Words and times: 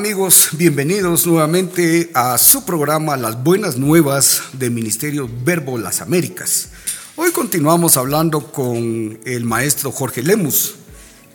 Amigos, 0.00 0.48
bienvenidos 0.52 1.26
nuevamente 1.26 2.08
a 2.14 2.38
su 2.38 2.64
programa 2.64 3.18
Las 3.18 3.44
Buenas 3.44 3.76
Nuevas 3.76 4.44
del 4.54 4.70
Ministerio 4.70 5.28
Verbo 5.44 5.76
Las 5.76 6.00
Américas. 6.00 6.70
Hoy 7.16 7.32
continuamos 7.32 7.98
hablando 7.98 8.50
con 8.50 9.20
el 9.26 9.44
maestro 9.44 9.92
Jorge 9.92 10.22
Lemus. 10.22 10.76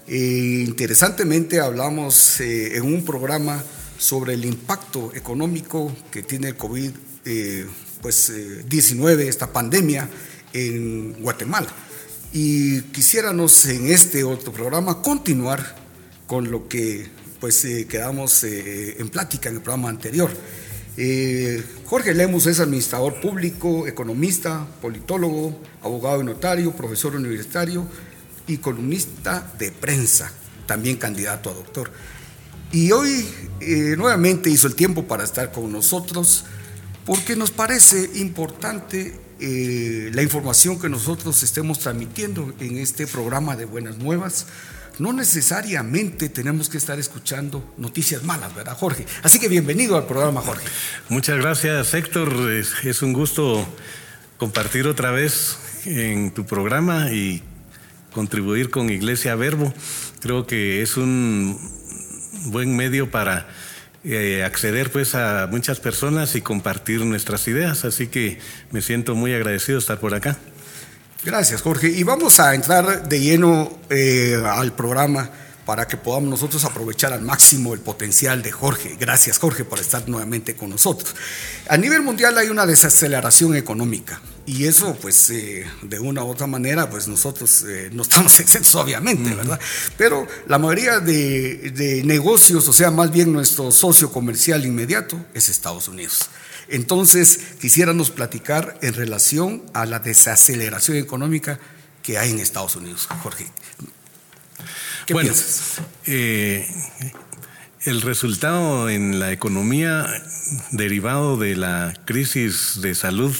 Eh, 0.07 0.63
interesantemente 0.65 1.59
hablamos 1.59 2.39
eh, 2.39 2.77
en 2.77 2.91
un 2.91 3.05
programa 3.05 3.63
sobre 3.99 4.33
el 4.33 4.43
impacto 4.45 5.11
económico 5.13 5.95
que 6.09 6.23
tiene 6.23 6.47
el 6.47 6.57
COVID-19, 6.57 6.93
eh, 7.25 7.67
pues, 8.01 8.33
19, 8.67 9.27
esta 9.27 9.53
pandemia 9.53 10.09
en 10.53 11.13
Guatemala. 11.21 11.67
Y 12.33 12.81
quisiéramos 12.81 13.67
en 13.67 13.89
este 13.89 14.23
otro 14.23 14.51
programa 14.51 15.03
continuar 15.03 15.75
con 16.25 16.49
lo 16.49 16.67
que 16.67 17.24
pues 17.39 17.63
eh, 17.65 17.85
quedamos 17.87 18.43
eh, 18.43 18.97
en 18.99 19.09
plática 19.09 19.49
en 19.49 19.55
el 19.55 19.61
programa 19.61 19.89
anterior. 19.89 20.29
Eh, 20.97 21.63
Jorge 21.85 22.13
Lemus 22.13 22.45
es 22.45 22.59
administrador 22.59 23.19
público, 23.19 23.87
economista, 23.87 24.65
politólogo, 24.81 25.59
abogado 25.81 26.21
y 26.21 26.25
notario, 26.25 26.71
profesor 26.71 27.15
universitario 27.15 27.85
y 28.47 28.57
columnista 28.57 29.53
de 29.59 29.71
prensa, 29.71 30.31
también 30.65 30.97
candidato 30.97 31.49
a 31.49 31.53
doctor. 31.53 31.91
Y 32.71 32.91
hoy 32.91 33.25
nuevamente 33.97 34.49
hizo 34.49 34.67
el 34.67 34.75
tiempo 34.75 35.03
para 35.03 35.23
estar 35.23 35.51
con 35.51 35.71
nosotros 35.71 36.45
porque 37.05 37.35
nos 37.35 37.51
parece 37.51 38.09
importante 38.15 39.19
la 39.39 40.21
información 40.21 40.79
que 40.79 40.89
nosotros 40.89 41.41
estemos 41.43 41.79
transmitiendo 41.79 42.53
en 42.59 42.77
este 42.77 43.07
programa 43.07 43.55
de 43.55 43.65
Buenas 43.65 43.97
Nuevas 43.97 44.47
no 44.99 45.13
necesariamente 45.13 46.29
tenemos 46.29 46.69
que 46.69 46.77
estar 46.77 46.99
escuchando 46.99 47.73
noticias 47.77 48.23
malas, 48.23 48.55
¿verdad, 48.55 48.75
Jorge? 48.77 49.05
Así 49.23 49.39
que 49.39 49.47
bienvenido 49.47 49.97
al 49.97 50.05
programa, 50.05 50.41
Jorge. 50.41 50.65
Muchas 51.09 51.37
gracias, 51.37 51.93
Héctor. 51.93 52.51
Es, 52.51 53.01
un 53.01 53.13
gusto 53.13 53.67
compartir 54.37 54.87
otra 54.87 55.11
vez 55.11 55.57
en 55.85 56.31
tu 56.31 56.45
programa 56.45 57.11
y 57.11 57.43
contribuir 58.11 58.69
con 58.69 58.89
Iglesia 58.89 59.35
Verbo. 59.35 59.73
Creo 60.21 60.47
que 60.47 60.81
es 60.81 60.97
un 60.97 61.59
buen 62.45 62.75
medio 62.75 63.11
para 63.11 63.47
eh, 64.03 64.43
acceder 64.43 64.91
pues 64.91 65.15
a 65.15 65.47
muchas 65.51 65.79
personas 65.79 66.35
y 66.35 66.41
compartir 66.41 67.01
nuestras 67.05 67.47
ideas. 67.47 67.85
Así 67.85 68.07
que 68.07 68.39
me 68.71 68.81
siento 68.81 69.15
muy 69.15 69.33
agradecido 69.33 69.77
de 69.77 69.81
estar 69.81 69.99
por 69.99 70.13
acá. 70.13 70.37
Gracias, 71.25 71.63
Jorge. 71.63 71.89
Y 71.89 72.03
vamos 72.03 72.39
a 72.39 72.53
entrar 72.53 73.09
de 73.09 73.19
lleno 73.19 73.79
eh, 73.89 74.39
al 74.45 74.73
programa 74.73 75.27
para 75.65 75.87
que 75.87 75.97
podamos 75.97 76.29
nosotros 76.29 76.63
aprovechar 76.65 77.13
al 77.13 77.23
máximo 77.23 77.73
el 77.73 77.79
potencial 77.79 78.43
de 78.43 78.51
Jorge. 78.51 78.95
Gracias, 78.99 79.39
Jorge, 79.39 79.65
por 79.65 79.79
estar 79.79 80.07
nuevamente 80.07 80.55
con 80.55 80.69
nosotros. 80.69 81.15
A 81.67 81.77
nivel 81.77 82.03
mundial 82.03 82.37
hay 82.37 82.49
una 82.49 82.67
desaceleración 82.67 83.55
económica 83.55 84.21
y 84.45 84.65
eso, 84.65 84.95
pues, 85.01 85.31
eh, 85.31 85.65
de 85.81 85.99
una 85.99 86.23
u 86.23 86.29
otra 86.29 86.45
manera, 86.45 86.87
pues 86.91 87.07
nosotros 87.07 87.65
eh, 87.67 87.89
no 87.91 88.03
estamos 88.03 88.39
exentos, 88.39 88.75
obviamente, 88.75 89.33
¿verdad? 89.33 89.59
Pero 89.97 90.27
la 90.45 90.59
mayoría 90.59 90.99
de, 90.99 91.71
de 91.71 92.03
negocios, 92.03 92.67
o 92.67 92.73
sea, 92.73 92.91
más 92.91 93.11
bien 93.11 93.33
nuestro 93.33 93.71
socio 93.71 94.11
comercial 94.11 94.63
inmediato, 94.63 95.19
es 95.33 95.49
Estados 95.49 95.87
Unidos. 95.87 96.29
Entonces, 96.67 97.39
quisiéramos 97.59 98.11
platicar 98.11 98.77
en 98.81 98.93
relación 98.93 99.63
a 99.73 99.85
la 99.85 99.99
desaceleración 99.99 100.97
económica 100.97 101.59
que 102.01 102.17
hay 102.17 102.31
en 102.31 102.39
Estados 102.39 102.75
Unidos. 102.75 103.07
Jorge, 103.21 103.47
¿qué 105.05 105.13
bueno, 105.13 105.31
piensas? 105.31 105.81
Eh, 106.05 106.67
el 107.83 108.01
resultado 108.01 108.89
en 108.89 109.19
la 109.19 109.31
economía 109.31 110.05
derivado 110.71 111.37
de 111.37 111.55
la 111.55 111.93
crisis 112.05 112.81
de 112.81 112.95
salud 112.95 113.35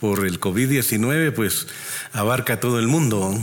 por 0.00 0.26
el 0.26 0.40
COVID-19, 0.40 1.32
pues 1.32 1.66
abarca 2.12 2.60
todo 2.60 2.78
el 2.78 2.86
mundo. 2.86 3.36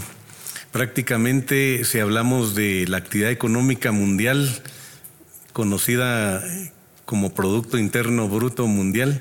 Prácticamente, 0.71 1.83
si 1.83 1.99
hablamos 1.99 2.55
de 2.55 2.85
la 2.87 2.97
actividad 2.97 3.31
económica 3.31 3.91
mundial, 3.91 4.61
conocida 5.51 6.41
como 7.11 7.33
Producto 7.33 7.77
Interno 7.77 8.29
Bruto 8.29 8.67
Mundial 8.67 9.19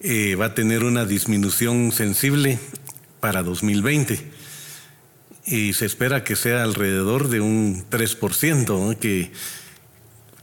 eh, 0.00 0.34
va 0.34 0.44
a 0.44 0.54
tener 0.54 0.84
una 0.84 1.06
disminución 1.06 1.90
sensible 1.90 2.58
para 3.18 3.42
2020 3.42 4.30
y 5.46 5.72
se 5.72 5.86
espera 5.86 6.22
que 6.22 6.36
sea 6.36 6.62
alrededor 6.62 7.30
de 7.30 7.40
un 7.40 7.82
3%, 7.88 8.98
que 8.98 9.32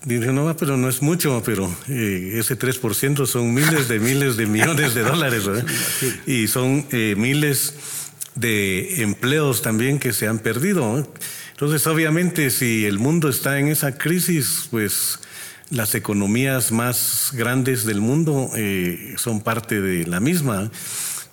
Dicen, 0.04 0.34
no, 0.34 0.58
pero 0.58 0.76
no 0.76 0.90
es 0.90 1.04
mucho, 1.04 1.44
pero 1.46 1.72
eh, 1.88 2.32
ese 2.40 2.58
3% 2.58 3.28
son 3.28 3.54
miles 3.54 3.88
de 3.88 4.00
miles 4.00 4.36
de 4.36 4.48
millones 4.48 4.96
de 4.96 5.04
dólares, 5.04 5.44
Y 6.26 6.48
son 6.48 6.88
eh, 6.92 7.14
miles 7.16 7.76
de 8.34 9.04
empleos 9.04 9.62
también 9.62 10.00
que 10.00 10.14
se 10.14 10.28
han 10.28 10.40
perdido. 10.40 11.08
Entonces, 11.52 11.86
obviamente, 11.86 12.50
si 12.50 12.88
el 12.88 12.98
mundo 12.98 13.30
está 13.30 13.60
en 13.60 13.68
esa 13.68 14.00
crisis, 14.00 14.68
pues 14.72 15.20
las 15.72 15.96
economías 15.96 16.72
más 16.72 17.32
grandes 17.34 17.86
del 17.86 18.02
mundo 18.02 18.52
eh, 18.56 19.16
son 19.18 19.42
parte 19.42 19.82
de 19.82 20.06
la 20.06 20.20
misma 20.20 20.70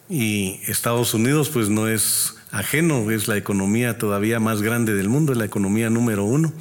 y 0.09 0.61
Estados 0.69 1.13
Unidos 1.13 1.51
pues 1.51 1.69
no 1.69 1.89
es 1.89 2.37
ajeno, 2.53 3.11
es 3.11 3.27
la 3.29 3.37
economía 3.37 3.99
todavía 3.99 4.39
más 4.39 4.63
grande 4.63 4.95
del 4.95 5.09
mundo, 5.09 5.35
la 5.35 5.45
economía 5.45 5.91
número 5.91 6.25
uno. 6.25 6.53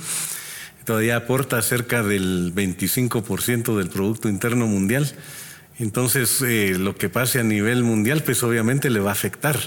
Todavía 0.85 1.17
aporta 1.17 1.61
cerca 1.61 2.01
del 2.01 2.53
25% 2.55 3.77
del 3.77 3.89
Producto 3.89 4.27
Interno 4.27 4.67
Mundial. 4.67 5.13
Entonces, 5.79 6.41
eh, 6.41 6.75
lo 6.77 6.95
que 6.95 7.09
pase 7.09 7.39
a 7.39 7.43
nivel 7.43 7.83
mundial, 7.83 8.23
pues 8.23 8.41
obviamente 8.41 8.89
le 8.89 8.99
va 8.99 9.11
a 9.11 9.13
afectar. 9.13 9.59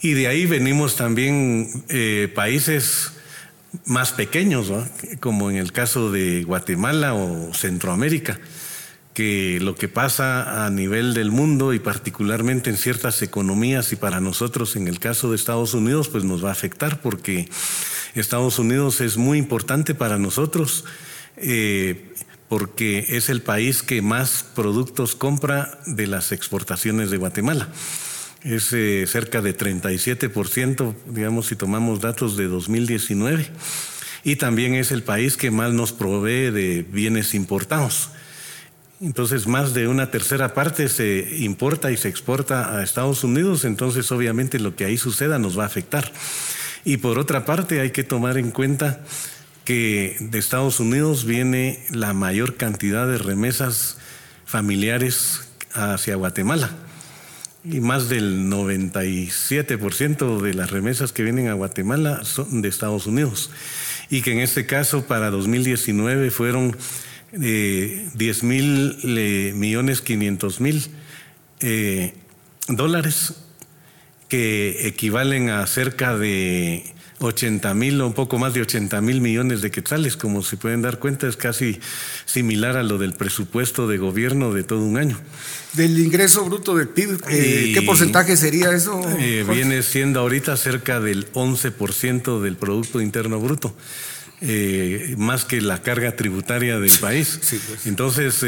Y 0.00 0.12
de 0.12 0.26
ahí 0.26 0.46
venimos 0.46 0.96
también 0.96 1.84
eh, 1.88 2.30
países 2.34 3.12
más 3.84 4.12
pequeños, 4.12 4.72
como 5.20 5.50
en 5.50 5.56
el 5.56 5.72
caso 5.72 6.10
de 6.10 6.44
Guatemala 6.44 7.14
o 7.14 7.54
Centroamérica, 7.54 8.38
que 9.14 9.58
lo 9.60 9.74
que 9.74 9.88
pasa 9.88 10.64
a 10.64 10.70
nivel 10.70 11.14
del 11.14 11.30
mundo 11.30 11.74
y 11.74 11.78
particularmente 11.78 12.70
en 12.70 12.76
ciertas 12.76 13.22
economías 13.22 13.92
y 13.92 13.96
para 13.96 14.20
nosotros 14.20 14.76
en 14.76 14.88
el 14.88 14.98
caso 14.98 15.30
de 15.30 15.36
Estados 15.36 15.74
Unidos, 15.74 16.08
pues 16.08 16.24
nos 16.24 16.44
va 16.44 16.48
a 16.50 16.52
afectar 16.52 17.00
porque 17.00 17.48
Estados 18.14 18.58
Unidos 18.58 19.00
es 19.00 19.16
muy 19.16 19.38
importante 19.38 19.94
para 19.94 20.18
nosotros. 20.18 20.84
Eh, 21.36 22.06
porque 22.48 23.06
es 23.10 23.28
el 23.28 23.42
país 23.42 23.84
que 23.84 24.02
más 24.02 24.42
productos 24.56 25.14
compra 25.14 25.78
de 25.86 26.08
las 26.08 26.32
exportaciones 26.32 27.12
de 27.12 27.16
Guatemala 27.16 27.68
es 28.44 28.72
eh, 28.72 29.04
cerca 29.06 29.42
de 29.42 29.56
37%, 29.56 30.94
digamos, 31.06 31.46
si 31.46 31.56
tomamos 31.56 32.00
datos 32.00 32.36
de 32.36 32.48
2019, 32.48 33.46
y 34.24 34.36
también 34.36 34.74
es 34.74 34.92
el 34.92 35.02
país 35.02 35.36
que 35.36 35.50
más 35.50 35.72
nos 35.72 35.92
provee 35.92 36.50
de 36.50 36.82
bienes 36.90 37.34
importados. 37.34 38.10
Entonces, 39.00 39.46
más 39.46 39.72
de 39.72 39.88
una 39.88 40.10
tercera 40.10 40.52
parte 40.52 40.88
se 40.88 41.36
importa 41.38 41.90
y 41.90 41.96
se 41.96 42.08
exporta 42.08 42.76
a 42.76 42.82
Estados 42.82 43.24
Unidos, 43.24 43.64
entonces 43.64 44.10
obviamente 44.12 44.58
lo 44.58 44.76
que 44.76 44.84
ahí 44.84 44.98
suceda 44.98 45.38
nos 45.38 45.58
va 45.58 45.64
a 45.64 45.66
afectar. 45.66 46.12
Y 46.84 46.98
por 46.98 47.18
otra 47.18 47.44
parte, 47.46 47.80
hay 47.80 47.90
que 47.90 48.04
tomar 48.04 48.36
en 48.36 48.50
cuenta 48.50 49.00
que 49.64 50.16
de 50.20 50.38
Estados 50.38 50.80
Unidos 50.80 51.24
viene 51.24 51.84
la 51.90 52.12
mayor 52.12 52.56
cantidad 52.56 53.06
de 53.06 53.18
remesas 53.18 53.98
familiares 54.44 55.48
hacia 55.72 56.16
Guatemala 56.16 56.70
y 57.64 57.80
más 57.80 58.08
del 58.08 58.46
97% 58.48 60.40
de 60.40 60.54
las 60.54 60.70
remesas 60.70 61.12
que 61.12 61.22
vienen 61.22 61.48
a 61.48 61.54
Guatemala 61.54 62.24
son 62.24 62.62
de 62.62 62.68
Estados 62.68 63.06
Unidos. 63.06 63.50
Y 64.08 64.22
que 64.22 64.32
en 64.32 64.40
este 64.40 64.66
caso 64.66 65.06
para 65.06 65.30
2019 65.30 66.30
fueron 66.30 66.76
eh, 67.32 68.08
10 68.14 68.42
mil 68.44 68.96
eh, 69.04 69.52
millones 69.54 70.00
500 70.00 70.60
mil 70.60 70.82
eh, 71.60 72.14
dólares, 72.68 73.34
que 74.28 74.86
equivalen 74.86 75.50
a 75.50 75.66
cerca 75.66 76.16
de 76.16 76.84
80 77.20 77.74
mil 77.74 78.00
o 78.00 78.06
un 78.06 78.14
poco 78.14 78.38
más 78.38 78.54
de 78.54 78.62
80 78.62 79.00
mil 79.02 79.20
millones 79.20 79.60
de 79.60 79.70
quetzales, 79.70 80.16
como 80.16 80.42
se 80.42 80.56
pueden 80.56 80.82
dar 80.82 80.98
cuenta, 80.98 81.28
es 81.28 81.36
casi 81.36 81.78
similar 82.24 82.76
a 82.76 82.82
lo 82.82 82.98
del 82.98 83.12
presupuesto 83.12 83.86
de 83.86 83.98
gobierno 83.98 84.52
de 84.52 84.62
todo 84.64 84.82
un 84.82 84.96
año. 84.96 85.18
Del 85.74 85.98
ingreso 85.98 86.44
bruto 86.44 86.74
del 86.74 86.88
PIB, 86.88 87.20
eh, 87.28 87.72
¿qué 87.74 87.82
porcentaje 87.82 88.36
sería 88.36 88.72
eso? 88.72 89.00
Eh, 89.18 89.44
viene 89.48 89.82
siendo 89.82 90.20
ahorita 90.20 90.56
cerca 90.56 90.98
del 90.98 91.30
11% 91.32 92.40
del 92.40 92.56
Producto 92.56 93.00
Interno 93.00 93.38
Bruto. 93.38 93.74
Eh, 94.42 95.14
más 95.18 95.44
que 95.44 95.60
la 95.60 95.82
carga 95.82 96.16
tributaria 96.16 96.78
del 96.78 96.92
país. 96.98 97.38
Pues. 97.38 97.86
Entonces, 97.86 98.42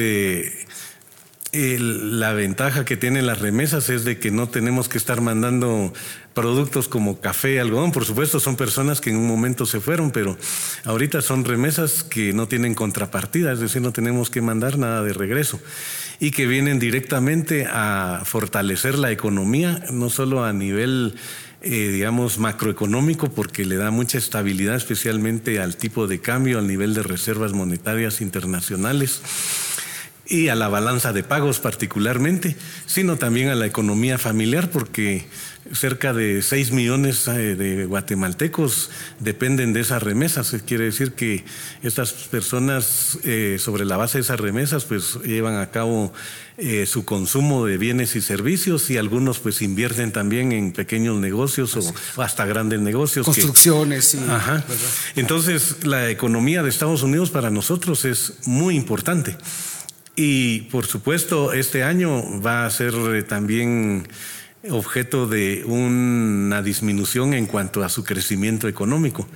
la 1.52 2.32
ventaja 2.32 2.86
que 2.86 2.96
tienen 2.96 3.26
las 3.26 3.40
remesas 3.40 3.90
es 3.90 4.04
de 4.04 4.18
que 4.18 4.30
no 4.30 4.48
tenemos 4.48 4.88
que 4.88 4.96
estar 4.96 5.20
mandando 5.20 5.92
productos 6.32 6.88
como 6.88 7.20
café, 7.20 7.60
algodón. 7.60 7.92
Por 7.92 8.06
supuesto, 8.06 8.40
son 8.40 8.56
personas 8.56 9.02
que 9.02 9.10
en 9.10 9.16
un 9.16 9.26
momento 9.26 9.66
se 9.66 9.80
fueron, 9.80 10.12
pero 10.12 10.38
ahorita 10.84 11.20
son 11.20 11.44
remesas 11.44 12.04
que 12.04 12.32
no 12.32 12.48
tienen 12.48 12.74
contrapartida, 12.74 13.52
es 13.52 13.60
decir, 13.60 13.82
no 13.82 13.92
tenemos 13.92 14.30
que 14.30 14.40
mandar 14.40 14.78
nada 14.78 15.02
de 15.02 15.12
regreso 15.12 15.60
y 16.20 16.30
que 16.30 16.46
vienen 16.46 16.78
directamente 16.78 17.66
a 17.68 18.22
fortalecer 18.24 18.98
la 18.98 19.10
economía, 19.10 19.84
no 19.90 20.08
solo 20.08 20.44
a 20.44 20.54
nivel 20.54 21.16
eh, 21.60 21.90
digamos, 21.92 22.38
macroeconómico 22.38 23.28
porque 23.30 23.64
le 23.64 23.76
da 23.76 23.90
mucha 23.90 24.18
estabilidad, 24.18 24.76
especialmente 24.76 25.60
al 25.60 25.76
tipo 25.76 26.06
de 26.06 26.20
cambio, 26.20 26.58
al 26.58 26.66
nivel 26.66 26.94
de 26.94 27.02
reservas 27.02 27.52
monetarias 27.52 28.20
internacionales 28.20 29.20
y 30.26 30.48
a 30.48 30.54
la 30.54 30.68
balanza 30.68 31.12
de 31.12 31.22
pagos 31.22 31.58
particularmente, 31.60 32.56
sino 32.86 33.16
también 33.16 33.48
a 33.48 33.54
la 33.54 33.66
economía 33.66 34.18
familiar, 34.18 34.70
porque 34.70 35.26
cerca 35.72 36.12
de 36.12 36.42
6 36.42 36.72
millones 36.72 37.28
eh, 37.28 37.54
de 37.54 37.86
guatemaltecos 37.86 38.90
dependen 39.20 39.72
de 39.72 39.80
esas 39.80 40.02
remesas. 40.02 40.54
Quiere 40.66 40.84
decir 40.84 41.12
que 41.12 41.44
estas 41.82 42.12
personas, 42.12 43.18
eh, 43.24 43.56
sobre 43.58 43.84
la 43.84 43.96
base 43.96 44.18
de 44.18 44.22
esas 44.22 44.40
remesas, 44.40 44.84
pues 44.84 45.18
llevan 45.24 45.56
a 45.56 45.70
cabo 45.70 46.12
eh, 46.58 46.84
su 46.86 47.04
consumo 47.04 47.64
de 47.64 47.78
bienes 47.78 48.14
y 48.16 48.20
servicios 48.20 48.90
y 48.90 48.98
algunos 48.98 49.38
pues 49.38 49.62
invierten 49.62 50.12
también 50.12 50.52
en 50.52 50.72
pequeños 50.72 51.16
negocios 51.18 51.76
o 51.76 52.22
hasta 52.22 52.44
grandes 52.44 52.80
negocios. 52.80 53.24
Construcciones. 53.24 54.16
Ajá. 54.28 54.64
Entonces, 55.16 55.84
la 55.84 56.10
economía 56.10 56.62
de 56.62 56.68
Estados 56.68 57.02
Unidos 57.02 57.30
para 57.30 57.50
nosotros 57.50 58.04
es 58.04 58.34
muy 58.46 58.76
importante. 58.76 59.36
Y 60.14 60.62
por 60.62 60.86
supuesto, 60.86 61.52
este 61.52 61.82
año 61.82 62.40
va 62.40 62.66
a 62.66 62.70
ser 62.70 62.94
eh, 62.94 63.22
también 63.22 64.06
objeto 64.70 65.26
de 65.26 65.64
una 65.66 66.62
disminución 66.62 67.34
en 67.34 67.46
cuanto 67.46 67.82
a 67.82 67.88
su 67.88 68.04
crecimiento 68.04 68.68
económico. 68.68 69.26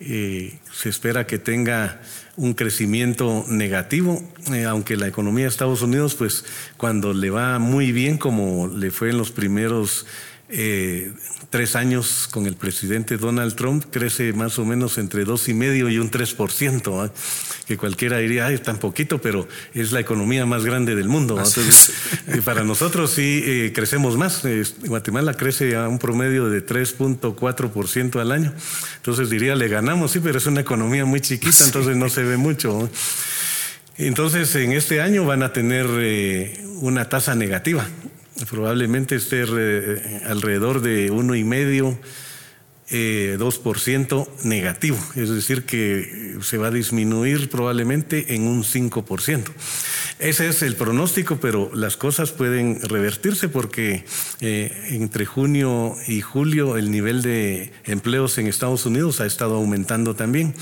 Eh, 0.00 0.58
se 0.72 0.88
espera 0.88 1.26
que 1.26 1.38
tenga 1.38 2.00
un 2.36 2.54
crecimiento 2.54 3.44
negativo, 3.48 4.22
eh, 4.52 4.64
aunque 4.64 4.96
la 4.96 5.08
economía 5.08 5.44
de 5.44 5.50
Estados 5.50 5.82
Unidos, 5.82 6.14
pues 6.14 6.44
cuando 6.76 7.12
le 7.12 7.30
va 7.30 7.58
muy 7.58 7.90
bien, 7.90 8.16
como 8.16 8.68
le 8.68 8.92
fue 8.92 9.10
en 9.10 9.18
los 9.18 9.32
primeros 9.32 10.06
eh, 10.48 11.12
tres 11.50 11.76
años 11.76 12.28
con 12.30 12.46
el 12.46 12.56
presidente 12.56 13.16
Donald 13.16 13.54
Trump 13.54 13.84
crece 13.90 14.32
más 14.32 14.58
o 14.58 14.64
menos 14.64 14.98
entre 14.98 15.24
dos 15.24 15.48
y 15.48 15.54
medio 15.54 15.88
y 15.88 15.98
un 15.98 16.10
3%, 16.10 17.10
que 17.66 17.76
cualquiera 17.76 18.18
diría, 18.18 18.46
ay, 18.46 18.58
tan 18.58 18.78
poquito, 18.78 19.18
pero 19.18 19.48
es 19.72 19.92
la 19.92 20.00
economía 20.00 20.44
más 20.44 20.64
grande 20.64 20.94
del 20.94 21.08
mundo. 21.08 21.38
Entonces, 21.38 21.92
eh, 22.28 22.42
para 22.44 22.64
nosotros 22.64 23.10
sí 23.10 23.42
eh, 23.44 23.72
crecemos 23.74 24.16
más. 24.16 24.42
Guatemala 24.84 25.34
crece 25.34 25.74
a 25.76 25.88
un 25.88 25.98
promedio 25.98 26.48
de 26.48 26.64
3.4% 26.64 28.20
al 28.20 28.32
año. 28.32 28.52
Entonces 28.96 29.30
diría, 29.30 29.54
le 29.54 29.68
ganamos, 29.68 30.10
sí, 30.12 30.20
pero 30.20 30.38
es 30.38 30.46
una 30.46 30.60
economía 30.60 31.04
muy 31.04 31.20
chiquita, 31.20 31.64
entonces 31.64 31.96
no 31.96 32.08
se 32.08 32.24
ve 32.24 32.36
mucho. 32.36 32.90
Entonces, 33.96 34.54
en 34.54 34.72
este 34.72 35.00
año 35.00 35.24
van 35.24 35.42
a 35.42 35.52
tener 35.52 35.86
una 36.80 37.08
tasa 37.08 37.34
negativa 37.34 37.88
probablemente 38.48 39.16
esté 39.16 39.42
alrededor 40.26 40.80
de 40.80 41.10
uno 41.10 41.34
y 41.34 41.44
medio, 41.44 41.98
eh, 42.90 43.36
2% 43.38 44.28
negativo, 44.44 44.96
es 45.14 45.28
decir, 45.28 45.64
que 45.64 46.38
se 46.40 46.56
va 46.56 46.68
a 46.68 46.70
disminuir 46.70 47.50
probablemente 47.50 48.34
en 48.34 48.44
un 48.44 48.64
5%. 48.64 49.52
Ese 50.18 50.48
es 50.48 50.62
el 50.62 50.74
pronóstico, 50.74 51.38
pero 51.38 51.70
las 51.74 51.98
cosas 51.98 52.32
pueden 52.32 52.80
revertirse 52.80 53.48
porque 53.50 54.04
eh, 54.40 54.88
entre 54.90 55.26
junio 55.26 55.96
y 56.06 56.22
julio 56.22 56.78
el 56.78 56.90
nivel 56.90 57.20
de 57.20 57.72
empleos 57.84 58.38
en 58.38 58.46
Estados 58.46 58.86
Unidos 58.86 59.20
ha 59.20 59.26
estado 59.26 59.56
aumentando 59.56 60.16
también. 60.16 60.54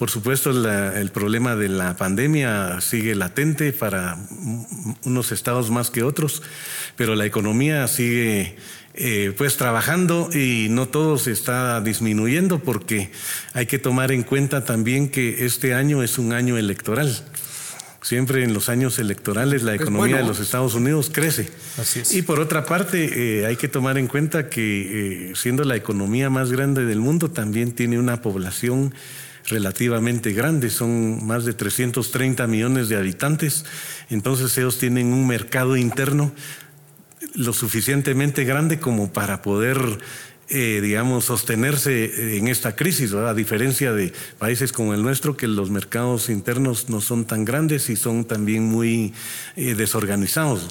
Por 0.00 0.08
supuesto, 0.08 0.50
el 0.50 1.10
problema 1.10 1.56
de 1.56 1.68
la 1.68 1.94
pandemia 1.94 2.80
sigue 2.80 3.14
latente 3.14 3.74
para 3.74 4.16
unos 5.04 5.30
estados 5.30 5.70
más 5.70 5.90
que 5.90 6.02
otros, 6.02 6.42
pero 6.96 7.14
la 7.14 7.26
economía 7.26 7.86
sigue 7.86 8.56
eh, 8.94 9.34
pues 9.36 9.58
trabajando 9.58 10.30
y 10.32 10.68
no 10.70 10.88
todo 10.88 11.18
se 11.18 11.32
está 11.32 11.82
disminuyendo 11.82 12.60
porque 12.60 13.12
hay 13.52 13.66
que 13.66 13.78
tomar 13.78 14.10
en 14.10 14.22
cuenta 14.22 14.64
también 14.64 15.10
que 15.10 15.44
este 15.44 15.74
año 15.74 16.02
es 16.02 16.16
un 16.16 16.32
año 16.32 16.56
electoral. 16.56 17.14
Siempre 18.00 18.42
en 18.42 18.54
los 18.54 18.70
años 18.70 18.98
electorales 18.98 19.62
la 19.62 19.74
economía 19.74 20.16
de 20.16 20.24
los 20.24 20.40
Estados 20.40 20.74
Unidos 20.74 21.10
crece. 21.12 21.50
Y 22.12 22.22
por 22.22 22.40
otra 22.40 22.64
parte, 22.64 23.40
eh, 23.42 23.44
hay 23.44 23.56
que 23.56 23.68
tomar 23.68 23.98
en 23.98 24.06
cuenta 24.06 24.48
que 24.48 25.28
eh, 25.28 25.32
siendo 25.34 25.62
la 25.64 25.76
economía 25.76 26.30
más 26.30 26.50
grande 26.50 26.86
del 26.86 27.00
mundo, 27.00 27.30
también 27.30 27.72
tiene 27.72 27.98
una 27.98 28.22
población 28.22 28.94
relativamente 29.50 30.32
grandes, 30.32 30.72
son 30.72 31.26
más 31.26 31.44
de 31.44 31.52
330 31.52 32.46
millones 32.46 32.88
de 32.88 32.96
habitantes, 32.96 33.64
entonces 34.08 34.56
ellos 34.58 34.78
tienen 34.78 35.12
un 35.12 35.26
mercado 35.26 35.76
interno 35.76 36.32
lo 37.34 37.52
suficientemente 37.52 38.44
grande 38.44 38.80
como 38.80 39.12
para 39.12 39.42
poder, 39.42 39.78
eh, 40.48 40.80
digamos, 40.82 41.26
sostenerse 41.26 42.38
en 42.38 42.48
esta 42.48 42.74
crisis, 42.74 43.12
a 43.12 43.34
diferencia 43.34 43.92
de 43.92 44.12
países 44.38 44.72
como 44.72 44.94
el 44.94 45.02
nuestro, 45.02 45.36
que 45.36 45.46
los 45.46 45.70
mercados 45.70 46.28
internos 46.28 46.88
no 46.88 47.00
son 47.00 47.24
tan 47.24 47.44
grandes 47.44 47.90
y 47.90 47.96
son 47.96 48.24
también 48.24 48.64
muy 48.64 49.12
eh, 49.56 49.74
desorganizados. 49.74 50.68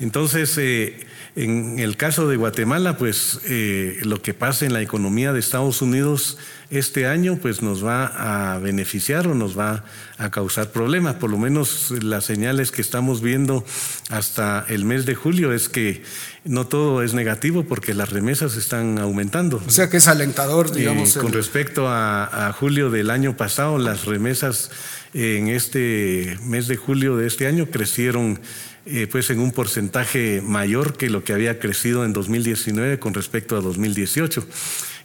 Entonces, 0.00 0.56
eh, 0.58 1.06
en 1.36 1.80
el 1.80 1.96
caso 1.96 2.28
de 2.28 2.36
Guatemala, 2.36 2.96
pues 2.96 3.40
eh, 3.46 3.98
lo 4.02 4.22
que 4.22 4.34
pasa 4.34 4.66
en 4.66 4.72
la 4.72 4.82
economía 4.82 5.32
de 5.32 5.40
Estados 5.40 5.82
Unidos 5.82 6.38
este 6.70 7.06
año, 7.06 7.38
pues 7.42 7.60
nos 7.60 7.84
va 7.84 8.54
a 8.54 8.58
beneficiar 8.58 9.26
o 9.26 9.34
nos 9.34 9.58
va 9.58 9.84
a 10.16 10.30
causar 10.30 10.70
problemas. 10.70 11.16
Por 11.16 11.30
lo 11.30 11.38
menos 11.38 11.90
las 12.02 12.24
señales 12.24 12.70
que 12.70 12.82
estamos 12.82 13.20
viendo 13.20 13.64
hasta 14.10 14.64
el 14.68 14.84
mes 14.84 15.06
de 15.06 15.16
julio 15.16 15.52
es 15.52 15.68
que 15.68 16.04
no 16.44 16.68
todo 16.68 17.02
es 17.02 17.14
negativo 17.14 17.64
porque 17.64 17.94
las 17.94 18.10
remesas 18.10 18.56
están 18.56 19.00
aumentando. 19.00 19.60
O 19.66 19.70
sea 19.70 19.90
que 19.90 19.96
es 19.96 20.06
alentador, 20.06 20.70
digamos. 20.70 21.16
con 21.16 21.32
respecto 21.32 21.88
a, 21.88 22.48
a 22.48 22.52
julio 22.52 22.90
del 22.90 23.10
año 23.10 23.36
pasado, 23.36 23.78
las 23.78 24.04
remesas 24.04 24.70
en 25.14 25.48
este 25.48 26.38
mes 26.44 26.68
de 26.68 26.76
julio 26.76 27.16
de 27.16 27.26
este 27.26 27.46
año 27.48 27.66
crecieron 27.70 28.40
eh, 28.86 29.06
pues 29.10 29.30
en 29.30 29.40
un 29.40 29.50
porcentaje 29.50 30.42
mayor 30.42 30.96
que 30.96 31.08
lo 31.08 31.24
que 31.24 31.32
había 31.32 31.58
crecido 31.58 32.04
en 32.04 32.12
2019 32.12 32.98
con 32.98 33.14
respecto 33.14 33.56
a 33.56 33.60
2018. 33.60 34.46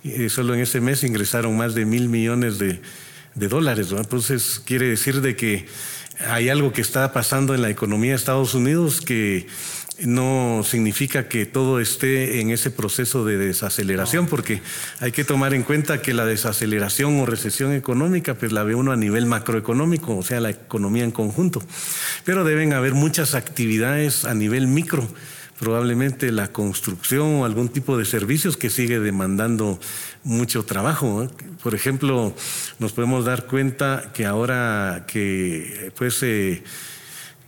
Eh, 0.03 0.29
solo 0.29 0.53
en 0.53 0.61
ese 0.61 0.81
mes 0.81 1.03
ingresaron 1.03 1.55
más 1.55 1.75
de 1.75 1.85
mil 1.85 2.09
millones 2.09 2.57
de, 2.57 2.81
dólares. 3.35 3.93
Entonces 3.95 4.61
quiere 4.65 4.87
decir 4.87 5.21
de 5.21 5.37
que 5.37 5.65
hay 6.27 6.49
algo 6.49 6.73
que 6.73 6.81
está 6.81 7.13
pasando 7.13 7.55
en 7.55 7.61
la 7.61 7.69
economía 7.69 8.11
de 8.11 8.17
Estados 8.17 8.53
Unidos 8.53 8.99
que 8.99 9.47
no 10.05 10.61
significa 10.63 11.27
que 11.27 11.45
todo 11.45 11.79
esté 11.79 12.41
en 12.41 12.51
ese 12.51 12.71
proceso 12.71 13.25
de 13.25 13.37
desaceleración, 13.37 14.27
porque 14.27 14.61
hay 14.99 15.11
que 15.11 15.23
tomar 15.23 15.53
en 15.53 15.63
cuenta 15.63 16.01
que 16.01 16.13
la 16.13 16.25
desaceleración 16.25 17.19
o 17.19 17.25
recesión 17.25 17.73
económica, 17.73 18.35
pues 18.35 18.51
la 18.51 18.63
ve 18.63 18.75
uno 18.75 18.91
a 18.91 18.95
nivel 18.95 19.25
macroeconómico, 19.25 20.17
o 20.17 20.23
sea, 20.23 20.39
la 20.39 20.49
economía 20.49 21.03
en 21.03 21.11
conjunto. 21.11 21.61
Pero 22.23 22.43
deben 22.43 22.73
haber 22.73 22.93
muchas 22.93 23.35
actividades 23.35 24.25
a 24.25 24.33
nivel 24.33 24.67
micro, 24.67 25.07
probablemente 25.59 26.31
la 26.31 26.47
construcción 26.47 27.35
o 27.35 27.45
algún 27.45 27.69
tipo 27.69 27.97
de 27.97 28.05
servicios 28.05 28.55
que 28.55 28.69
sigue 28.69 28.99
demandando 28.99 29.79
mucho 30.23 30.63
trabajo. 30.63 31.27
Por 31.61 31.75
ejemplo, 31.75 32.33
nos 32.79 32.93
podemos 32.93 33.25
dar 33.25 33.45
cuenta 33.45 34.11
que 34.13 34.25
ahora 34.25 35.03
que 35.07 35.91
pues 35.97 36.23
eh, 36.23 36.63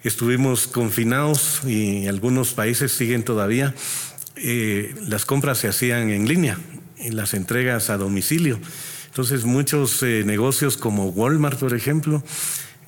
estuvimos 0.03 0.67
confinados 0.67 1.61
y 1.65 2.07
algunos 2.07 2.53
países 2.53 2.91
siguen 2.91 3.23
todavía, 3.23 3.75
eh, 4.35 4.95
las 5.07 5.25
compras 5.25 5.59
se 5.59 5.67
hacían 5.67 6.09
en 6.09 6.27
línea 6.27 6.57
y 6.97 7.11
las 7.11 7.33
entregas 7.33 7.89
a 7.89 7.97
domicilio. 7.97 8.59
Entonces 9.07 9.43
muchos 9.43 10.01
eh, 10.03 10.23
negocios 10.25 10.77
como 10.77 11.09
Walmart, 11.09 11.59
por 11.59 11.73
ejemplo, 11.73 12.23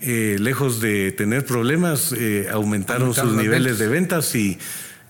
eh, 0.02 0.38
lejos 0.40 0.82
de 0.82 1.12
tener 1.12 1.46
problemas, 1.46 2.14
aumentaron, 2.52 3.14
sus 3.14 3.34
niveles 3.34 3.80
de 3.80 3.88
ventas 3.88 4.36
y 4.36 4.58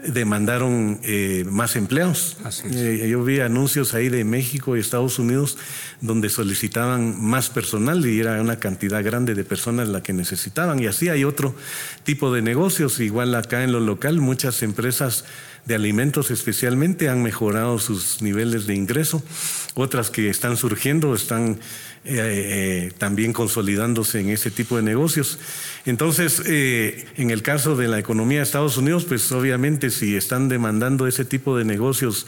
demandaron 0.07 0.99
eh, 1.03 1.45
más 1.49 1.75
empleos. 1.75 2.37
Eh, 2.65 3.07
yo 3.09 3.23
vi 3.23 3.39
anuncios 3.39 3.93
ahí 3.93 4.09
de 4.09 4.23
México 4.23 4.75
y 4.75 4.79
Estados 4.79 5.19
Unidos 5.19 5.57
donde 6.01 6.29
solicitaban 6.29 7.21
más 7.23 7.49
personal 7.49 8.05
y 8.05 8.19
era 8.19 8.41
una 8.41 8.59
cantidad 8.59 9.03
grande 9.03 9.35
de 9.35 9.43
personas 9.43 9.87
la 9.87 10.03
que 10.03 10.13
necesitaban. 10.13 10.79
Y 10.79 10.87
así 10.87 11.09
hay 11.09 11.23
otro 11.23 11.55
tipo 12.03 12.33
de 12.33 12.41
negocios. 12.41 12.99
Igual 12.99 13.33
acá 13.35 13.63
en 13.63 13.71
lo 13.71 13.79
local 13.79 14.19
muchas 14.19 14.63
empresas 14.63 15.25
de 15.65 15.75
alimentos 15.75 16.29
especialmente 16.31 17.09
han 17.09 17.23
mejorado 17.23 17.79
sus 17.79 18.21
niveles 18.21 18.67
de 18.67 18.75
ingreso, 18.75 19.23
otras 19.75 20.09
que 20.09 20.29
están 20.29 20.57
surgiendo 20.57 21.15
están 21.15 21.57
eh, 22.05 22.87
eh, 22.87 22.91
también 22.97 23.31
consolidándose 23.31 24.19
en 24.19 24.29
ese 24.29 24.51
tipo 24.51 24.75
de 24.75 24.83
negocios. 24.83 25.39
Entonces, 25.85 26.41
eh, 26.45 27.05
en 27.15 27.31
el 27.31 27.41
caso 27.41 27.77
de 27.77 27.87
la 27.87 27.97
economía 27.97 28.39
de 28.39 28.43
Estados 28.43 28.75
Unidos, 28.75 29.05
pues 29.05 29.31
obviamente 29.31 29.89
si 29.89 30.17
están 30.17 30.49
demandando 30.49 31.07
ese 31.07 31.23
tipo 31.23 31.57
de 31.57 31.63
negocios 31.63 32.27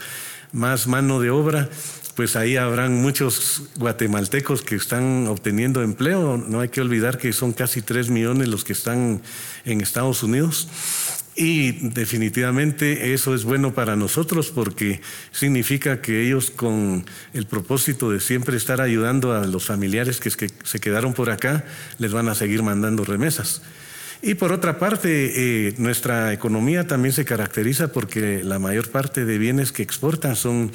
más 0.52 0.86
mano 0.86 1.20
de 1.20 1.28
obra, 1.28 1.68
pues 2.16 2.34
ahí 2.34 2.56
habrán 2.56 3.02
muchos 3.02 3.62
guatemaltecos 3.76 4.62
que 4.62 4.74
están 4.74 5.26
obteniendo 5.26 5.82
empleo. 5.82 6.38
No 6.38 6.60
hay 6.60 6.70
que 6.70 6.80
olvidar 6.80 7.18
que 7.18 7.32
son 7.34 7.52
casi 7.52 7.82
tres 7.82 8.08
millones 8.08 8.48
los 8.48 8.64
que 8.64 8.72
están 8.72 9.20
en 9.66 9.82
Estados 9.82 10.22
Unidos. 10.22 10.66
Y 11.36 11.72
definitivamente 11.90 13.12
eso 13.12 13.34
es 13.34 13.44
bueno 13.44 13.74
para 13.74 13.94
nosotros 13.94 14.50
porque 14.50 15.02
significa 15.30 16.00
que 16.00 16.26
ellos 16.26 16.50
con 16.50 17.04
el 17.34 17.46
propósito 17.46 18.10
de 18.10 18.20
siempre 18.20 18.56
estar 18.56 18.80
ayudando 18.80 19.34
a 19.34 19.44
los 19.44 19.66
familiares 19.66 20.18
que, 20.18 20.30
se 20.30 20.80
quedaron 20.80 21.12
por 21.12 21.28
acá, 21.28 21.66
les 21.98 22.12
van 22.12 22.30
a 22.30 22.34
seguir 22.34 22.62
mandando 22.62 23.04
remesas. 23.04 23.60
Y 24.22 24.34
por 24.34 24.52
otra 24.52 24.78
parte, 24.78 25.68
eh, 25.68 25.74
nuestra 25.78 26.32
economía 26.32 26.86
también 26.86 27.12
se 27.12 27.24
caracteriza 27.24 27.92
porque 27.92 28.42
la 28.42 28.58
mayor 28.58 28.90
parte 28.90 29.24
de 29.24 29.38
bienes 29.38 29.72
que 29.72 29.82
exportan 29.82 30.36
son 30.36 30.72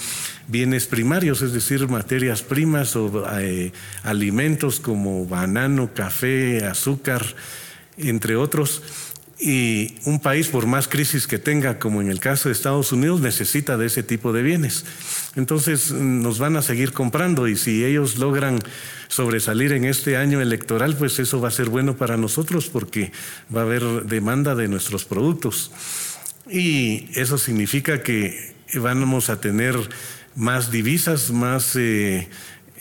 bienes 0.47 0.85
primarios, 0.85 1.41
es 1.41 1.51
decir, 1.51 1.87
materias 1.87 2.43
primas 2.43 2.95
o 2.95 3.25
eh, 3.39 3.71
alimentos 4.03 4.79
como 4.79 5.25
banano, 5.25 5.91
café, 5.93 6.65
azúcar, 6.65 7.25
entre 7.97 8.35
otros 8.35 8.81
y 9.41 9.95
un 10.05 10.19
país, 10.19 10.47
por 10.47 10.67
más 10.67 10.87
crisis 10.87 11.25
que 11.25 11.39
tenga, 11.39 11.79
como 11.79 11.99
en 11.99 12.11
el 12.11 12.19
caso 12.19 12.47
de 12.47 12.53
Estados 12.53 12.91
Unidos, 12.91 13.21
necesita 13.21 13.75
de 13.75 13.87
ese 13.87 14.03
tipo 14.03 14.31
de 14.31 14.43
bienes. 14.43 14.85
Entonces 15.35 15.91
nos 15.91 16.39
van 16.39 16.57
a 16.57 16.61
seguir 16.61 16.91
comprando 16.91 17.47
y 17.47 17.55
si 17.55 17.85
ellos 17.85 18.17
logran 18.17 18.59
sobresalir 19.07 19.71
en 19.71 19.85
este 19.85 20.17
año 20.17 20.41
electoral, 20.41 20.95
pues 20.97 21.19
eso 21.19 21.39
va 21.39 21.47
a 21.47 21.51
ser 21.51 21.69
bueno 21.69 21.95
para 21.95 22.17
nosotros 22.17 22.67
porque 22.67 23.11
va 23.55 23.61
a 23.61 23.63
haber 23.63 23.83
demanda 24.03 24.55
de 24.55 24.67
nuestros 24.67 25.05
productos. 25.05 25.71
Y 26.49 27.07
eso 27.15 27.37
significa 27.37 28.03
que 28.03 28.55
vamos 28.75 29.29
a 29.29 29.39
tener 29.39 29.75
más 30.35 30.71
divisas, 30.71 31.31
más... 31.31 31.75
Eh, 31.75 32.27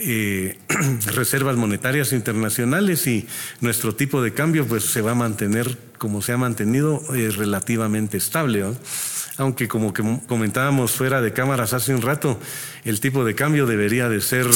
eh, 0.02 0.57
reservas 1.14 1.57
monetarias 1.57 2.14
internacionales 2.14 3.07
y 3.07 3.26
nuestro 3.61 3.95
tipo 3.95 4.23
de 4.23 4.33
cambio 4.33 4.66
pues 4.66 4.85
se 4.85 5.02
va 5.02 5.11
a 5.11 5.14
mantener 5.14 5.76
como 5.99 6.23
se 6.23 6.33
ha 6.33 6.38
mantenido 6.38 7.02
eh, 7.14 7.30
relativamente 7.30 8.16
estable. 8.16 8.64
Aunque 9.37 9.69
como 9.69 9.93
que 9.93 10.03
comentábamos 10.27 10.93
fuera 10.93 11.23
de 11.23 11.33
cámaras 11.33 11.73
hace 11.73 11.95
un 11.95 12.03
rato, 12.03 12.39
el 12.85 13.01
tipo 13.01 13.25
de 13.25 13.35
cambio 13.35 13.67
debería 13.67 14.09
de 14.09 14.21
ser 14.21 14.47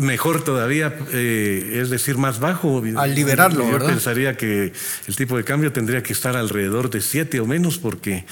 mejor 0.00 0.44
todavía, 0.44 0.94
eh, 1.12 1.80
es 1.80 1.90
decir, 1.90 2.16
más 2.16 2.38
bajo. 2.38 2.82
Al 2.96 3.14
liberarlo, 3.14 3.70
Yo 3.70 3.84
pensaría 3.84 4.36
que 4.36 4.72
el 5.06 5.16
tipo 5.16 5.36
de 5.36 5.44
cambio 5.44 5.72
tendría 5.72 6.02
que 6.02 6.12
estar 6.12 6.36
alrededor 6.36 6.90
de 6.90 7.00
7 7.00 7.40
o 7.40 7.46
menos 7.46 7.78
porque 7.78 8.24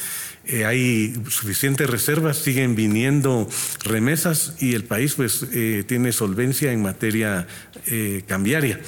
eh, 0.45 0.65
hay 0.65 1.15
suficientes 1.29 1.89
reservas, 1.89 2.39
siguen 2.39 2.75
viniendo 2.75 3.49
remesas 3.85 4.55
y 4.61 4.75
el 4.75 4.85
país 4.85 5.15
pues 5.15 5.47
eh, 5.53 5.85
tiene 5.87 6.13
solvencia 6.13 6.73
en 6.73 6.83
materia 6.83 7.47
cambiaria. 8.27 8.81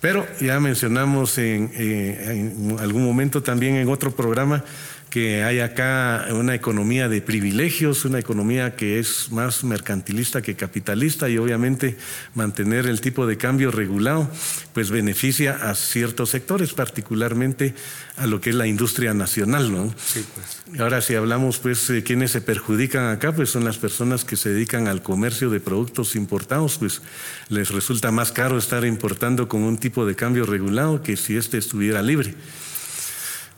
Pero 0.00 0.26
ya 0.40 0.58
mencionamos 0.58 1.38
en, 1.38 1.70
en 1.76 2.76
algún 2.80 3.04
momento 3.04 3.42
también 3.44 3.76
en 3.76 3.88
otro 3.88 4.10
programa 4.10 4.64
que 5.12 5.44
hay 5.44 5.60
acá 5.60 6.28
una 6.30 6.54
economía 6.54 7.06
de 7.06 7.20
privilegios, 7.20 8.06
una 8.06 8.18
economía 8.18 8.76
que 8.76 8.98
es 8.98 9.30
más 9.30 9.62
mercantilista 9.62 10.40
que 10.40 10.54
capitalista 10.54 11.28
y 11.28 11.36
obviamente 11.36 11.98
mantener 12.34 12.86
el 12.86 13.02
tipo 13.02 13.26
de 13.26 13.36
cambio 13.36 13.70
regulado 13.70 14.30
pues 14.72 14.90
beneficia 14.90 15.68
a 15.68 15.74
ciertos 15.74 16.30
sectores, 16.30 16.72
particularmente 16.72 17.74
a 18.16 18.26
lo 18.26 18.40
que 18.40 18.48
es 18.48 18.56
la 18.56 18.66
industria 18.66 19.12
nacional, 19.12 19.70
¿no? 19.70 19.94
Sí, 20.02 20.24
pues. 20.34 20.80
Ahora 20.80 21.02
si 21.02 21.14
hablamos 21.14 21.58
pues 21.58 21.88
de 21.88 22.02
quienes 22.02 22.30
se 22.30 22.40
perjudican 22.40 23.10
acá, 23.10 23.32
pues 23.32 23.50
son 23.50 23.66
las 23.66 23.76
personas 23.76 24.24
que 24.24 24.36
se 24.36 24.48
dedican 24.48 24.88
al 24.88 25.02
comercio 25.02 25.50
de 25.50 25.60
productos 25.60 26.16
importados, 26.16 26.78
pues 26.78 27.02
les 27.50 27.68
resulta 27.68 28.10
más 28.12 28.32
caro 28.32 28.56
estar 28.56 28.86
importando 28.86 29.46
con 29.46 29.60
un 29.60 29.76
tipo 29.76 30.06
de 30.06 30.16
cambio 30.16 30.46
regulado 30.46 31.02
que 31.02 31.18
si 31.18 31.36
este 31.36 31.58
estuviera 31.58 32.00
libre. 32.00 32.34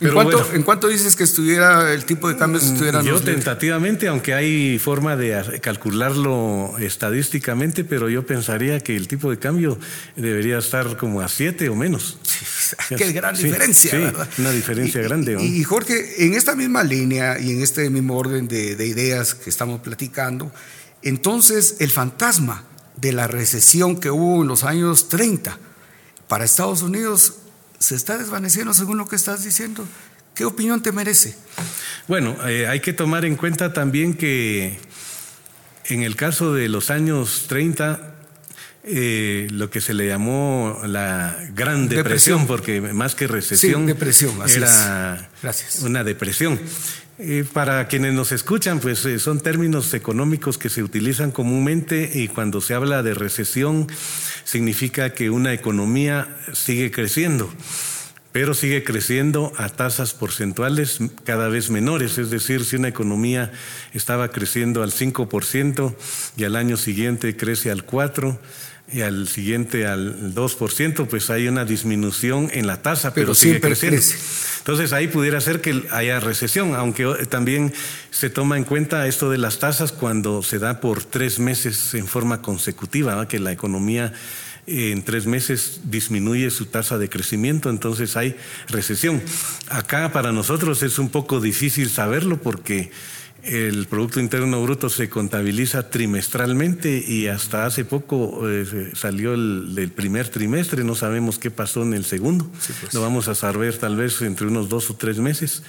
¿En, 0.01 0.63
cuánto, 0.63 0.89
dices 0.89 1.15
que 1.15 1.25
estuviera 1.25 1.93
el 1.93 2.05
tipo 2.05 2.29
de 2.29 2.37
cambio? 2.37 2.61
estuviera 2.61 3.03
yo 3.03 3.21
tentativamente, 3.21 4.09
aunque 4.09 4.35
hay 4.35 4.79
forma 4.79 5.17
de 5.17 5.61
calcularlo 5.61 6.75
estadísticamente, 6.79 7.85
pero 7.85 8.09
yo 8.09 8.27
pensaría 8.27 8.81
que 8.81 8.97
el 8.97 9.07
tipo 9.07 9.31
de 9.31 9.39
cambio 9.39 9.79
debería 10.17 10.59
estar 10.59 10.97
como 10.97 11.21
a 11.21 11.29
7 11.29 11.69
o 11.69 11.77
menos. 11.77 12.19
Qué 12.97 13.13
gran 13.13 13.37
diferencia, 13.37 13.91
sí, 13.91 14.43
Una 14.43 14.51
diferencia 14.51 15.01
grande. 15.03 15.41
Y, 15.41 15.63
Jorge, 15.63 16.25
en 16.25 16.35
esta 16.35 16.57
misma 16.57 16.83
línea 16.83 17.39
y 17.39 17.53
en 17.53 17.63
este 17.63 17.89
mismo 17.89 18.17
orden 18.17 18.49
de, 18.49 18.75
de 18.75 18.87
ideas 18.87 19.35
que 19.35 19.49
estamos 19.49 19.81
platicando, 19.81 20.53
entonces 21.03 21.77
el 21.79 21.91
fantasma 21.91 22.65
de 22.97 23.13
la 23.13 23.27
recesión 23.27 24.01
que 24.01 24.11
hubo 24.11 24.43
en 24.43 24.49
los 24.49 24.65
años 24.65 25.09
30 25.09 25.59
para 26.27 26.45
Estados 26.45 26.83
Unidos 26.83 27.35
se 27.79 27.95
está 27.95 28.19
desvaneciendo 28.19 28.75
según 28.75 28.99
lo 28.99 29.07
que 29.07 29.17
estás 29.17 29.45
diciendo. 29.45 29.87
¿Qué 30.35 30.45
opinión 30.45 30.83
te 30.83 30.91
merece? 30.91 31.37
Bueno, 32.09 32.37
eh, 32.49 32.67
hay 32.67 32.81
que 32.81 32.93
tomar 32.93 33.25
en 33.25 33.37
cuenta 33.37 33.73
también 33.73 34.15
que 34.15 34.79
en 35.87 36.03
el 36.03 36.17
caso 36.17 36.53
de 36.53 36.69
los 36.69 36.91
años 36.91 37.47
30, 37.49 38.15
eh, 38.85 39.49
lo 39.51 39.71
que 39.71 39.81
se 39.81 39.95
le 39.95 40.09
llamó 40.09 40.81
la 40.87 41.37
Gran 41.55 41.89
Depresión, 41.89 42.47
porque 42.47 42.81
más 42.81 43.15
que 43.15 43.27
recesión, 43.27 43.87
depresión, 43.87 44.35
era 44.49 45.31
una 45.83 46.03
depresión. 46.03 46.59
Eh, 47.17 47.45
para 47.53 47.87
quienes 47.87 48.13
nos 48.13 48.33
escuchan, 48.33 48.81
pues 48.81 49.07
son 49.19 49.39
términos 49.39 49.95
económicos 49.95 50.59
que 50.59 50.69
se 50.69 50.83
utilizan 50.83 51.31
comúnmente 51.31 52.11
y 52.13 52.27
cuando 52.27 52.61
se 52.61 52.75
habla 52.75 53.05
de 53.05 53.15
recesión 53.15 53.87
significa 54.45 55.11
que 55.13 55.31
una 55.31 55.53
economía 55.53 56.29
sigue 56.53 56.91
creciendo, 56.91 57.53
pero 58.35 58.53
sigue 58.53 58.83
creciendo 58.83 59.53
a 59.59 59.69
tasas 59.69 60.13
porcentuales 60.13 60.99
cada 61.23 61.47
vez 61.47 61.71
menores. 61.71 62.19
Es 62.19 62.31
decir, 62.31 62.65
si 62.65 62.75
una 62.75 62.89
economía 62.89 63.53
estaba 63.93 64.33
creciendo 64.33 64.83
al 64.83 64.91
5% 64.91 65.95
y 66.37 66.43
al 66.43 66.57
año 66.57 66.77
siguiente 66.77 67.37
crece 67.37 67.71
al 67.71 67.87
4%, 67.87 68.37
y 68.93 69.01
al 69.01 69.29
siguiente 69.29 69.87
al 69.87 70.35
2%, 70.35 71.07
pues 71.07 71.31
hay 71.31 71.49
una 71.49 71.65
disminución 71.65 72.51
en 72.53 72.67
la 72.67 72.83
tasa, 72.83 73.15
pero, 73.15 73.35
sigue 73.35 73.61
creciendo. 73.61 74.03
Entonces 74.59 74.93
ahí 74.93 75.07
pudiera 75.07 75.41
ser 75.41 75.61
que 75.61 75.85
haya 75.91 76.21
recesión, 76.21 76.75
aunque 76.75 77.07
también 77.29 77.73
se 78.11 78.31
toma 78.31 78.59
en 78.59 78.65
cuenta 78.65 79.07
esto 79.07 79.31
de 79.31 79.39
las 79.39 79.59
tasas 79.59 79.93
cuando 79.93 80.43
se 80.43 80.59
da 80.59 80.81
por 80.81 81.05
tres 81.05 81.39
meses 81.39 81.95
en 81.95 82.07
forma 82.07 82.43
consecutiva, 82.43 83.27
que 83.27 83.39
la 83.39 83.53
economía 83.53 84.13
en 84.67 85.03
tres 85.03 85.27
meses 85.27 85.81
disminuye 85.85 86.51
su 86.51 86.67
tasa 86.67 86.99
de 86.99 87.09
crecimiento, 87.09 87.71
entonces 87.71 88.17
hay 88.17 88.37
recesión. 88.69 89.23
Acá 89.69 90.13
para 90.13 90.33
nosotros 90.33 90.83
es 90.83 90.99
un 90.99 91.11
poco 91.11 91.41
difícil 91.41 91.91
saberlo 91.91 92.41
porque 92.41 92.91
el 93.45 93.87
Producto 93.87 94.21
Interno 94.21 94.63
Bruto 94.63 94.89
se 94.89 95.09
contabiliza 95.09 95.91
trimestralmente 95.91 97.05
y 97.07 97.27
hasta 97.27 97.67
hace 97.67 97.85
poco 97.85 98.49
eh, 98.49 98.91
salió 98.95 99.35
el 99.35 99.75
del 99.75 99.91
primer 99.91 100.29
trimestre, 100.29 100.85
no 100.85 100.95
sabemos 100.95 101.39
qué 101.39 101.51
pasó 101.51 101.83
en 101.83 101.95
el 101.95 102.05
segundo, 102.05 102.51
pues. 102.81 102.95
lo 102.95 103.03
vamos 103.03 103.29
a 103.29 103.35
saber 103.35 103.77
tal 103.77 103.97
vez 103.97 104.21
entre 104.23 104.47
unos 104.47 104.69
dos 104.69 104.91
o 104.91 104.95
tres 104.95 105.19
meses, 105.19 105.63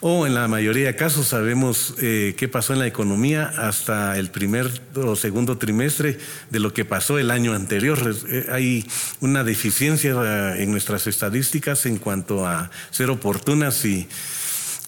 o 0.00 0.26
en 0.26 0.34
la 0.34 0.46
mayoría 0.48 0.86
de 0.86 0.96
casos 0.96 1.28
sabemos 1.28 1.94
eh, 2.00 2.34
qué 2.36 2.48
pasó 2.48 2.72
en 2.72 2.78
la 2.78 2.86
economía 2.86 3.52
hasta 3.56 4.16
el 4.18 4.30
primer 4.30 4.70
o 4.94 5.16
segundo 5.16 5.58
trimestre 5.58 6.18
de 6.50 6.60
lo 6.60 6.72
que 6.72 6.84
pasó 6.84 7.18
el 7.18 7.30
año 7.30 7.54
anterior. 7.54 7.98
Eh, 8.28 8.46
hay 8.50 8.86
una 9.20 9.44
deficiencia 9.44 10.56
en 10.56 10.70
nuestras 10.70 11.06
estadísticas 11.06 11.86
en 11.86 11.98
cuanto 11.98 12.46
a 12.46 12.70
ser 12.90 13.10
oportunas 13.10 13.84
y 13.84 14.08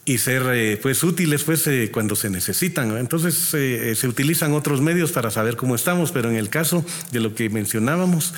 y 0.09 0.17
ser 0.17 0.43
eh, 0.55 0.79
pues 0.81 1.05
útiles 1.05 1.45
pues 1.45 1.67
eh, 1.67 1.91
cuando 1.93 2.17
se 2.17 2.31
necesitan. 2.31 2.97
Entonces 2.97 3.53
eh, 3.53 3.95
se 3.95 4.09
utilizan 4.09 4.55
otros 4.55 4.81
medios 4.81 5.13
para 5.13 5.31
saber 5.31 5.57
cómo 5.57 5.75
estamos, 5.75 6.13
pero 6.13 6.31
en 6.31 6.37
el 6.37 6.49
caso 6.49 6.83
de 7.13 7.21
lo 7.21 7.35
que 7.35 7.51
mencionábamos, 7.51 8.33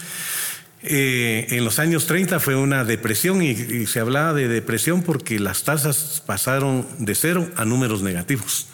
en 0.82 1.62
los 1.62 1.78
años 1.78 2.06
30 2.06 2.40
fue 2.40 2.56
una 2.56 2.84
depresión 2.84 3.42
y, 3.42 3.50
y, 3.50 3.86
se 3.86 4.00
hablaba 4.00 4.32
de 4.32 4.48
depresión 4.48 5.02
porque 5.02 5.38
las 5.38 5.62
tasas 5.62 6.22
pasaron 6.24 6.86
de 6.98 7.14
cero 7.14 7.50
a 7.56 7.66
números 7.66 8.02
negativos. 8.02 8.66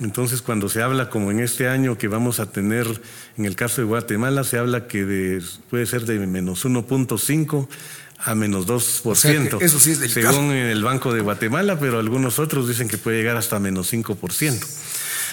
Entonces, 0.00 0.42
cuando 0.42 0.68
se 0.68 0.82
habla, 0.82 1.08
como 1.08 1.30
en 1.30 1.40
este 1.40 1.66
año 1.66 1.96
que 1.96 2.08
vamos 2.08 2.40
a 2.40 2.52
tener, 2.52 2.86
en 3.38 3.46
el 3.46 3.56
caso 3.56 3.80
de 3.80 3.86
Guatemala, 3.86 4.44
se 4.44 4.58
habla 4.58 4.86
que 4.86 5.40
puede 5.70 5.86
ser 5.86 6.02
de 6.02 6.18
menos 6.26 6.66
1.5 6.66 7.68
a 8.22 8.34
menos 8.34 8.66
2%. 8.66 9.62
eso 9.62 9.80
sí 9.80 9.92
es 9.92 10.00
delicado. 10.00 10.34
Según 10.34 10.52
el 10.52 10.82
Banco 10.82 11.12
de 11.12 11.20
Guatemala, 11.20 11.78
pero 11.78 11.98
algunos 11.98 12.38
otros 12.38 12.68
dicen 12.68 12.88
que 12.88 12.98
puede 12.98 13.18
llegar 13.18 13.36
hasta 13.36 13.58
menos 13.58 13.92
5%. 13.92 14.66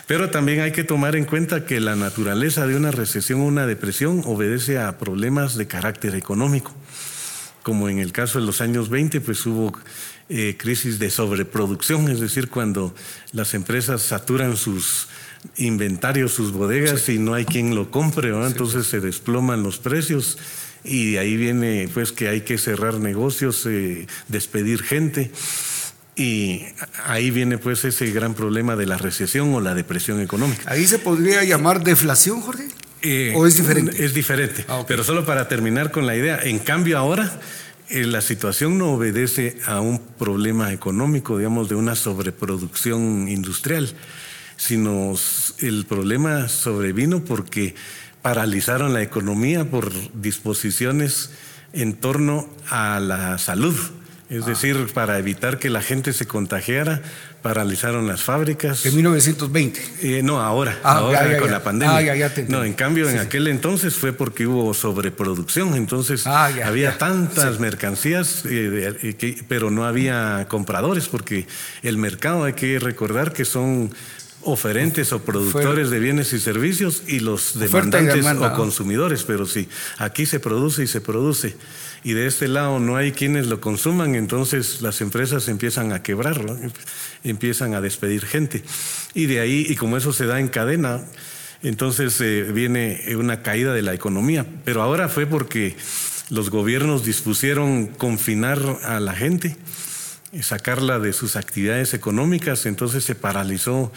Pero 0.07 0.29
también 0.29 0.61
hay 0.61 0.71
que 0.71 0.85
tomar 0.85 1.17
en 1.17 1.25
cuenta 1.25 1.65
que 1.65 1.81
la 1.81 1.97
naturaleza 1.97 2.65
de 2.65 2.77
una 2.77 2.91
recesión 2.91 3.41
o 3.41 3.45
una 3.45 3.67
depresión 3.67 4.21
obedece 4.25 4.79
a 4.79 4.97
problemas 4.97 5.55
de 5.55 5.67
carácter 5.67 6.15
económico. 6.15 6.73
Como 7.61 7.89
en 7.89 7.99
el 7.99 8.13
caso 8.13 8.39
de 8.39 8.45
los 8.45 8.61
años 8.61 8.87
20, 8.87 9.19
pues 9.19 9.45
hubo 9.45 9.77
eh, 10.29 10.55
crisis 10.57 10.97
de 10.99 11.09
sobreproducción, 11.09 12.09
es 12.09 12.21
decir, 12.21 12.49
cuando 12.49 12.95
las 13.33 13.53
empresas 13.53 14.01
saturan 14.01 14.55
sus 14.55 15.09
inventarios, 15.57 16.31
sus 16.31 16.53
bodegas 16.53 17.09
y 17.09 17.19
no 17.19 17.33
hay 17.33 17.43
quien 17.43 17.75
lo 17.75 17.91
compre, 17.91 18.29
entonces 18.29 18.87
se 18.87 19.01
desploman 19.01 19.63
los 19.63 19.77
precios 19.77 20.37
y 20.83 21.17
ahí 21.17 21.37
viene 21.37 21.89
pues 21.93 22.11
que 22.11 22.27
hay 22.27 22.41
que 22.41 22.57
cerrar 22.57 22.95
negocios, 22.95 23.65
eh, 23.65 24.07
despedir 24.27 24.83
gente. 24.83 25.31
Y 26.15 26.63
ahí 27.05 27.29
viene 27.29 27.59
pues 27.59 27.85
ese 27.85 28.09
gran 28.11 28.33
problema 28.33 28.75
de 28.75 28.87
la 28.87 28.97
recesión 28.97 29.53
o 29.53 29.61
la 29.61 29.75
depresión 29.75 30.19
económica. 30.19 30.63
¿Ahí 30.65 30.87
se 30.87 30.97
podría 30.97 31.43
llamar 31.43 31.83
deflación, 31.83 32.41
Jorge? 32.41 32.67
Eh, 33.03 33.33
¿O 33.35 33.45
es 33.45 33.55
diferente? 33.55 34.03
Es 34.03 34.13
diferente. 34.13 34.65
Ah, 34.67 34.83
Pero 34.87 35.03
solo 35.03 35.25
para 35.25 35.47
terminar 35.47 35.91
con 35.91 36.07
la 36.07 36.15
idea, 36.15 36.39
en 36.41 36.57
cambio 36.57 36.97
ahora 36.97 37.39
eh, 37.89 38.05
la 38.05 38.21
situación 38.21 38.77
no 38.77 38.93
obedece 38.93 39.57
a 39.65 39.79
un 39.79 39.99
problema 39.99 40.73
económico, 40.73 41.37
digamos, 41.37 41.69
de 41.69 41.75
una 41.75 41.95
sobreproducción 41.95 43.27
industrial, 43.29 43.93
sino 44.57 45.13
el 45.59 45.85
problema 45.85 46.49
sobrevino 46.49 47.23
porque 47.23 47.75
paralizaron 48.27 48.91
la 48.91 49.01
economía 49.01 49.63
por 49.63 49.89
disposiciones 50.13 51.29
en 51.71 51.93
torno 51.93 52.49
a 52.69 52.99
la 52.99 53.37
salud. 53.37 53.73
Es 54.29 54.43
ah. 54.43 54.49
decir, 54.49 54.89
para 54.93 55.17
evitar 55.17 55.59
que 55.59 55.69
la 55.69 55.81
gente 55.81 56.11
se 56.11 56.27
contagiara, 56.27 57.01
paralizaron 57.41 58.05
las 58.05 58.23
fábricas. 58.23 58.85
En 58.85 58.97
1920. 58.97 59.79
Eh, 60.01 60.23
no, 60.23 60.41
ahora, 60.41 60.77
ah, 60.83 60.97
ahora 60.97 61.37
con 61.37 61.49
la 61.49 61.63
pandemia. 61.63 62.25
Ah, 62.25 62.31
no, 62.49 62.65
en 62.65 62.73
cambio, 62.73 63.09
en 63.09 63.19
aquel 63.19 63.47
entonces 63.47 63.95
fue 63.95 64.11
porque 64.11 64.45
hubo 64.45 64.73
sobreproducción, 64.73 65.75
entonces 65.75 66.27
había 66.27 66.97
tantas 66.97 67.61
mercancías, 67.61 68.43
eh, 68.43 69.45
pero 69.47 69.71
no 69.71 69.85
había 69.85 70.47
compradores, 70.49 71.07
porque 71.07 71.47
el 71.81 71.97
mercado 71.97 72.43
hay 72.43 72.53
que 72.53 72.77
recordar 72.79 73.31
que 73.31 73.45
son 73.45 73.93
oferentes 74.47 75.11
o 75.13 75.19
productores 75.21 75.89
de 75.89 75.99
bienes 75.99 76.33
y 76.33 76.39
servicios 76.39 77.03
y 77.07 77.19
los 77.19 77.59
demandantes 77.59 78.25
o 78.25 78.53
consumidores, 78.53 79.23
pero 79.23 79.45
sí, 79.45 79.67
aquí 79.97 80.25
se 80.25 80.39
produce 80.39 80.83
y 80.83 80.87
se 80.87 81.01
produce 81.01 81.55
y 82.03 82.13
de 82.13 82.27
este 82.27 82.47
lado 82.47 82.79
no 82.79 82.95
hay 82.95 83.11
quienes 83.11 83.47
lo 83.47 83.59
consuman, 83.59 84.15
entonces 84.15 84.81
las 84.81 85.01
empresas 85.01 85.49
empiezan 85.49 85.91
a 85.91 86.03
quebrar, 86.03 86.41
empiezan 87.23 87.73
a 87.73 87.81
despedir 87.81 88.25
gente. 88.25 88.63
Y 89.13 89.25
de 89.25 89.41
ahí, 89.41 89.65
y 89.67 89.75
como 89.75 89.97
eso 89.97 90.13
se 90.13 90.25
da 90.25 90.39
en 90.39 90.47
cadena, 90.47 91.03
entonces 91.63 92.19
eh, 92.21 92.43
viene 92.53 93.03
una 93.17 93.41
caída 93.41 93.73
de 93.73 93.81
la 93.81 93.93
economía. 93.93 94.45
Pero 94.63 94.83
ahora 94.83 95.09
fue 95.09 95.25
porque 95.25 95.75
los 96.29 96.49
gobiernos 96.49 97.03
dispusieron 97.03 97.87
confinar 97.87 98.59
a 98.83 98.99
la 98.99 99.13
gente, 99.13 99.57
sacarla 100.41 100.99
de 100.99 101.13
sus 101.13 101.35
actividades 101.35 101.93
económicas, 101.93 102.65
entonces 102.65 103.03
se 103.03 103.15
paralizó 103.15 103.91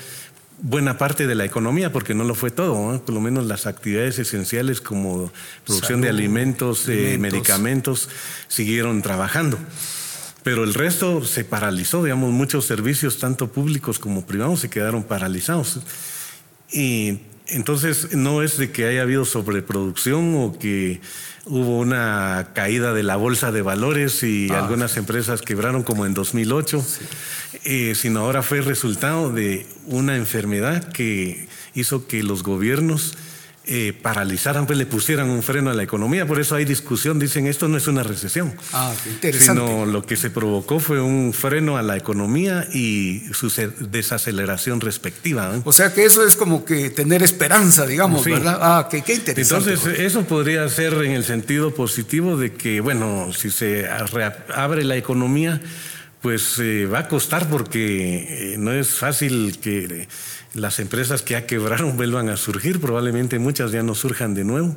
buena 0.63 0.99
parte 0.99 1.27
de 1.27 1.35
la 1.35 1.45
economía, 1.45 1.93
porque 1.93 2.15
no 2.15 2.25
lo 2.25 2.35
fue 2.35 2.51
todo, 2.51 3.01
por 3.05 3.15
lo 3.15 3.21
menos 3.21 3.47
las 3.47 3.67
actividades 3.67 4.19
esenciales 4.19 4.81
como 4.81 5.33
producción 5.65 6.01
de 6.01 6.09
alimentos, 6.09 6.89
eh, 6.89 7.17
medicamentos, 7.19 8.09
siguieron 8.49 9.03
trabajando. 9.03 9.59
Pero 10.43 10.65
el 10.65 10.75
resto 10.75 11.25
se 11.25 11.45
paralizó, 11.45 12.03
digamos, 12.03 12.33
muchos 12.33 12.65
servicios, 12.65 13.19
tanto 13.19 13.53
públicos 13.53 13.99
como 13.99 14.25
privados, 14.25 14.61
se 14.61 14.71
quedaron 14.71 15.03
paralizados. 15.03 15.81
Y 16.73 17.21
entonces 17.51 18.15
no 18.15 18.43
es 18.43 18.57
de 18.57 18.71
que 18.71 18.87
haya 18.87 19.03
habido 19.03 19.25
sobreproducción 19.25 20.35
o 20.37 20.59
que 20.59 21.01
hubo 21.47 21.79
una 21.79 22.51
caída 22.55 22.93
de 22.93 23.03
la 23.03 23.17
bolsa 23.17 23.53
de 23.53 23.63
valores 23.63 24.23
y 24.23 24.49
ah. 24.51 24.61
algunas 24.61 24.97
empresas 24.97 25.43
quebraron 25.43 25.83
como 25.83 26.07
en 26.07 26.15
2008, 26.15 26.85
eh, 27.65 27.95
sino 27.95 28.21
ahora 28.21 28.43
fue 28.43 28.61
resultado 28.61 29.33
de 29.33 29.67
una 29.87 30.17
enfermedad 30.17 30.93
que 30.93 31.49
hizo 31.75 32.07
que 32.07 32.23
los 32.23 32.43
gobiernos 32.43 33.17
eh, 33.67 33.93
paralizaran, 34.01 34.67
pues 34.67 34.79
le 34.79 34.87
pusieran 34.87 35.29
un 35.29 35.43
freno 35.43 35.71
a 35.71 35.75
la 35.75 35.83
economía. 35.83 36.27
Por 36.27 36.41
eso 36.41 36.55
hay 36.55 36.65
discusión, 36.65 37.19
dicen 37.19 37.47
esto 37.47 37.69
no 37.69 37.77
es 37.77 37.87
una 37.87 38.03
recesión. 38.03 38.53
Ah, 38.73 38.93
interesante. 39.07 39.61
Sino 39.63 39.87
lo 39.87 40.03
que 40.03 40.17
se 40.17 40.31
provocó 40.31 40.81
fue 40.81 41.01
un 41.01 41.33
freno 41.33 41.77
a 41.77 41.83
la 41.83 41.97
economía 41.97 42.67
y 42.73 43.23
su 43.33 43.53
desaceleración 43.79 44.81
respectiva. 44.81 45.53
O 45.65 45.73
sea 45.73 45.93
que 45.93 46.05
eso 46.05 46.27
es 46.27 46.37
como 46.37 46.65
que 46.65 46.91
tener 46.91 47.23
esperanza, 47.23 47.87
digamos, 47.87 48.25
¿verdad? 48.25 48.59
Ah, 48.61 48.89
qué, 48.91 49.03
qué 49.03 49.15
interesante. 49.15 49.73
Entonces, 49.75 50.01
eso 50.01 50.25
podría 50.25 50.69
ser 50.69 50.95
en 50.95 51.13
el 51.13 51.25
sentido 51.25 51.75
positivo 51.75 52.37
de 52.37 52.55
que, 52.55 52.81
bueno, 52.81 53.31
si 53.33 53.51
se 53.51 53.87
abre 53.89 54.85
la 54.85 54.97
economía, 54.97 55.61
pues 56.23 56.59
eh, 56.59 56.87
va 56.87 57.01
a 57.01 57.09
costar 57.09 57.49
porque 57.49 58.55
eh, 58.55 58.57
no 58.59 58.73
es 58.73 58.89
fácil 58.89 59.59
que 59.61 60.09
las 60.55 60.79
empresas 60.81 61.23
que 61.23 61.33
ya 61.33 61.47
quebraron 61.47 61.97
vuelvan 61.97 62.29
a 62.29 62.37
surgir, 62.37 62.81
probablemente 62.81 63.39
muchas 63.39 63.73
ya 63.73 63.83
no 63.83 63.95
surjan 63.95 64.35
de 64.35 64.45
nuevo, 64.45 64.77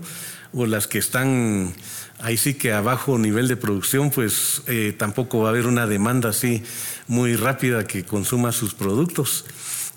o 0.53 0.65
las 0.65 0.87
que 0.87 0.99
están 0.99 1.73
ahí 2.19 2.37
sí 2.37 2.53
que 2.53 2.73
a 2.73 2.81
bajo 2.81 3.17
nivel 3.17 3.47
de 3.47 3.57
producción, 3.57 4.11
pues 4.11 4.61
eh, 4.67 4.93
tampoco 4.97 5.39
va 5.39 5.47
a 5.47 5.51
haber 5.51 5.65
una 5.65 5.87
demanda 5.87 6.29
así 6.29 6.63
muy 7.07 7.35
rápida 7.35 7.85
que 7.85 8.03
consuma 8.03 8.51
sus 8.51 8.73
productos. 8.73 9.45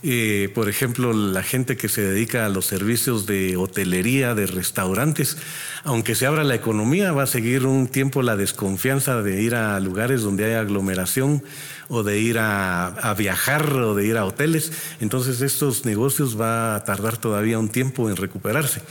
Eh, 0.08 0.50
por 0.54 0.68
ejemplo, 0.68 1.12
la 1.12 1.42
gente 1.42 1.76
que 1.76 1.88
se 1.88 2.00
dedica 2.00 2.46
a 2.46 2.48
los 2.48 2.64
servicios 2.64 3.26
de 3.26 3.56
hotelería, 3.56 4.36
de 4.36 4.46
restaurantes, 4.46 5.36
aunque 5.82 6.14
se 6.14 6.26
abra 6.26 6.44
la 6.44 6.54
economía, 6.54 7.10
va 7.10 7.24
a 7.24 7.26
seguir 7.26 7.66
un 7.66 7.88
tiempo 7.88 8.22
la 8.22 8.36
desconfianza 8.36 9.20
de 9.20 9.42
ir 9.42 9.56
a 9.56 9.80
lugares 9.80 10.22
donde 10.22 10.44
hay 10.44 10.52
aglomeración 10.52 11.42
o 11.88 12.04
de 12.04 12.20
ir 12.20 12.38
a, 12.38 13.14
viajar 13.18 13.72
o 13.72 13.96
de 13.96 14.06
ir 14.06 14.16
a 14.16 14.24
hoteles. 14.24 14.70
Entonces 15.00 15.40
estos 15.40 15.84
negocios 15.84 16.40
va 16.40 16.76
a 16.76 16.84
tardar 16.84 17.16
todavía 17.16 17.58
un 17.58 17.68
tiempo 17.68 18.08
en 18.08 18.14
recuperarse. 18.14 18.82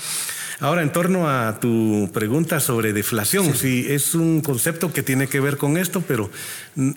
Ahora, 0.60 0.84
en 0.84 0.92
torno 0.92 1.30
a 1.30 1.60
tu 1.60 2.10
pregunta 2.14 2.62
sobre 2.62 2.94
deflación, 2.94 3.56
sí, 3.56 3.88
es 3.90 4.16
un 4.16 4.40
concepto 4.42 4.94
que 4.94 5.04
tiene 5.04 5.28
que 5.28 5.42
ver 5.42 5.58
con 5.58 5.78
esto, 5.78 6.02
pero 6.08 6.32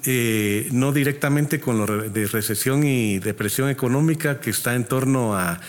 eh, 0.04 0.68
no 0.70 0.92
directamente 0.92 1.58
con 1.58 1.78
lo 1.78 2.08
de 2.08 2.26
recesión 2.26 2.84
y 2.84 3.18
depresión 3.18 3.68
económica 3.68 4.38
que 4.38 4.50
está 4.50 4.76
en 4.76 4.84
torno 4.84 5.36
a, 5.36 5.60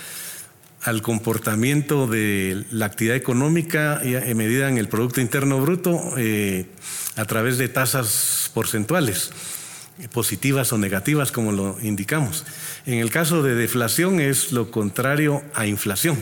al 0.84 1.02
comportamiento 1.02 2.06
de 2.06 2.64
la 2.70 2.86
actividad 2.86 3.16
económica 3.16 4.00
en 4.04 4.38
medida 4.38 4.70
en 4.70 4.78
el 4.78 4.88
Producto 4.88 5.20
Interno 5.20 5.60
Bruto 5.60 6.14
eh, 6.16 6.68
a 7.16 7.26
través 7.26 7.58
de 7.58 7.70
tasas 7.70 8.52
porcentuales 8.54 9.32
positivas 10.14 10.72
o 10.72 10.78
negativas, 10.78 11.32
como 11.32 11.52
lo 11.52 11.78
indicamos. 11.82 12.46
En 12.86 13.00
el 13.00 13.10
caso 13.12 13.44
de 13.44 13.56
deflación 13.56 14.20
es 14.20 14.52
lo 14.52 14.72
contrario 14.72 15.42
a 15.54 15.66
inflación. 15.66 16.18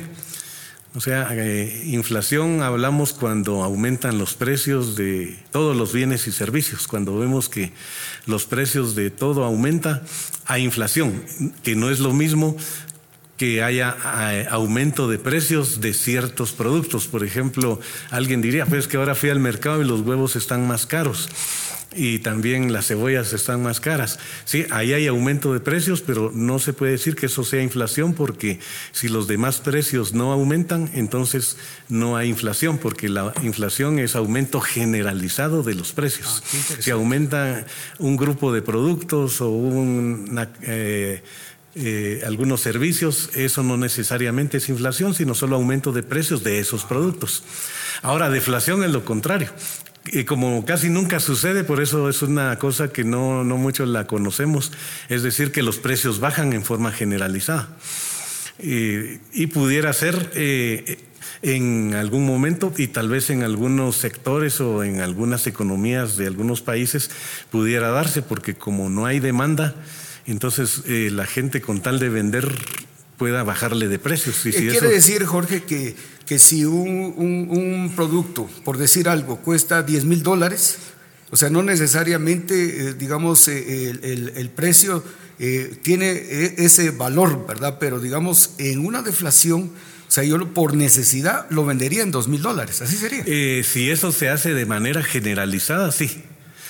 O 0.97 0.99
sea, 0.99 1.27
eh, 1.29 1.83
inflación 1.85 2.63
hablamos 2.63 3.13
cuando 3.13 3.63
aumentan 3.63 4.17
los 4.17 4.33
precios 4.33 4.95
de 4.95 5.37
todos 5.51 5.77
los 5.77 5.93
bienes 5.93 6.25
y 6.25 6.31
servicios, 6.31 6.87
cuando 6.87 7.19
vemos 7.19 7.49
que 7.49 7.71
los 8.25 8.45
precios 8.45 8.95
de 8.95 9.11
todo 9.11 9.43
aumenta, 9.43 10.01
hay 10.47 10.63
inflación, 10.63 11.23
que 11.61 11.75
no 11.75 11.91
es 11.91 11.99
lo 11.99 12.13
mismo 12.13 12.57
que 13.37 13.61
haya 13.61 13.95
eh, 14.31 14.47
aumento 14.49 15.07
de 15.07 15.19
precios 15.19 15.81
de 15.81 15.93
ciertos 15.93 16.51
productos. 16.53 17.05
Por 17.05 17.23
ejemplo, 17.23 17.79
alguien 18.09 18.41
diría, 18.41 18.65
pues 18.65 18.87
que 18.87 18.97
ahora 18.97 19.13
fui 19.13 19.29
al 19.29 19.39
mercado 19.39 19.83
y 19.83 19.85
los 19.85 20.01
huevos 20.01 20.35
están 20.35 20.67
más 20.67 20.87
caros 20.87 21.29
y 21.95 22.19
también 22.19 22.73
las 22.73 22.87
cebollas 22.87 23.33
están 23.33 23.63
más 23.63 23.79
caras. 23.79 24.19
Sí, 24.45 24.65
ahí 24.71 24.93
hay 24.93 25.07
aumento 25.07 25.53
de 25.53 25.59
precios, 25.59 26.01
pero 26.01 26.31
no 26.33 26.59
se 26.59 26.73
puede 26.73 26.93
decir 26.93 27.15
que 27.15 27.27
eso 27.27 27.43
sea 27.43 27.61
inflación 27.61 28.13
porque 28.13 28.59
si 28.91 29.07
los 29.07 29.27
demás 29.27 29.59
precios 29.59 30.13
no 30.13 30.31
aumentan, 30.31 30.89
entonces 30.93 31.57
no 31.89 32.17
hay 32.17 32.29
inflación 32.29 32.77
porque 32.77 33.09
la 33.09 33.33
inflación 33.41 33.99
es 33.99 34.15
aumento 34.15 34.61
generalizado 34.61 35.63
de 35.63 35.75
los 35.75 35.93
precios. 35.93 36.43
Ah, 36.45 36.75
si 36.79 36.91
aumenta 36.91 37.65
un 37.99 38.17
grupo 38.17 38.53
de 38.53 38.61
productos 38.61 39.41
o 39.41 39.51
eh, 40.63 41.23
eh, 41.75 42.21
algunos 42.25 42.61
servicios, 42.61 43.29
eso 43.35 43.63
no 43.63 43.77
necesariamente 43.77 44.57
es 44.57 44.69
inflación, 44.69 45.13
sino 45.13 45.35
solo 45.35 45.55
aumento 45.55 45.91
de 45.91 46.03
precios 46.03 46.43
de 46.43 46.59
esos 46.59 46.85
productos. 46.85 47.43
Ahora, 48.01 48.29
deflación 48.29 48.83
es 48.83 48.91
lo 48.91 49.05
contrario 49.05 49.51
y 50.11 50.23
como 50.23 50.65
casi 50.65 50.89
nunca 50.89 51.19
sucede, 51.19 51.63
por 51.63 51.81
eso 51.81 52.09
es 52.09 52.21
una 52.21 52.57
cosa 52.59 52.91
que 52.91 53.03
no, 53.03 53.43
no 53.43 53.57
muchos 53.57 53.87
la 53.87 54.07
conocemos, 54.07 54.71
es 55.09 55.23
decir, 55.23 55.51
que 55.51 55.63
los 55.63 55.77
precios 55.77 56.19
bajan 56.19 56.53
en 56.53 56.63
forma 56.63 56.91
generalizada. 56.91 57.69
y 58.59 59.47
pudiera 59.47 59.93
ser 59.93 60.31
eh, 60.33 60.97
en 61.41 61.93
algún 61.93 62.25
momento 62.25 62.73
y 62.77 62.87
tal 62.87 63.09
vez 63.09 63.29
en 63.29 63.43
algunos 63.43 63.95
sectores 63.95 64.59
o 64.61 64.83
en 64.83 65.01
algunas 65.01 65.47
economías 65.47 66.17
de 66.17 66.27
algunos 66.27 66.61
países 66.61 67.09
pudiera 67.51 67.89
darse, 67.89 68.21
porque 68.21 68.55
como 68.55 68.89
no 68.89 69.05
hay 69.05 69.19
demanda, 69.19 69.75
entonces 70.25 70.83
eh, 70.87 71.09
la 71.11 71.25
gente 71.25 71.61
con 71.61 71.81
tal 71.81 71.99
de 71.99 72.09
vender 72.09 72.53
pueda 73.17 73.43
bajarle 73.43 73.87
de 73.87 73.99
precios. 73.99 74.39
¿Qué 74.43 74.51
quiere 74.51 74.89
decir, 74.89 75.25
Jorge, 75.25 75.63
que, 75.63 75.95
que 76.27 76.37
si 76.39 76.65
un, 76.65 77.91
producto, 77.95 78.49
por 78.63 78.77
decir 78.77 79.09
algo, 79.09 79.37
cuesta 79.37 79.81
10 79.81 80.05
mil 80.05 80.21
dólares, 80.21 80.77
o 81.31 81.37
sea, 81.37 81.49
no 81.49 81.63
necesariamente, 81.63 82.89
eh, 82.89 82.93
digamos, 82.93 83.47
eh, 83.47 83.89
el, 84.35 84.49
precio 84.49 85.03
tiene 85.83 86.55
ese 86.57 86.91
valor, 86.91 87.45
¿verdad? 87.47 87.77
Pero, 87.79 87.99
digamos, 87.99 88.51
en 88.57 88.85
una 88.85 89.01
deflación 89.01 89.71
o 90.07 90.11
sea, 90.11 90.23
yo 90.23 90.53
por 90.53 90.75
necesidad 90.75 91.47
lo 91.49 91.65
vendería 91.65 92.01
en 92.01 92.11
dos 92.11 92.27
mil 92.27 92.41
dólares, 92.41 92.81
así 92.81 92.95
sería. 92.95 93.23
Eh, 93.25 93.63
si 93.69 93.91
eso 93.91 94.11
se 94.11 94.29
hace 94.29 94.53
de 94.53 94.65
manera 94.65 95.03
generalizada, 95.03 95.91
sí. 95.91 96.23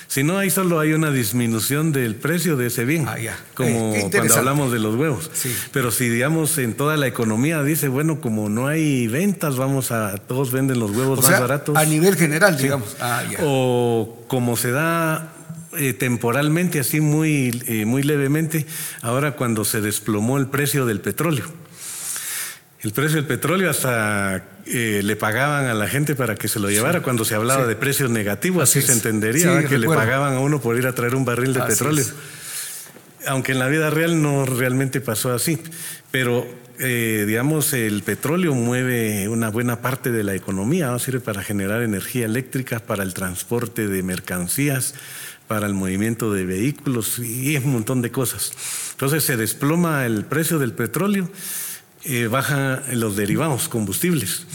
Si 0.07 0.23
no, 0.23 0.37
ahí 0.37 0.49
solo 0.49 0.79
hay 0.79 0.93
una 0.93 1.11
disminución 1.11 1.91
del 1.91 2.15
precio 2.15 2.55
de 2.55 2.67
ese 2.67 2.85
bien, 2.85 3.05
ah, 3.07 3.19
ya. 3.19 3.37
como 3.53 3.93
eh, 3.93 4.07
cuando 4.11 4.35
hablamos 4.35 4.71
de 4.71 4.79
los 4.79 4.95
huevos. 4.95 5.29
Sí. 5.33 5.53
Pero 5.71 5.91
si, 5.91 6.07
digamos, 6.07 6.57
en 6.57 6.75
toda 6.75 6.95
la 6.95 7.07
economía 7.07 7.61
dice, 7.61 7.89
bueno, 7.89 8.21
como 8.21 8.49
no 8.49 8.67
hay 8.67 9.07
ventas, 9.07 9.57
vamos 9.57 9.91
a, 9.91 10.17
todos 10.17 10.51
venden 10.51 10.79
los 10.79 10.91
huevos 10.91 11.21
más 11.23 11.39
baratos. 11.39 11.75
A 11.75 11.85
nivel 11.85 12.15
general, 12.15 12.57
digamos. 12.57 12.95
Ah, 13.01 13.23
ya. 13.29 13.39
O 13.41 14.23
como 14.27 14.55
se 14.55 14.71
da 14.71 15.33
eh, 15.77 15.93
temporalmente, 15.93 16.79
así 16.79 17.01
muy, 17.01 17.85
muy 17.85 18.01
levemente, 18.03 18.65
ahora 19.01 19.33
cuando 19.33 19.65
se 19.65 19.81
desplomó 19.81 20.37
el 20.37 20.47
precio 20.47 20.85
del 20.85 21.01
petróleo 21.01 21.45
el 22.87 22.93
precio 22.93 23.17
del 23.17 23.25
petróleo 23.25 23.69
hasta 23.69 24.45
eh, 24.65 25.01
le 25.03 25.17
pagaban 25.17 25.65
a 25.65 25.73
la 25.73 25.89
gente 25.89 26.15
para 26.15 26.35
que 26.35 26.47
se 26.47 26.57
lo 26.57 26.69
llevara 26.69 27.01
cuando 27.01 27.25
se 27.25 27.35
hablaba 27.35 27.67
de 27.67 27.75
precios 27.75 28.09
negativos, 28.09 28.63
así, 28.63 28.81
se 28.81 28.93
entendería, 28.93 29.65
que 29.65 29.77
le 29.77 29.87
pagaban 29.87 30.35
a 30.35 30.39
uno 30.39 30.61
por 30.61 30.77
ir 30.77 30.87
a 30.87 30.93
traer 30.93 31.13
un 31.13 31.25
barril 31.25 31.53
de 31.53 31.63
petróleo. 31.63 32.05
Aunque 33.25 33.51
en 33.51 33.59
la 33.59 33.67
vida 33.67 33.89
real 33.89 34.21
no 34.21 34.45
realmente 34.45 35.01
pasó 35.01 35.33
así, 35.33 35.59
pero 36.11 36.47
eh, 36.79 37.25
digamos 37.27 37.73
el 37.73 38.03
petróleo 38.03 38.53
mueve 38.53 39.27
una 39.27 39.49
buena 39.49 39.81
parte 39.81 40.09
de 40.09 40.23
la 40.23 40.33
economía, 40.33 40.97
sirve 40.97 41.19
para 41.19 41.43
generar 41.43 41.81
energía 41.81 42.23
eléctrica, 42.23 42.79
para 42.79 43.03
el 43.03 43.13
transporte 43.13 43.89
de 43.89 44.01
mercancías, 44.01 44.93
para 45.49 45.67
el 45.67 45.73
movimiento 45.73 46.31
de 46.31 46.45
vehículos 46.45 47.19
y 47.19 47.57
un 47.57 47.73
montón 47.73 48.01
de 48.01 48.11
cosas. 48.11 48.53
Entonces 48.91 49.25
se 49.25 49.35
desploma 49.35 50.05
el 50.05 50.23
precio 50.23 50.57
del 50.57 50.71
petróleo 50.71 51.29
eh, 52.03 52.27
bajan 52.27 52.81
los 52.93 53.15
derivados, 53.15 53.67
combustibles. 53.69 54.45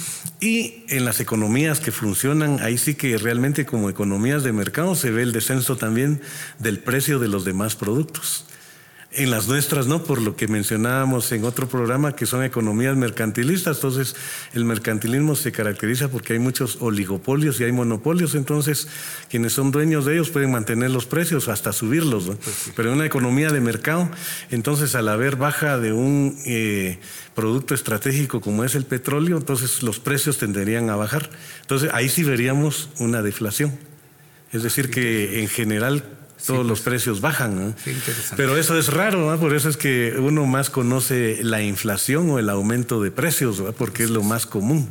Y 0.41 0.85
en 0.89 1.05
las 1.05 1.21
economías 1.21 1.81
que 1.81 1.93
funcionan, 1.93 2.61
ahí 2.61 2.77
sí 2.77 2.95
que 2.95 3.17
realmente 3.17 3.65
como 3.65 3.89
economías 3.89 4.43
de 4.43 4.53
mercado 4.53 4.95
se 4.95 5.11
ve 5.11 5.23
el 5.23 5.33
descenso 5.33 5.77
también 5.77 6.21
del 6.59 6.81
precio 6.81 7.19
de 7.19 7.29
los 7.29 7.45
demás 7.45 7.77
productos. 7.77 8.47
En 9.15 9.31
las 9.31 9.47
nuestras 9.47 9.87
no, 9.87 10.05
por 10.05 10.23
lo 10.23 10.37
que 10.37 10.49
mencionábamos 10.49 11.31
en 11.33 11.45
otro 11.45 11.69
programa, 11.69 12.17
que 12.17 12.25
son 12.25 12.43
economías 12.45 12.97
mercantilistas. 12.97 13.77
Entonces, 13.77 14.17
el 14.55 14.65
mercantilismo 14.65 15.37
se 15.37 15.53
caracteriza 15.53 16.09
porque 16.09 16.33
hay 16.33 16.39
muchos 16.39 16.79
oligopolios 16.81 17.61
y 17.61 17.65
hay 17.65 17.73
monopolios. 17.73 18.35
Entonces, 18.35 18.89
quienes 19.29 19.53
son 19.53 19.71
dueños 19.71 20.07
de 20.07 20.15
ellos 20.15 20.31
pueden 20.31 20.51
mantener 20.51 20.91
los 20.91 21.05
precios 21.05 21.49
hasta 21.49 21.73
subirlos. 21.73 22.25
Pues 22.25 22.73
Pero 22.75 22.89
en 22.89 22.95
una 22.97 23.05
economía 23.05 23.51
de 23.51 23.61
mercado, 23.61 24.11
entonces, 24.51 24.95
al 24.95 25.09
haber 25.11 25.37
baja 25.37 25.77
de 25.77 25.93
un 25.93 26.39
eh, 26.47 26.99
producto 27.35 27.75
estratégico 27.75 28.41
como 28.41 28.65
es 28.65 28.75
el 28.75 28.87
petróleo, 28.87 29.37
entonces 29.37 29.83
los 29.83 30.01
precios 30.01 30.39
tenderían 30.39 30.89
a 30.89 30.97
bajar. 30.97 31.29
Entonces, 31.61 31.91
ahí 31.93 32.09
sí 32.09 32.25
veríamos 32.25 32.89
una 32.99 33.21
deflación. 33.21 33.79
Es 34.53 34.63
decir, 34.63 34.91
que 34.91 35.43
en 35.43 35.49
general 35.49 36.03
todos 36.47 36.67
los 36.67 36.81
precios 36.81 37.21
bajan. 37.21 37.75
Pero 38.37 38.57
eso 38.57 38.79
es 38.79 38.93
raro, 38.93 39.39
por 39.39 39.55
eso 39.55 39.69
es 39.69 39.77
que 39.77 40.15
uno 40.19 40.47
más 40.47 40.71
conoce 40.71 41.41
la 41.43 41.63
inflación 41.63 42.31
o 42.31 42.39
el 42.39 42.49
aumento 42.49 43.03
de 43.03 43.11
precios, 43.11 43.63
porque 43.79 44.05
es 44.05 44.11
lo 44.11 44.23
más 44.23 44.47
común. 44.47 44.89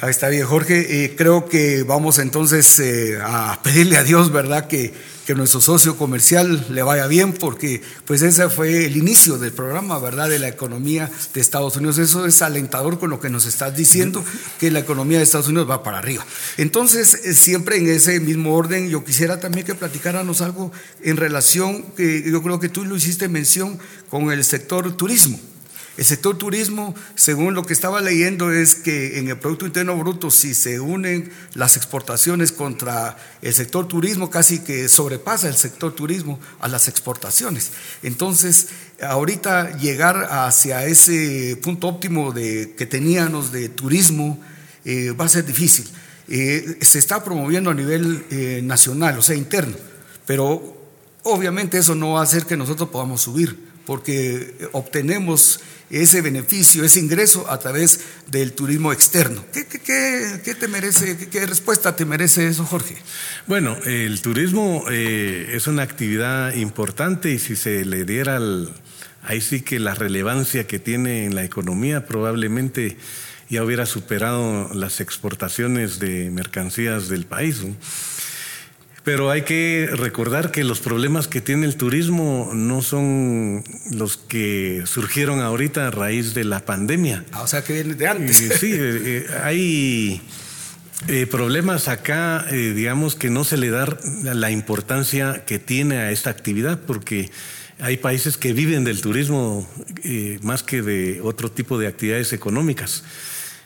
Ahí 0.00 0.10
está 0.10 0.28
bien, 0.28 0.44
Jorge. 0.44 1.04
Eh, 1.04 1.14
creo 1.16 1.46
que 1.46 1.84
vamos 1.84 2.18
entonces 2.18 2.78
eh, 2.80 3.18
a 3.22 3.60
pedirle 3.62 3.96
a 3.96 4.02
Dios, 4.02 4.32
¿verdad? 4.32 4.66
Que, 4.66 4.92
que, 5.26 5.34
nuestro 5.34 5.60
socio 5.60 5.96
comercial 5.96 6.66
le 6.70 6.82
vaya 6.82 7.06
bien, 7.06 7.32
porque 7.32 7.80
pues 8.04 8.22
ese 8.22 8.50
fue 8.50 8.86
el 8.86 8.96
inicio 8.96 9.38
del 9.38 9.52
programa, 9.52 9.98
¿verdad? 9.98 10.28
De 10.28 10.38
la 10.38 10.48
economía 10.48 11.10
de 11.32 11.40
Estados 11.40 11.76
Unidos. 11.76 11.98
Eso 11.98 12.26
es 12.26 12.42
alentador 12.42 12.98
con 12.98 13.10
lo 13.10 13.20
que 13.20 13.30
nos 13.30 13.46
estás 13.46 13.76
diciendo, 13.76 14.24
que 14.58 14.70
la 14.70 14.80
economía 14.80 15.18
de 15.18 15.24
Estados 15.24 15.48
Unidos 15.48 15.70
va 15.70 15.82
para 15.82 15.98
arriba. 15.98 16.26
Entonces, 16.56 17.14
eh, 17.24 17.34
siempre 17.34 17.76
en 17.76 17.88
ese 17.88 18.18
mismo 18.20 18.54
orden, 18.54 18.88
yo 18.88 19.04
quisiera 19.04 19.38
también 19.38 19.64
que 19.64 19.74
platicáramos 19.74 20.40
algo 20.40 20.72
en 21.02 21.16
relación, 21.16 21.82
que 21.96 22.28
yo 22.28 22.42
creo 22.42 22.58
que 22.58 22.68
tú 22.68 22.84
lo 22.84 22.96
hiciste 22.96 23.28
mención 23.28 23.78
con 24.10 24.32
el 24.32 24.44
sector 24.44 24.96
turismo. 24.96 25.38
El 25.98 26.06
sector 26.06 26.38
turismo, 26.38 26.94
según 27.14 27.54
lo 27.54 27.64
que 27.64 27.74
estaba 27.74 28.00
leyendo, 28.00 28.50
es 28.50 28.74
que 28.74 29.18
en 29.18 29.28
el 29.28 29.38
Producto 29.38 29.66
Interno 29.66 29.96
Bruto, 29.98 30.30
si 30.30 30.54
se 30.54 30.80
unen 30.80 31.30
las 31.52 31.76
exportaciones 31.76 32.50
contra 32.50 33.18
el 33.42 33.52
sector 33.52 33.86
turismo, 33.88 34.30
casi 34.30 34.60
que 34.60 34.88
sobrepasa 34.88 35.48
el 35.48 35.54
sector 35.54 35.94
turismo 35.94 36.40
a 36.60 36.68
las 36.68 36.88
exportaciones. 36.88 37.72
Entonces, 38.02 38.68
ahorita 39.02 39.76
llegar 39.76 40.28
hacia 40.30 40.86
ese 40.86 41.58
punto 41.62 41.88
óptimo 41.88 42.32
de, 42.32 42.74
que 42.76 42.86
teníamos 42.86 43.52
de 43.52 43.68
turismo 43.68 44.40
eh, 44.86 45.10
va 45.10 45.26
a 45.26 45.28
ser 45.28 45.44
difícil. 45.44 45.86
Eh, 46.28 46.78
se 46.80 46.98
está 46.98 47.22
promoviendo 47.22 47.70
a 47.70 47.74
nivel 47.74 48.24
eh, 48.30 48.60
nacional, 48.64 49.18
o 49.18 49.22
sea, 49.22 49.36
interno, 49.36 49.76
pero 50.24 50.74
obviamente 51.24 51.76
eso 51.76 51.94
no 51.94 52.12
va 52.12 52.20
a 52.20 52.22
hacer 52.22 52.46
que 52.46 52.56
nosotros 52.56 52.88
podamos 52.88 53.20
subir 53.20 53.71
porque 53.84 54.68
obtenemos 54.72 55.60
ese 55.90 56.22
beneficio, 56.22 56.84
ese 56.84 57.00
ingreso 57.00 57.50
a 57.50 57.58
través 57.58 58.00
del 58.30 58.52
turismo 58.52 58.92
externo. 58.92 59.44
¿Qué, 59.52 60.54
te 60.54 60.68
merece, 60.68 61.28
qué, 61.28 61.46
respuesta 61.46 61.94
te 61.94 62.06
merece 62.06 62.48
eso, 62.48 62.64
Jorge? 62.64 62.96
Bueno, 63.46 63.76
el 63.84 64.22
turismo 64.22 64.84
eh, 64.90 65.52
es 65.52 65.66
una 65.66 65.82
actividad 65.82 66.54
importante 66.54 67.30
y 67.30 67.38
si 67.38 67.56
se 67.56 67.84
le 67.84 68.04
diera 68.04 68.40
ahí 69.22 69.40
sí 69.42 69.60
que 69.60 69.78
la 69.78 69.94
relevancia 69.94 70.66
que 70.66 70.78
tiene 70.78 71.26
en 71.26 71.34
la 71.34 71.44
economía 71.44 72.06
probablemente 72.06 72.96
ya 73.50 73.62
hubiera 73.62 73.84
superado 73.84 74.70
las 74.72 75.00
exportaciones 75.00 75.98
de 75.98 76.30
mercancías 76.30 77.10
del 77.10 77.26
país. 77.26 77.58
Pero 79.04 79.30
hay 79.30 79.42
que 79.42 79.88
recordar 79.92 80.52
que 80.52 80.62
los 80.62 80.78
problemas 80.78 81.26
que 81.26 81.40
tiene 81.40 81.66
el 81.66 81.76
turismo 81.76 82.52
no 82.54 82.82
son 82.82 83.64
los 83.90 84.16
que 84.16 84.84
surgieron 84.86 85.40
ahorita 85.40 85.88
a 85.88 85.90
raíz 85.90 86.34
de 86.34 86.44
la 86.44 86.64
pandemia. 86.64 87.24
Ah, 87.32 87.42
o 87.42 87.46
sea, 87.48 87.64
que 87.64 87.72
vienen 87.72 87.98
de 87.98 88.06
antes. 88.06 88.36
sí, 88.60 88.72
eh, 88.72 88.78
eh, 89.04 89.26
hay 89.42 90.22
eh, 91.08 91.26
problemas 91.26 91.88
acá, 91.88 92.46
digamos, 92.48 93.16
que 93.16 93.28
no 93.28 93.42
se 93.42 93.56
le 93.56 93.70
da 93.70 93.88
la 94.22 94.52
importancia 94.52 95.44
que 95.46 95.58
tiene 95.58 95.96
a 95.96 96.12
esta 96.12 96.30
actividad, 96.30 96.78
porque 96.86 97.28
hay 97.80 97.96
países 97.96 98.36
que 98.36 98.52
viven 98.52 98.84
del 98.84 99.00
turismo 99.00 99.68
más 100.42 100.62
que 100.62 100.80
de 100.80 101.20
otro 101.22 101.50
tipo 101.50 101.76
de 101.76 101.88
actividades 101.88 102.32
económicas. 102.32 103.02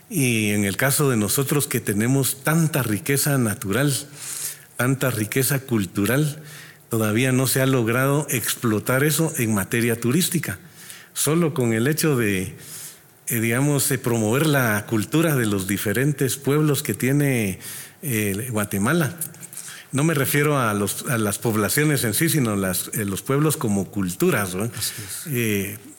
Y 0.09 0.53
en 0.53 0.65
el 0.65 0.79
caso 0.79 1.11
de 1.11 1.19
nosotros 1.19 1.67
que 1.67 1.81
tenemos 1.81 2.43
tanta 2.43 2.83
riqueza 2.83 3.37
natural, 3.37 3.93
tanta 4.77 5.11
riqueza 5.11 5.61
cultural, 5.61 6.43
todavía 6.89 7.33
no 7.33 7.47
se 7.47 7.61
ha 7.61 7.67
logrado 7.67 8.27
explotar 8.31 9.05
eso 9.05 9.33
en 9.39 9.55
materia 9.55 10.01
turística. 10.01 10.59
Solo 11.15 11.55
con 11.55 11.73
el 11.73 11.87
hecho 11.89 12.17
de, 12.17 12.55
eh, 13.29 13.41
digamos, 13.41 13.93
promover 14.03 14.47
la 14.47 14.87
cultura 14.87 15.35
de 15.35 15.47
los 15.47 15.67
diferentes 15.67 16.37
pueblos 16.37 16.83
que 16.83 16.95
tiene 16.95 17.59
eh, 18.03 18.49
Guatemala. 18.51 19.17
No 19.93 20.05
me 20.05 20.13
refiero 20.13 20.59
a, 20.59 20.75
las 20.75 21.39
poblaciones 21.39 22.05
en 22.05 22.13
sí, 22.13 22.29
sino 22.29 22.55
las, 22.55 22.91
eh, 22.93 23.07
los 23.07 23.23
pueblos 23.23 23.57
como 23.57 23.87
culturas. 23.87 24.55
Es. 24.55 25.29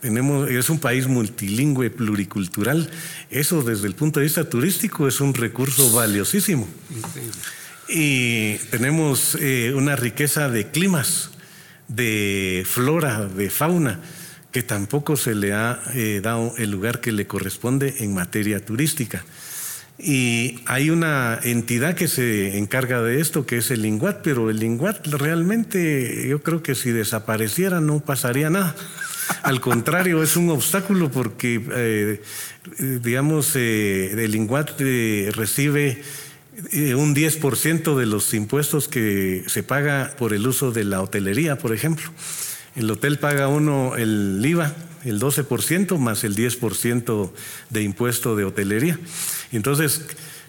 tenemos, 0.01 0.51
es 0.51 0.69
un 0.69 0.79
país 0.79 1.07
multilingüe, 1.07 1.89
pluricultural. 1.89 2.91
Eso 3.31 3.63
desde 3.63 3.87
el 3.87 3.95
punto 3.95 4.19
de 4.19 4.25
vista 4.25 4.47
turístico 4.47 5.07
es 5.07 5.19
un 5.19 5.33
recurso 5.33 5.91
valiosísimo. 5.93 6.67
Increíble. 6.95 7.31
Y 7.89 8.57
tenemos 8.69 9.37
eh, 9.39 9.73
una 9.75 9.95
riqueza 9.95 10.49
de 10.49 10.67
climas, 10.67 11.31
de 11.87 12.65
flora, 12.65 13.25
de 13.25 13.49
fauna, 13.49 14.01
que 14.51 14.63
tampoco 14.63 15.15
se 15.15 15.35
le 15.35 15.53
ha 15.53 15.79
eh, 15.93 16.19
dado 16.21 16.53
el 16.57 16.71
lugar 16.71 16.99
que 16.99 17.11
le 17.11 17.27
corresponde 17.27 17.95
en 17.99 18.13
materia 18.13 18.63
turística. 18.63 19.23
Y 19.99 20.59
hay 20.67 20.89
una 20.89 21.39
entidad 21.43 21.95
que 21.95 22.07
se 22.07 22.57
encarga 22.57 23.01
de 23.01 23.19
esto, 23.19 23.45
que 23.45 23.57
es 23.57 23.71
el 23.71 23.85
INGUAT, 23.85 24.21
pero 24.21 24.49
el 24.49 24.61
INGUAT 24.61 25.07
realmente 25.07 26.27
yo 26.27 26.43
creo 26.43 26.61
que 26.61 26.75
si 26.75 26.91
desapareciera 26.91 27.81
no 27.81 27.99
pasaría 27.99 28.49
nada. 28.49 28.75
Al 29.41 29.59
contrario, 29.59 30.21
es 30.23 30.37
un 30.37 30.49
obstáculo 30.49 31.09
porque, 31.11 31.61
eh, 31.71 32.21
digamos, 33.01 33.55
el 33.55 34.35
INGUAT 34.35 34.71
eh, 34.79 35.31
recibe 35.33 36.01
un 36.95 37.15
10% 37.15 37.95
de 37.95 38.05
los 38.05 38.33
impuestos 38.33 38.87
que 38.87 39.43
se 39.47 39.63
paga 39.63 40.15
por 40.17 40.33
el 40.33 40.47
uso 40.47 40.71
de 40.71 40.83
la 40.83 41.01
hotelería, 41.01 41.57
por 41.57 41.73
ejemplo. 41.73 42.11
El 42.75 42.89
hotel 42.89 43.19
paga 43.19 43.47
uno 43.47 43.95
el 43.95 44.43
IVA, 44.43 44.73
el 45.03 45.19
12% 45.19 45.97
más 45.97 46.23
el 46.23 46.35
10% 46.35 47.31
de 47.69 47.83
impuesto 47.83 48.35
de 48.35 48.45
hotelería. 48.45 48.99
Entonces, 49.51 50.05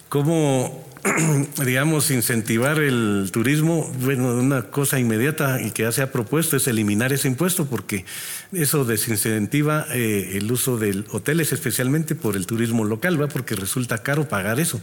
¿cómo, 0.09 0.87
digamos, 1.65 2.11
incentivar 2.11 2.79
el 2.79 3.29
turismo? 3.31 3.91
Bueno, 4.01 4.35
una 4.35 4.63
cosa 4.63 4.99
inmediata 4.99 5.61
y 5.61 5.71
que 5.71 5.83
ya 5.83 5.91
se 5.91 6.01
ha 6.01 6.11
propuesto 6.11 6.57
es 6.57 6.67
eliminar 6.67 7.13
ese 7.13 7.27
impuesto 7.27 7.65
porque 7.65 8.05
eso 8.51 8.83
desincentiva 8.83 9.85
eh, 9.91 10.31
el 10.33 10.51
uso 10.51 10.77
de 10.77 11.03
hoteles, 11.11 11.53
especialmente 11.53 12.15
por 12.15 12.35
el 12.35 12.47
turismo 12.47 12.83
local, 12.83 13.21
¿va? 13.21 13.27
porque 13.27 13.55
resulta 13.55 13.99
caro 13.99 14.27
pagar 14.27 14.59
eso. 14.59 14.81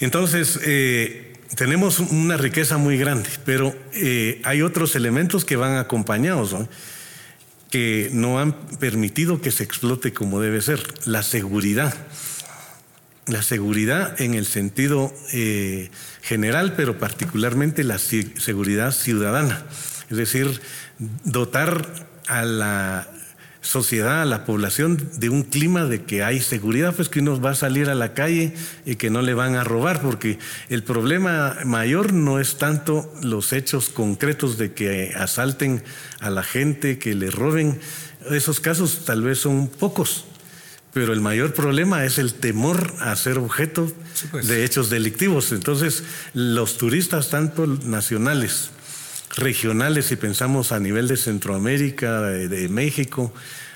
Entonces, 0.00 0.58
eh, 0.62 1.34
tenemos 1.54 2.00
una 2.00 2.36
riqueza 2.36 2.78
muy 2.78 2.96
grande, 2.96 3.28
pero 3.44 3.76
eh, 3.92 4.40
hay 4.44 4.62
otros 4.62 4.96
elementos 4.96 5.44
que 5.44 5.56
van 5.56 5.76
acompañados, 5.76 6.56
que 7.70 8.10
no 8.12 8.40
han 8.40 8.52
permitido 8.78 9.40
que 9.40 9.50
se 9.50 9.62
explote 9.62 10.12
como 10.12 10.40
debe 10.40 10.62
ser. 10.62 10.82
La 11.04 11.22
seguridad. 11.22 11.94
La 13.26 13.42
seguridad 13.42 14.20
en 14.20 14.34
el 14.34 14.46
sentido 14.46 15.14
eh, 15.32 15.90
general, 16.22 16.74
pero 16.76 16.98
particularmente 16.98 17.84
la 17.84 17.98
seguridad 17.98 18.92
ciudadana. 18.92 19.66
Es 20.10 20.16
decir, 20.16 20.60
dotar 20.98 22.08
a 22.26 22.44
la 22.44 23.08
sociedad, 23.60 24.22
a 24.22 24.24
la 24.24 24.44
población, 24.44 25.10
de 25.16 25.28
un 25.28 25.42
clima 25.42 25.84
de 25.84 26.02
que 26.02 26.22
hay 26.22 26.40
seguridad, 26.40 26.94
pues 26.94 27.08
que 27.08 27.20
uno 27.20 27.40
va 27.40 27.50
a 27.50 27.54
salir 27.54 27.90
a 27.90 27.94
la 27.94 28.14
calle 28.14 28.54
y 28.86 28.96
que 28.96 29.10
no 29.10 29.22
le 29.22 29.34
van 29.34 29.54
a 29.54 29.64
robar, 29.64 30.00
porque 30.00 30.38
el 30.68 30.82
problema 30.82 31.58
mayor 31.64 32.12
no 32.12 32.40
es 32.40 32.56
tanto 32.56 33.12
los 33.22 33.52
hechos 33.52 33.90
concretos 33.90 34.56
de 34.56 34.72
que 34.72 35.12
asalten 35.14 35.82
a 36.20 36.30
la 36.30 36.42
gente, 36.42 36.98
que 36.98 37.14
le 37.14 37.30
roben, 37.30 37.78
esos 38.30 38.60
casos 38.60 39.04
tal 39.04 39.22
vez 39.22 39.38
son 39.38 39.68
pocos, 39.68 40.24
pero 40.92 41.12
el 41.12 41.20
mayor 41.20 41.54
problema 41.54 42.04
es 42.04 42.18
el 42.18 42.34
temor 42.34 42.94
a 43.00 43.14
ser 43.14 43.38
objeto 43.38 43.92
pues. 44.30 44.48
de 44.48 44.64
hechos 44.64 44.90
delictivos. 44.90 45.52
Entonces, 45.52 46.02
los 46.34 46.78
turistas, 46.78 47.30
tanto 47.30 47.66
nacionales, 47.66 48.70
regionales, 49.40 50.06
si 50.06 50.16
pensamos 50.16 50.72
a 50.72 50.78
nivel 50.78 51.08
de 51.08 51.16
Centroamérica, 51.16 52.22
de, 52.22 52.68
México, 52.68 53.32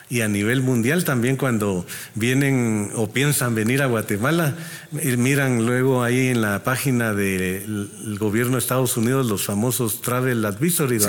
y 0.09 0.20
a 0.20 0.29
nivel 0.29 0.61
mundial 0.61 1.05
también 1.05 1.37
cuando 1.37 1.87
vienen 2.14 2.90
o 2.94 3.11
piensan 3.11 3.55
venir 3.55 3.83
a 3.83 3.87
Guatemala, 3.87 4.55
eh, 5.00 5.16
miran 5.16 5.66
luego 5.66 6.05
ahí 6.05 6.29
en 6.29 6.42
la 6.42 6.62
página 6.62 7.14
del 7.14 8.16
gobierno 8.18 8.53
de 8.53 8.59
Estados 8.59 8.96
Unidos 8.96 9.27
los 9.27 9.44
famosos 9.44 10.03
travel 10.03 10.44
advisories, 10.44 11.09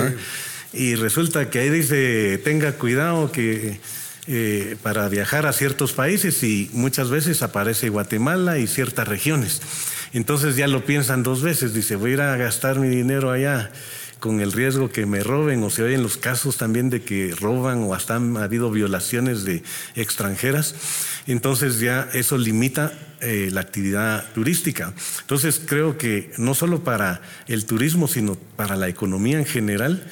y 0.72 0.94
resulta 0.94 1.48
que 1.50 1.60
ahí 1.60 1.70
dice 1.70 2.38
tenga 2.38 2.72
cuidado 2.72 3.30
que 3.30 3.78
eh, 4.28 4.76
para 4.82 5.08
viajar 5.08 5.46
a 5.46 5.52
ciertos 5.52 5.92
países 5.92 6.42
y 6.42 6.68
muchas 6.72 7.10
veces 7.10 7.42
aparece 7.42 7.90
Guatemala 7.90 8.58
y 8.58 8.66
ciertas 8.66 9.06
regiones. 9.06 9.62
Entonces 10.12 10.56
ya 10.56 10.66
lo 10.66 10.84
piensan 10.84 11.22
dos 11.22 11.42
veces, 11.42 11.74
dice 11.74 11.94
voy 11.94 12.10
a 12.10 12.14
ir 12.14 12.20
a 12.22 12.36
gastar 12.36 12.80
mi 12.80 12.88
dinero 12.88 13.30
allá 13.30 13.70
con 14.20 14.40
el 14.40 14.52
riesgo 14.52 14.90
que 14.90 15.06
me 15.06 15.22
roben 15.22 15.62
o 15.62 15.70
se 15.70 15.82
oyen 15.82 16.02
los 16.02 16.16
casos 16.16 16.56
también 16.56 16.90
de 16.90 17.02
que 17.02 17.34
roban 17.38 17.82
o 17.82 17.94
hasta 17.94 18.16
han 18.16 18.36
habido 18.36 18.70
violaciones 18.70 19.44
de 19.44 19.62
extranjeras. 19.94 20.74
Entonces 21.26 21.80
ya 21.80 22.08
eso 22.12 22.38
limita 22.38 22.92
eh, 23.20 23.50
la 23.52 23.60
actividad 23.60 24.32
turística. 24.32 24.94
Entonces 25.20 25.60
creo 25.64 25.98
que 25.98 26.32
no 26.38 26.54
solo 26.54 26.82
para 26.84 27.20
el 27.46 27.66
turismo, 27.66 28.08
sino 28.08 28.36
para 28.56 28.76
la 28.76 28.88
economía 28.88 29.38
en 29.38 29.46
general, 29.46 30.06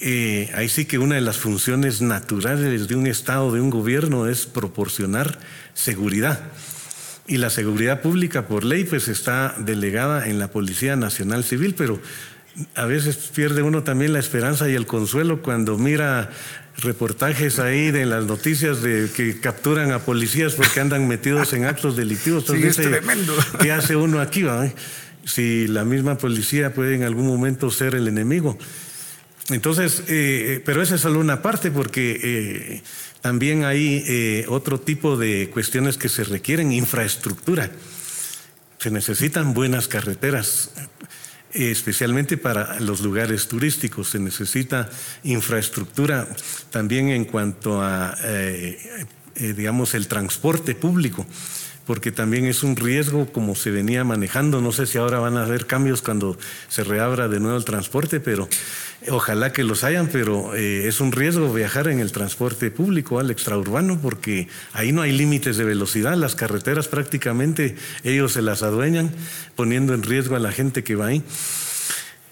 eh, 0.00 0.50
ahí 0.54 0.68
sí 0.68 0.84
que 0.84 0.98
una 0.98 1.14
de 1.14 1.20
las 1.20 1.36
funciones 1.36 2.02
naturales 2.02 2.88
de 2.88 2.96
un 2.96 3.06
Estado, 3.06 3.52
de 3.52 3.60
un 3.60 3.70
gobierno, 3.70 4.26
es 4.26 4.46
proporcionar 4.46 5.38
seguridad. 5.74 6.40
Y 7.28 7.36
la 7.36 7.50
seguridad 7.50 8.02
pública 8.02 8.48
por 8.48 8.64
ley 8.64 8.82
pues 8.84 9.06
está 9.06 9.54
delegada 9.58 10.28
en 10.28 10.40
la 10.40 10.48
Policía 10.48 10.96
Nacional 10.96 11.44
Civil, 11.44 11.76
pero 11.78 12.00
a 12.74 12.84
veces 12.84 13.16
pierde 13.34 13.62
uno 13.62 13.82
también 13.82 14.12
la 14.12 14.18
esperanza 14.18 14.68
y 14.68 14.74
el 14.74 14.86
consuelo 14.86 15.42
cuando 15.42 15.78
mira 15.78 16.30
reportajes 16.78 17.58
ahí 17.58 17.90
de 17.90 18.06
las 18.06 18.24
noticias 18.24 18.82
de 18.82 19.08
que 19.14 19.40
capturan 19.40 19.92
a 19.92 20.00
policías 20.00 20.54
porque 20.54 20.80
andan 20.80 21.06
metidos 21.06 21.52
en 21.52 21.64
actos 21.64 21.96
delictivos. 21.96 22.44
sí, 22.46 22.62
es 22.62 22.76
tremendo. 22.76 23.34
¿Qué 23.60 23.72
hace 23.72 23.96
uno 23.96 24.20
aquí? 24.20 24.44
Si 25.24 25.66
la 25.68 25.84
misma 25.84 26.18
policía 26.18 26.74
puede 26.74 26.94
en 26.94 27.04
algún 27.04 27.26
momento 27.26 27.70
ser 27.70 27.94
el 27.94 28.08
enemigo. 28.08 28.58
Entonces, 29.48 30.04
eh, 30.08 30.62
pero 30.64 30.82
esa 30.82 30.94
es 30.94 31.00
solo 31.00 31.20
una 31.20 31.42
parte 31.42 31.70
porque 31.70 32.20
eh, 32.22 32.82
también 33.20 33.64
hay 33.64 34.04
eh, 34.06 34.44
otro 34.48 34.80
tipo 34.80 35.16
de 35.16 35.50
cuestiones 35.50 35.96
que 35.96 36.08
se 36.08 36.24
requieren, 36.24 36.72
infraestructura. 36.72 37.70
Se 38.78 38.90
necesitan 38.90 39.54
buenas 39.54 39.88
carreteras 39.88 40.70
especialmente 41.54 42.36
para 42.36 42.80
los 42.80 43.00
lugares 43.00 43.48
turísticos. 43.48 44.10
Se 44.10 44.18
necesita 44.18 44.90
infraestructura 45.24 46.28
también 46.70 47.08
en 47.08 47.24
cuanto 47.24 47.82
a, 47.82 48.16
eh, 48.22 49.06
eh, 49.36 49.52
digamos, 49.54 49.94
el 49.94 50.08
transporte 50.08 50.74
público 50.74 51.26
porque 51.86 52.12
también 52.12 52.46
es 52.46 52.62
un 52.62 52.76
riesgo 52.76 53.26
como 53.32 53.54
se 53.54 53.70
venía 53.70 54.04
manejando. 54.04 54.60
No 54.60 54.72
sé 54.72 54.86
si 54.86 54.98
ahora 54.98 55.18
van 55.18 55.36
a 55.36 55.44
haber 55.44 55.66
cambios 55.66 56.02
cuando 56.02 56.38
se 56.68 56.84
reabra 56.84 57.28
de 57.28 57.40
nuevo 57.40 57.56
el 57.56 57.64
transporte, 57.64 58.20
pero 58.20 58.48
ojalá 59.08 59.52
que 59.52 59.64
los 59.64 59.84
hayan, 59.84 60.08
pero 60.08 60.54
eh, 60.54 60.86
es 60.86 61.00
un 61.00 61.12
riesgo 61.12 61.52
viajar 61.52 61.88
en 61.88 61.98
el 61.98 62.12
transporte 62.12 62.70
público 62.70 63.18
al 63.18 63.30
extraurbano 63.30 63.98
porque 64.00 64.48
ahí 64.72 64.92
no 64.92 65.02
hay 65.02 65.12
límites 65.12 65.56
de 65.56 65.64
velocidad. 65.64 66.16
Las 66.16 66.34
carreteras 66.34 66.88
prácticamente 66.88 67.76
ellos 68.04 68.32
se 68.32 68.42
las 68.42 68.62
adueñan, 68.62 69.10
poniendo 69.56 69.94
en 69.94 70.02
riesgo 70.02 70.36
a 70.36 70.40
la 70.40 70.52
gente 70.52 70.84
que 70.84 70.94
va 70.94 71.06
ahí. 71.06 71.22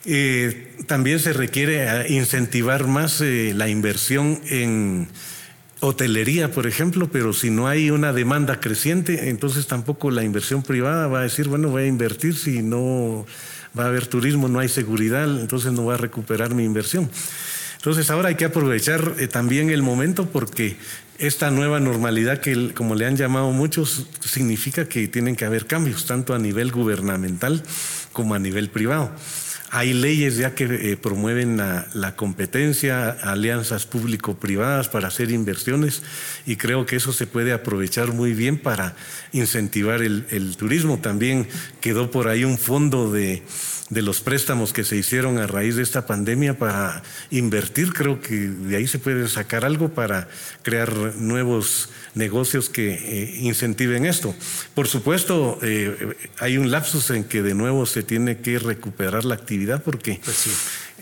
Eh, 0.06 0.76
también 0.86 1.18
se 1.18 1.32
requiere 1.32 1.84
eh, 1.84 2.06
incentivar 2.08 2.86
más 2.86 3.20
la 3.20 3.68
inversión 3.68 4.40
en 4.46 5.08
hotelería, 5.80 6.50
por 6.52 6.66
ejemplo, 6.66 7.08
pero 7.10 7.32
si 7.32 7.50
no 7.50 7.66
hay 7.66 7.90
una 7.90 8.12
demanda 8.12 8.60
creciente, 8.60 9.30
entonces 9.30 9.66
tampoco 9.66 10.10
la 10.10 10.22
inversión 10.22 10.62
privada 10.62 11.06
va 11.06 11.20
a 11.20 11.22
decir, 11.22 11.48
bueno, 11.48 11.68
voy 11.68 11.84
a 11.84 11.86
invertir 11.86 12.36
si 12.36 12.62
no 12.62 13.26
va 13.78 13.84
a 13.84 13.86
haber 13.88 14.06
turismo, 14.06 14.48
no 14.48 14.58
hay 14.58 14.68
seguridad, 14.68 15.40
entonces 15.40 15.72
no 15.72 15.86
va 15.86 15.94
a 15.94 15.98
recuperar 15.98 16.54
mi 16.54 16.64
inversión. 16.64 17.10
Entonces 17.76 18.10
ahora 18.10 18.28
hay 18.28 18.34
que 18.34 18.44
aprovechar 18.44 19.14
eh, 19.18 19.26
también 19.26 19.70
el 19.70 19.82
momento 19.82 20.26
porque 20.26 20.76
esta 21.18 21.50
nueva 21.50 21.80
normalidad 21.80 22.38
que, 22.38 22.74
como 22.74 22.94
le 22.94 23.06
han 23.06 23.16
llamado 23.16 23.50
muchos, 23.52 24.06
significa 24.20 24.86
que 24.86 25.08
tienen 25.08 25.34
que 25.34 25.46
haber 25.46 25.66
cambios, 25.66 26.04
tanto 26.04 26.34
a 26.34 26.38
nivel 26.38 26.72
gubernamental 26.72 27.62
como 28.12 28.34
a 28.34 28.38
nivel 28.38 28.68
privado. 28.68 29.10
Hay 29.72 29.92
leyes 29.92 30.36
ya 30.36 30.54
que 30.54 30.64
eh, 30.64 30.96
promueven 30.96 31.56
la, 31.56 32.16
competencia, 32.16 33.10
alianzas 33.10 33.86
público-privadas 33.86 34.88
para 34.88 35.08
hacer 35.08 35.30
inversiones 35.30 36.02
y 36.44 36.56
creo 36.56 36.86
que 36.86 36.96
eso 36.96 37.12
se 37.12 37.26
puede 37.26 37.52
aprovechar 37.52 38.12
muy 38.12 38.32
bien 38.32 38.58
para 38.58 38.96
incentivar 39.32 40.02
el 40.02 40.56
turismo. 40.56 40.98
También 40.98 41.46
quedó 41.80 42.10
por 42.10 42.28
ahí 42.28 42.44
un 42.44 42.58
fondo 42.58 43.10
de, 43.10 43.42
los 43.90 44.20
préstamos 44.20 44.72
que 44.72 44.84
se 44.84 44.96
hicieron 44.96 45.38
a 45.38 45.46
raíz 45.46 45.76
de 45.76 45.82
esta 45.82 46.06
pandemia 46.06 46.58
para 46.58 47.02
invertir. 47.30 47.92
Creo 47.92 48.20
que 48.20 48.34
de 48.34 48.76
ahí 48.76 48.86
se 48.86 48.98
puede 48.98 49.28
sacar 49.28 49.64
algo 49.64 49.88
para 49.88 50.28
crear 50.62 50.92
nuevos 51.16 51.88
negocios 52.14 52.68
que 52.68 52.92
eh, 52.92 53.38
incentiven 53.40 54.04
esto. 54.04 54.34
Por 54.74 54.88
supuesto, 54.88 55.58
eh, 55.62 56.14
hay 56.38 56.58
un 56.58 56.70
lapsus 56.70 57.10
en 57.10 57.24
que 57.24 57.42
de 57.42 57.54
nuevo 57.54 57.86
se 57.86 58.02
tiene 58.02 58.38
que 58.38 58.58
recuperar 58.58 59.24
la 59.24 59.34
actividad 59.34 59.59
porque 59.82 60.20
pues 60.24 60.46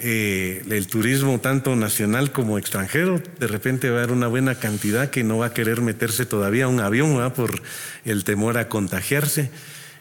eh, 0.00 0.64
el 0.70 0.86
turismo, 0.86 1.40
tanto 1.40 1.76
nacional 1.76 2.32
como 2.32 2.58
extranjero, 2.58 3.22
de 3.38 3.46
repente 3.46 3.90
va 3.90 4.00
a 4.00 4.02
haber 4.02 4.12
una 4.12 4.28
buena 4.28 4.56
cantidad 4.56 5.10
que 5.10 5.24
no 5.24 5.38
va 5.38 5.46
a 5.46 5.54
querer 5.54 5.80
meterse 5.80 6.26
todavía 6.26 6.66
a 6.66 6.68
un 6.68 6.80
avión 6.80 7.32
por 7.32 7.62
el 8.04 8.24
temor 8.24 8.58
a 8.58 8.68
contagiarse 8.68 9.50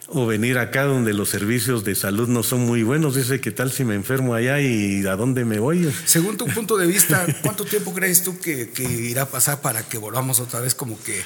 o 0.08 0.26
venir 0.26 0.58
acá 0.58 0.84
donde 0.84 1.12
los 1.12 1.28
servicios 1.28 1.84
de 1.84 1.94
salud 1.94 2.28
no 2.28 2.42
son 2.42 2.60
muy 2.60 2.82
buenos. 2.82 3.14
Dice, 3.14 3.40
¿qué 3.40 3.50
tal 3.50 3.70
si 3.70 3.84
me 3.84 3.94
enfermo 3.94 4.34
allá 4.34 4.60
y 4.60 5.06
a 5.06 5.16
dónde 5.16 5.44
me 5.44 5.58
voy? 5.58 5.92
Según 6.06 6.36
tu 6.36 6.46
punto 6.54 6.76
de 6.76 6.86
vista, 6.86 7.26
¿cuánto 7.42 7.64
tiempo 7.64 7.92
crees 7.92 8.22
tú 8.22 8.38
que, 8.38 8.70
irá 8.78 9.22
a 9.22 9.28
pasar 9.28 9.60
para 9.60 9.82
que 9.82 9.98
volvamos 9.98 10.40
otra 10.40 10.60
vez 10.60 10.74
como 10.74 11.00
que 11.02 11.22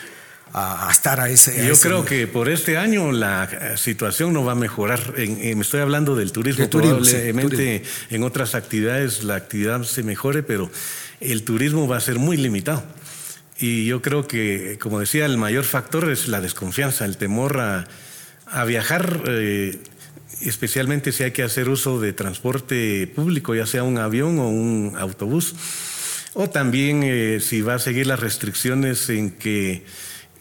a, 0.52 0.88
estar 0.90 1.20
a 1.20 1.30
ese. 1.30 1.66
Yo 1.66 1.78
creo 1.78 2.04
que 2.04 2.26
por 2.26 2.48
este 2.48 2.76
año 2.76 3.12
la 3.12 3.76
situación 3.76 4.32
no 4.32 4.44
va 4.44 4.52
a 4.52 4.56
mejorar. 4.56 5.14
me 5.16 5.60
estoy 5.60 5.80
hablando 5.80 6.14
del 6.14 6.32
turismo. 6.32 6.68
Probablemente 6.68 7.82
en 8.10 8.22
otras 8.22 8.54
actividades 8.54 9.24
la 9.24 9.36
actividad 9.36 9.82
se 9.84 10.02
mejore, 10.02 10.42
pero 10.42 10.70
el 11.20 11.42
turismo 11.42 11.88
va 11.88 11.96
a 11.96 12.00
ser 12.00 12.18
muy 12.18 12.36
limitado. 12.36 12.82
Y 13.58 13.86
yo 13.86 14.02
creo 14.02 14.26
que, 14.26 14.78
como 14.80 14.98
decía, 14.98 15.24
el 15.24 15.38
mayor 15.38 15.64
factor 15.64 16.10
es 16.10 16.26
la 16.28 16.40
desconfianza, 16.40 17.04
el 17.04 17.16
temor 17.16 17.60
a, 17.60 17.86
viajar. 18.64 19.22
Eh, 19.28 19.78
especialmente 20.42 21.12
si 21.12 21.22
hay 21.22 21.30
que 21.30 21.42
hacer 21.42 21.68
uso 21.68 22.00
de 22.00 22.12
transporte 22.12 23.06
público, 23.06 23.54
ya 23.54 23.66
sea 23.66 23.84
un 23.84 23.98
avión 23.98 24.38
o 24.38 24.48
un 24.48 24.94
autobús, 24.98 25.54
o 26.34 26.50
también 26.50 27.02
eh, 27.04 27.38
si 27.40 27.62
va 27.62 27.74
a 27.74 27.78
seguir 27.78 28.06
las 28.06 28.18
restricciones 28.18 29.08
en 29.08 29.30
que 29.30 29.84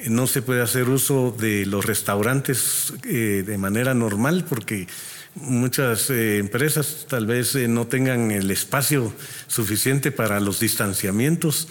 no 0.07 0.27
se 0.27 0.41
puede 0.41 0.61
hacer 0.61 0.89
uso 0.89 1.35
de 1.37 1.65
los 1.65 1.85
restaurantes 1.85 2.93
eh, 3.03 3.43
de 3.45 3.57
manera 3.57 3.93
normal 3.93 4.45
porque 4.47 4.87
muchas 5.35 6.09
eh, 6.09 6.37
empresas 6.37 7.05
tal 7.07 7.25
vez 7.25 7.55
no 7.55 7.87
tengan 7.87 8.31
el 8.31 8.51
espacio 8.51 9.13
suficiente 9.47 10.11
para 10.11 10.39
los 10.39 10.59
distanciamientos 10.59 11.67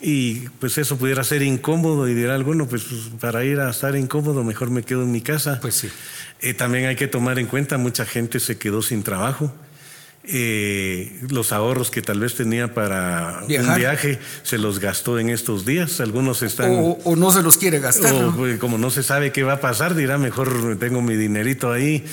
y 0.00 0.48
pues 0.60 0.78
eso 0.78 0.96
pudiera 0.96 1.24
ser 1.24 1.42
incómodo 1.42 2.08
y 2.08 2.14
dirá 2.14 2.34
alguno, 2.34 2.68
pues 2.68 2.84
para 3.20 3.44
ir 3.44 3.58
a 3.60 3.70
estar 3.70 3.96
incómodo 3.96 4.44
mejor 4.44 4.70
me 4.70 4.82
quedo 4.82 5.02
en 5.02 5.10
mi 5.10 5.20
casa. 5.20 5.58
Pues 5.60 5.74
sí. 5.74 5.88
Eh, 6.40 6.54
también 6.54 6.86
hay 6.86 6.96
que 6.96 7.08
tomar 7.08 7.38
en 7.38 7.46
cuenta, 7.46 7.78
mucha 7.78 8.04
gente 8.04 8.38
se 8.40 8.58
quedó 8.58 8.82
sin 8.82 9.02
trabajo. 9.02 9.52
Eh, 10.24 11.20
los 11.30 11.52
ahorros 11.52 11.90
que 11.90 12.02
tal 12.02 12.20
vez 12.20 12.34
tenía 12.34 12.74
para 12.74 13.44
un 13.48 13.74
viaje 13.76 14.18
se 14.42 14.58
los 14.58 14.78
gastó 14.78 15.18
en 15.18 15.30
estos 15.30 15.64
días. 15.64 16.00
Algunos 16.00 16.42
están. 16.42 16.72
O, 17.04 17.16
no 17.16 17.30
se 17.30 17.42
los 17.42 17.56
quiere 17.56 17.80
gastar. 17.80 18.12
O, 18.12 18.34
pues, 18.36 18.58
como 18.58 18.76
no 18.76 18.90
se 18.90 19.02
sabe 19.02 19.32
qué 19.32 19.42
va 19.42 19.54
a 19.54 19.60
pasar, 19.60 19.94
dirá 19.94 20.18
mejor 20.18 20.76
tengo 20.78 21.00
mi 21.00 21.16
dinerito 21.16 21.72
ahí 21.72 22.04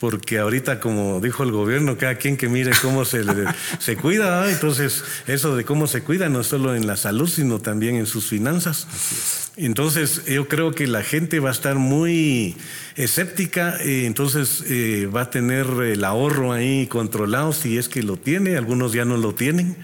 porque 0.00 0.38
ahorita, 0.38 0.80
como 0.80 1.20
dijo 1.20 1.42
el 1.42 1.52
gobierno, 1.52 1.98
cada 1.98 2.14
quien 2.14 2.38
que 2.38 2.48
mire 2.48 2.72
cómo 2.80 3.04
se, 3.04 3.22
se 3.78 3.96
cuida, 3.96 4.50
entonces 4.50 5.04
eso 5.26 5.54
de 5.54 5.64
cómo 5.64 5.86
se 5.86 6.02
cuida 6.02 6.30
no 6.30 6.42
solo 6.42 6.74
en 6.74 6.86
la 6.86 6.96
salud, 6.96 7.28
sino 7.28 7.60
también 7.60 7.96
en 7.96 8.06
sus 8.06 8.26
finanzas. 8.26 9.50
Entonces 9.56 10.24
yo 10.24 10.48
creo 10.48 10.72
que 10.72 10.86
la 10.86 11.02
gente 11.02 11.38
va 11.38 11.50
a 11.50 11.52
estar 11.52 11.74
muy 11.74 12.56
escéptica, 12.96 13.76
eh, 13.82 14.06
entonces 14.06 14.64
eh, 14.66 15.06
va 15.14 15.22
a 15.22 15.30
tener 15.30 15.66
el 15.66 16.02
ahorro 16.02 16.52
ahí 16.52 16.86
controlado 16.86 17.52
si 17.52 17.76
es 17.76 17.90
que 17.90 18.02
lo 18.02 18.16
tiene, 18.16 18.56
algunos 18.56 18.94
ya 18.94 19.04
no 19.04 19.18
lo 19.18 19.34
tienen. 19.34 19.76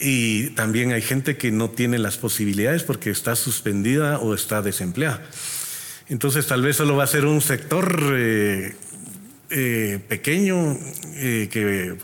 Y 0.00 0.50
también 0.50 0.92
hay 0.92 1.02
gente 1.02 1.36
que 1.36 1.50
no 1.50 1.68
tiene 1.68 1.98
las 1.98 2.16
posibilidades 2.16 2.82
porque 2.82 3.10
está 3.10 3.36
suspendida 3.36 4.20
o 4.20 4.32
está 4.32 4.62
desempleada. 4.62 5.22
Entonces 6.08 6.46
tal 6.46 6.62
vez 6.62 6.76
solo 6.76 6.96
va 6.96 7.04
a 7.04 7.08
ser 7.08 7.26
un 7.26 7.42
sector 7.42 8.14
eh, 9.50 9.88
eh, 9.88 9.98
pequeño 10.06 10.78
eh, 11.14 11.48
que 11.50 11.96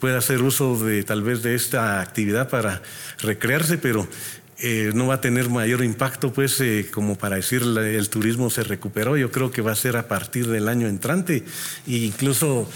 pueda 0.00 0.18
hacer 0.18 0.42
uso 0.42 0.78
de 0.84 1.02
tal 1.02 1.22
vez 1.22 1.42
de 1.42 1.54
esta 1.54 2.00
actividad 2.00 2.48
para 2.48 2.82
recrearse, 3.20 3.78
pero 3.78 4.06
eh, 4.58 4.92
no 4.94 5.06
va 5.06 5.14
a 5.14 5.20
tener 5.20 5.48
mayor 5.48 5.82
impacto, 5.84 6.32
pues, 6.32 6.62
como 6.92 7.16
para 7.16 7.36
decir 7.36 7.62
el 7.62 8.08
turismo 8.08 8.50
se 8.50 8.62
recuperó. 8.62 9.16
Yo 9.16 9.30
creo 9.30 9.50
que 9.50 9.62
va 9.62 9.72
a 9.72 9.76
ser 9.76 9.96
a 9.96 10.08
partir 10.08 10.46
del 10.48 10.68
año 10.68 10.88
entrante. 10.88 11.44
E 11.86 11.96
incluso 11.96 12.68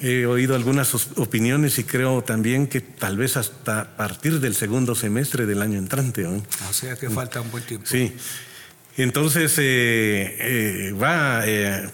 he 0.00 0.26
oído 0.26 0.54
algunas 0.54 0.94
opiniones 1.16 1.78
y 1.78 1.84
creo 1.84 2.22
también 2.22 2.66
que 2.66 2.80
tal 2.80 3.16
vez 3.16 3.36
hasta 3.36 3.80
a 3.80 3.96
partir 3.96 4.40
del 4.40 4.54
segundo 4.54 4.94
semestre 4.94 5.46
del 5.46 5.62
año 5.62 5.78
entrante. 5.78 6.26
O 6.26 6.72
sea 6.72 6.96
que 6.96 7.08
falta 7.10 7.40
un 7.40 7.50
buen 7.50 7.64
tiempo. 7.64 7.86
Sí. 7.88 8.12
Entonces 8.96 9.58
eh, 9.58 10.36
eh, 10.38 10.92
va 10.92 11.42
eh, 11.46 11.88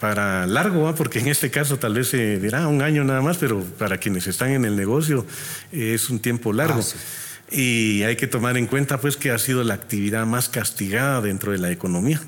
para, 0.00 0.46
largo, 0.46 0.92
porque 0.94 1.20
en 1.20 1.28
este 1.28 1.50
caso 1.50 1.78
tal 1.78 1.94
vez 1.94 2.08
se 2.08 2.38
dirá 2.38 2.66
un 2.66 2.82
año 2.82 3.04
nada 3.04 3.22
más, 3.22 3.36
pero 3.38 3.62
para 3.62 3.98
quienes 3.98 4.26
están 4.26 4.50
en 4.50 4.64
el 4.64 4.74
negocio 4.74 5.24
es 5.70 6.10
un 6.10 6.18
tiempo 6.18 6.52
largo. 6.52 6.80
Ah, 6.80 7.54
y 7.54 8.02
hay 8.02 8.16
que 8.16 8.26
tomar 8.26 8.56
en 8.56 8.66
cuenta 8.66 9.00
pues 9.00 9.16
que 9.16 9.30
ha 9.30 9.38
sido 9.38 9.62
la 9.62 9.74
actividad 9.74 10.26
más 10.26 10.48
castigada 10.48 11.20
dentro 11.20 11.52
de 11.52 11.58
la 11.58 11.70
economía. 11.70 12.20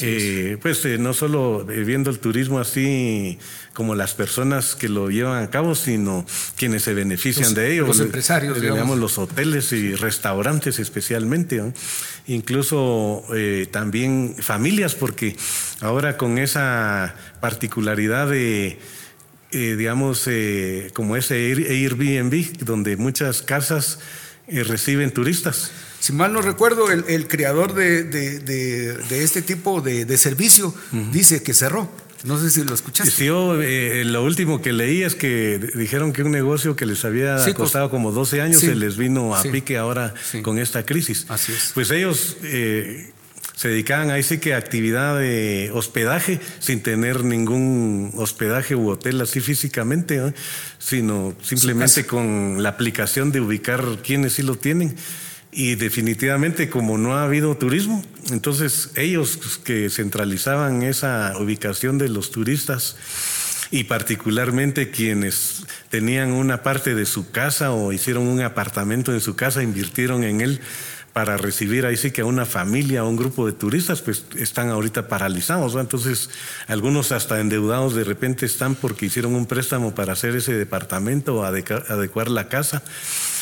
Eh, 0.00 0.58
pues 0.60 0.84
eh, 0.84 0.98
no 0.98 1.14
solo 1.14 1.64
viendo 1.64 2.10
el 2.10 2.18
turismo 2.18 2.58
así 2.58 3.38
como 3.72 3.94
las 3.94 4.14
personas 4.14 4.74
que 4.74 4.88
lo 4.88 5.10
llevan 5.10 5.44
a 5.44 5.50
cabo, 5.50 5.74
sino 5.74 6.26
quienes 6.56 6.82
se 6.82 6.94
benefician 6.94 7.54
de 7.54 7.72
ello. 7.72 7.86
Los 7.86 8.00
empresarios, 8.00 8.60
digamos. 8.60 8.98
los 8.98 9.18
hoteles 9.18 9.72
y 9.72 9.94
restaurantes 9.94 10.78
especialmente. 10.80 11.62
Incluso 12.26 13.22
eh, 13.34 13.68
también 13.70 14.34
familias, 14.38 14.94
porque 14.94 15.36
ahora 15.80 16.16
con 16.16 16.38
esa 16.38 17.14
particularidad 17.40 18.28
de 18.28 18.78
digamos, 19.52 20.28
como 20.92 21.16
ese 21.16 21.34
Airbnb, 21.34 22.58
donde 22.58 22.98
muchas 22.98 23.40
casas 23.40 24.00
reciben 24.46 25.12
turistas. 25.12 25.70
Si 26.00 26.12
mal 26.12 26.32
no 26.32 26.42
recuerdo, 26.42 26.90
el, 26.90 27.28
creador 27.28 27.74
de, 27.74 28.98
este 29.10 29.42
tipo 29.42 29.80
de, 29.80 30.18
servicio 30.18 30.74
dice 31.12 31.42
que 31.42 31.54
cerró. 31.54 31.90
No 32.24 32.40
sé 32.40 32.50
si 32.50 32.64
lo 32.64 32.74
escuchaste. 32.74 33.10
Sí, 33.10 33.26
yo 33.26 33.60
eh, 33.60 34.04
lo 34.04 34.24
último 34.24 34.60
que 34.60 34.72
leí 34.72 35.02
es 35.02 35.14
que 35.14 35.60
dijeron 35.74 36.12
que 36.12 36.22
un 36.22 36.32
negocio 36.32 36.74
que 36.74 36.84
les 36.84 37.04
había 37.04 37.36
costado 37.54 37.90
como 37.90 38.10
12 38.10 38.40
años 38.40 38.60
se 38.60 38.74
les 38.74 38.96
vino 38.96 39.36
a 39.36 39.42
pique 39.42 39.76
ahora 39.76 40.14
con 40.42 40.58
esta 40.58 40.84
crisis. 40.84 41.26
Así 41.28 41.52
es. 41.52 41.70
Pues 41.74 41.90
ellos 41.90 42.36
eh, 42.42 43.12
se 43.54 43.68
dedicaban 43.68 44.10
ahí 44.10 44.22
sí 44.22 44.38
que 44.38 44.54
a 44.54 44.58
actividad 44.58 45.18
de 45.18 45.70
hospedaje 45.72 46.40
sin 46.58 46.82
tener 46.82 47.24
ningún 47.24 48.12
hospedaje 48.16 48.74
u 48.74 48.90
hotel 48.90 49.20
así 49.20 49.40
físicamente, 49.40 50.34
sino 50.78 51.34
simplemente 51.42 52.06
con 52.06 52.62
la 52.62 52.70
aplicación 52.70 53.30
de 53.30 53.40
ubicar 53.40 53.98
quienes 54.02 54.34
sí 54.34 54.42
lo 54.42 54.56
tienen 54.56 54.96
y 55.56 55.74
definitivamente 55.74 56.68
como 56.68 56.98
no 56.98 57.16
ha 57.16 57.24
habido 57.24 57.56
turismo, 57.56 58.04
entonces 58.30 58.90
ellos 58.94 59.58
que 59.64 59.88
centralizaban 59.88 60.82
esa 60.82 61.32
ubicación 61.40 61.96
de 61.96 62.10
los 62.10 62.30
turistas 62.30 62.96
y 63.70 63.84
particularmente 63.84 64.90
quienes 64.90 65.64
tenían 65.88 66.32
una 66.32 66.62
parte 66.62 66.94
de 66.94 67.06
su 67.06 67.30
casa 67.30 67.72
o 67.72 67.90
hicieron 67.94 68.28
un 68.28 68.42
apartamento 68.42 69.14
en 69.14 69.22
su 69.22 69.34
casa, 69.34 69.62
invirtieron 69.62 70.24
en 70.24 70.42
él 70.42 70.60
para 71.14 71.38
recibir 71.38 71.86
ahí 71.86 71.96
sí 71.96 72.10
que 72.10 72.20
a 72.20 72.26
una 72.26 72.44
familia 72.44 73.02
o 73.02 73.08
un 73.08 73.16
grupo 73.16 73.46
de 73.46 73.54
turistas, 73.54 74.02
pues 74.02 74.26
están 74.36 74.68
ahorita 74.68 75.08
paralizados. 75.08 75.74
Entonces, 75.76 76.28
algunos 76.66 77.10
hasta 77.12 77.40
endeudados 77.40 77.94
de 77.94 78.04
repente 78.04 78.44
están 78.44 78.74
porque 78.74 79.06
hicieron 79.06 79.34
un 79.34 79.46
préstamo 79.46 79.94
para 79.94 80.12
hacer 80.12 80.36
ese 80.36 80.52
departamento 80.52 81.36
o 81.36 81.44
adecuar 81.44 82.28
la 82.28 82.48
casa 82.48 82.82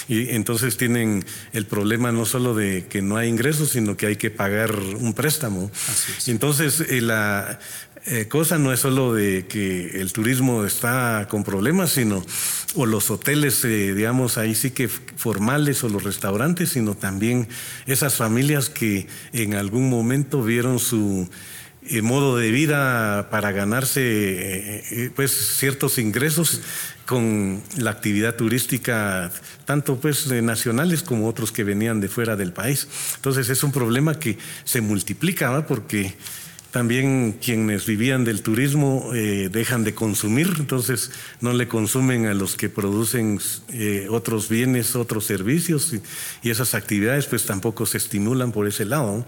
y 0.09 0.31
entonces 0.31 0.77
tienen 0.77 1.25
el 1.53 1.67
problema 1.67 2.13
no 2.13 2.27
solo 2.27 2.55
de 2.55 2.87
que 2.89 3.03
no 3.03 3.17
hay 3.17 3.29
ingresos, 3.29 3.71
sino 3.71 3.97
que 3.97 4.07
hay 4.07 4.17
que 4.17 4.31
pagar 4.31 4.75
un 4.75 5.15
préstamo. 5.15 5.71
Entonces, 6.27 6.81
eh, 6.81 7.01
la 7.01 7.59
eh, 8.07 8.29
cosa 8.29 8.59
no 8.59 8.73
es 8.73 8.81
solo 8.81 9.15
de 9.15 9.47
que 9.47 10.01
el 10.01 10.13
turismo 10.13 10.65
está 10.65 11.27
con 11.31 11.43
problemas, 11.43 11.93
sino, 11.93 12.25
o 12.75 12.85
los 12.85 13.11
hoteles, 13.11 13.65
eh, 13.65 13.95
digamos, 13.95 14.37
ahí 14.37 14.55
sí 14.55 14.73
que 14.73 14.89
formales, 14.89 15.83
o 15.85 15.89
los 15.89 16.05
restaurantes, 16.05 16.71
sino 16.71 16.95
también 16.95 17.49
esas 17.87 18.15
familias 18.15 18.69
que 18.69 19.07
en 19.33 19.55
algún 19.55 19.89
momento 19.89 20.43
vieron 20.43 20.79
su 20.79 21.29
modo 22.03 22.39
de 22.39 22.51
vida 22.51 23.29
para 23.31 23.53
ganarse 23.53 25.13
pues 25.15 25.33
ciertos 25.59 25.99
ingresos 25.99 26.63
con 27.07 27.63
la 27.77 27.91
actividad 27.91 28.35
turística, 28.35 29.31
tanto 29.65 30.01
pues 30.01 30.29
de 30.29 30.43
nacionales 30.43 31.03
como 31.03 31.29
otros 31.29 31.53
que 31.53 31.65
venían 31.65 32.01
de 32.01 32.09
fuera 32.09 32.37
del 32.37 32.53
país. 32.53 32.89
Entonces 33.17 33.49
es 33.51 33.63
un 33.63 33.73
problema 33.73 34.19
que 34.19 34.39
se 34.65 34.81
multiplica, 34.81 35.67
porque 35.67 36.15
también 36.75 37.39
quienes 37.41 37.87
vivían 37.87 38.25
del 38.25 38.43
turismo 38.43 39.13
eh, 39.15 39.49
dejan 39.49 39.85
de 39.85 39.95
consumir, 39.95 40.55
entonces 40.59 41.13
no 41.41 41.53
le 41.53 41.69
consumen 41.69 42.27
a 42.27 42.35
los 42.35 42.57
que 42.57 42.69
producen 42.69 43.39
eh, 43.69 44.09
otros 44.11 44.49
bienes, 44.49 44.97
otros 44.97 45.25
servicios, 45.25 45.95
y, 46.43 46.51
esas 46.51 46.75
actividades 46.75 47.27
pues 47.27 47.47
tampoco 47.47 47.87
se 47.87 47.99
estimulan 47.99 48.51
por 48.51 48.67
ese 48.67 48.87
lado. 48.87 49.25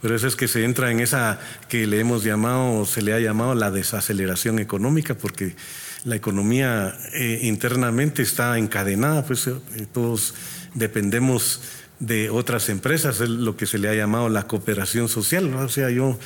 Pero 0.00 0.14
eso 0.14 0.28
es 0.28 0.36
que 0.36 0.46
se 0.46 0.62
entra 0.62 0.92
en 0.92 1.00
esa 1.00 1.40
que 1.68 1.88
le 1.88 1.98
hemos 1.98 2.22
llamado, 2.22 2.86
se 2.86 3.02
le 3.02 3.14
ha 3.14 3.18
llamado 3.18 3.56
la 3.56 3.72
desaceleración 3.72 4.60
económica, 4.60 5.14
porque 5.14 5.56
la 6.04 6.16
economía 6.16 6.96
eh, 7.14 7.40
internamente 7.42 8.22
está 8.22 8.58
encadenada, 8.58 9.24
pues 9.24 9.46
eh, 9.46 9.54
todos 9.92 10.34
dependemos 10.74 11.60
de 11.98 12.30
otras 12.30 12.68
empresas, 12.68 13.20
es 13.20 13.30
lo 13.30 13.56
que 13.56 13.66
se 13.66 13.78
le 13.78 13.88
ha 13.88 13.94
llamado 13.94 14.28
la 14.28 14.46
cooperación 14.46 15.08
social. 15.08 15.52
O 15.54 15.68
sea, 15.68 15.90
yo 15.90 16.18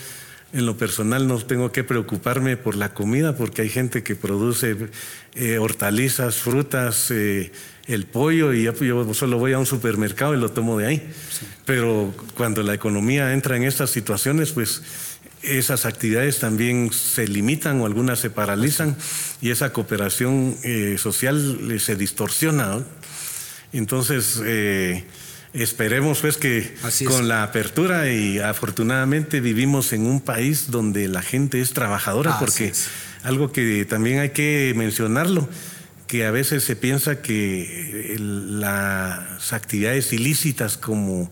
en 0.52 0.66
lo 0.66 0.76
personal 0.76 1.28
no 1.28 1.38
tengo 1.38 1.70
que 1.70 1.84
preocuparme 1.84 2.56
por 2.56 2.74
la 2.74 2.92
comida 2.92 3.36
porque 3.36 3.62
hay 3.62 3.68
gente 3.68 4.02
que 4.02 4.16
produce 4.16 4.76
eh, 5.34 5.58
hortalizas, 5.58 6.36
frutas, 6.36 7.10
el 7.10 8.06
pollo 8.06 8.52
y 8.52 8.64
yo 8.64 9.14
solo 9.14 9.38
voy 9.38 9.52
a 9.52 9.58
un 9.58 9.66
supermercado 9.66 10.34
y 10.34 10.38
lo 10.38 10.50
tomo 10.50 10.78
de 10.78 10.86
ahí. 10.86 11.12
Pero 11.64 12.12
cuando 12.36 12.62
la 12.62 12.74
economía 12.74 13.32
entra 13.32 13.56
en 13.56 13.62
estas 13.62 13.90
situaciones, 13.90 14.50
pues 14.52 14.82
esas 15.42 15.86
actividades 15.86 16.38
también 16.38 16.92
se 16.92 17.26
limitan 17.26 17.80
o 17.80 17.86
algunas 17.86 18.18
se 18.18 18.30
paralizan 18.30 18.96
y 19.40 19.50
esa 19.50 19.72
cooperación 19.72 20.56
eh, 20.62 20.96
social 20.98 21.78
se 21.78 21.96
distorsiona. 21.96 22.80
Entonces, 23.72 24.40
eh, 24.44 25.04
esperemos 25.52 26.20
pues 26.20 26.36
que 26.36 26.74
con 27.06 27.28
la 27.28 27.42
apertura 27.42 28.10
y 28.10 28.38
afortunadamente 28.38 29.40
vivimos 29.40 29.92
en 29.92 30.06
un 30.06 30.20
país 30.20 30.70
donde 30.70 31.08
la 31.08 31.22
gente 31.22 31.60
es 31.60 31.72
trabajadora, 31.72 32.38
porque 32.38 32.72
algo 33.22 33.52
que 33.52 33.84
también 33.84 34.20
hay 34.20 34.30
que 34.30 34.72
mencionarlo, 34.76 35.48
que 36.06 36.26
a 36.26 36.30
veces 36.30 36.64
se 36.64 36.76
piensa 36.76 37.22
que 37.22 38.16
las 38.18 39.52
actividades 39.52 40.12
ilícitas 40.12 40.76
como 40.76 41.30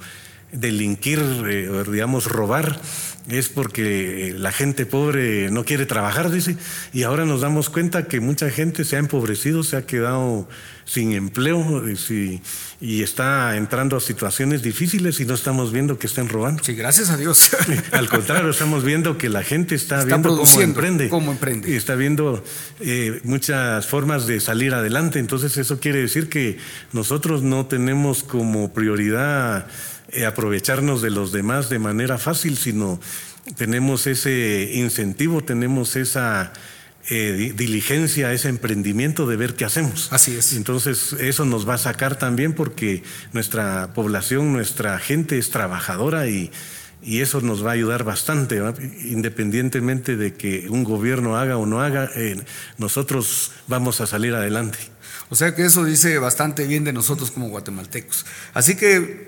delinquir, 0.52 1.20
eh, 1.46 1.84
digamos, 1.90 2.26
robar, 2.26 2.80
es 3.28 3.48
porque 3.48 4.34
la 4.36 4.52
gente 4.52 4.86
pobre 4.86 5.50
no 5.50 5.64
quiere 5.64 5.86
trabajar, 5.86 6.30
dice, 6.30 6.56
y 6.92 7.02
ahora 7.02 7.24
nos 7.24 7.42
damos 7.42 7.70
cuenta 7.70 8.06
que 8.06 8.20
mucha 8.20 8.50
gente 8.50 8.84
se 8.84 8.96
ha 8.96 8.98
empobrecido, 8.98 9.62
se 9.62 9.76
ha 9.76 9.86
quedado 9.86 10.48
sin 10.88 11.12
empleo 11.12 11.84
y, 11.86 12.40
y 12.80 13.02
está 13.02 13.56
entrando 13.56 13.98
a 13.98 14.00
situaciones 14.00 14.62
difíciles 14.62 15.20
y 15.20 15.26
no 15.26 15.34
estamos 15.34 15.70
viendo 15.70 15.98
que 15.98 16.06
estén 16.06 16.30
robando. 16.30 16.64
Sí, 16.64 16.74
gracias 16.74 17.10
a 17.10 17.18
Dios. 17.18 17.50
Al 17.92 18.08
contrario, 18.08 18.48
estamos 18.48 18.84
viendo 18.84 19.18
que 19.18 19.28
la 19.28 19.42
gente 19.42 19.74
está, 19.74 20.02
viendo 20.04 20.34
cómo 20.34 20.60
emprende. 20.62 21.10
Cómo 21.10 21.32
emprende. 21.32 21.70
Y 21.70 21.74
está 21.74 21.94
viendo 21.94 22.42
eh, 22.80 23.20
muchas 23.24 23.86
formas 23.86 24.26
de 24.26 24.40
salir 24.40 24.72
adelante. 24.72 25.18
Entonces 25.18 25.58
eso 25.58 25.78
quiere 25.78 26.00
decir 26.00 26.30
que 26.30 26.56
nosotros 26.94 27.42
no 27.42 27.66
tenemos 27.66 28.22
como 28.22 28.72
prioridad 28.72 29.66
eh, 30.10 30.24
aprovecharnos 30.24 31.02
de 31.02 31.10
los 31.10 31.32
demás 31.32 31.68
de 31.68 31.78
manera 31.78 32.16
fácil, 32.16 32.56
sino 32.56 32.98
tenemos 33.58 34.06
ese 34.06 34.70
incentivo, 34.72 35.44
tenemos 35.44 35.96
esa 35.96 36.54
eh, 37.10 37.52
diligencia, 37.56 38.32
ese 38.32 38.48
emprendimiento 38.48 39.26
de 39.26 39.36
ver 39.36 39.54
qué 39.54 39.64
hacemos. 39.64 40.08
Así 40.12 40.36
es. 40.36 40.52
Entonces, 40.52 41.14
eso 41.14 41.44
nos 41.44 41.68
va 41.68 41.74
a 41.74 41.78
sacar 41.78 42.18
también 42.18 42.52
porque 42.52 43.02
nuestra 43.32 43.94
población, 43.94 44.52
nuestra 44.52 44.98
gente 44.98 45.38
es 45.38 45.50
trabajadora 45.50 46.28
y, 46.28 46.50
y 47.02 47.20
eso 47.20 47.40
nos 47.40 47.64
va 47.64 47.70
a 47.70 47.74
ayudar 47.74 48.04
bastante, 48.04 48.60
independientemente 49.04 50.16
de 50.16 50.34
que 50.34 50.68
un 50.68 50.84
gobierno 50.84 51.36
haga 51.36 51.56
o 51.56 51.66
no 51.66 51.80
haga, 51.80 52.10
eh, 52.14 52.36
nosotros 52.76 53.52
vamos 53.66 54.00
a 54.00 54.06
salir 54.06 54.34
adelante. 54.34 54.78
O 55.30 55.36
sea 55.36 55.54
que 55.54 55.64
eso 55.64 55.84
dice 55.84 56.18
bastante 56.18 56.66
bien 56.66 56.84
de 56.84 56.92
nosotros 56.92 57.30
como 57.30 57.48
guatemaltecos. 57.48 58.24
Así 58.54 58.76
que 58.76 59.27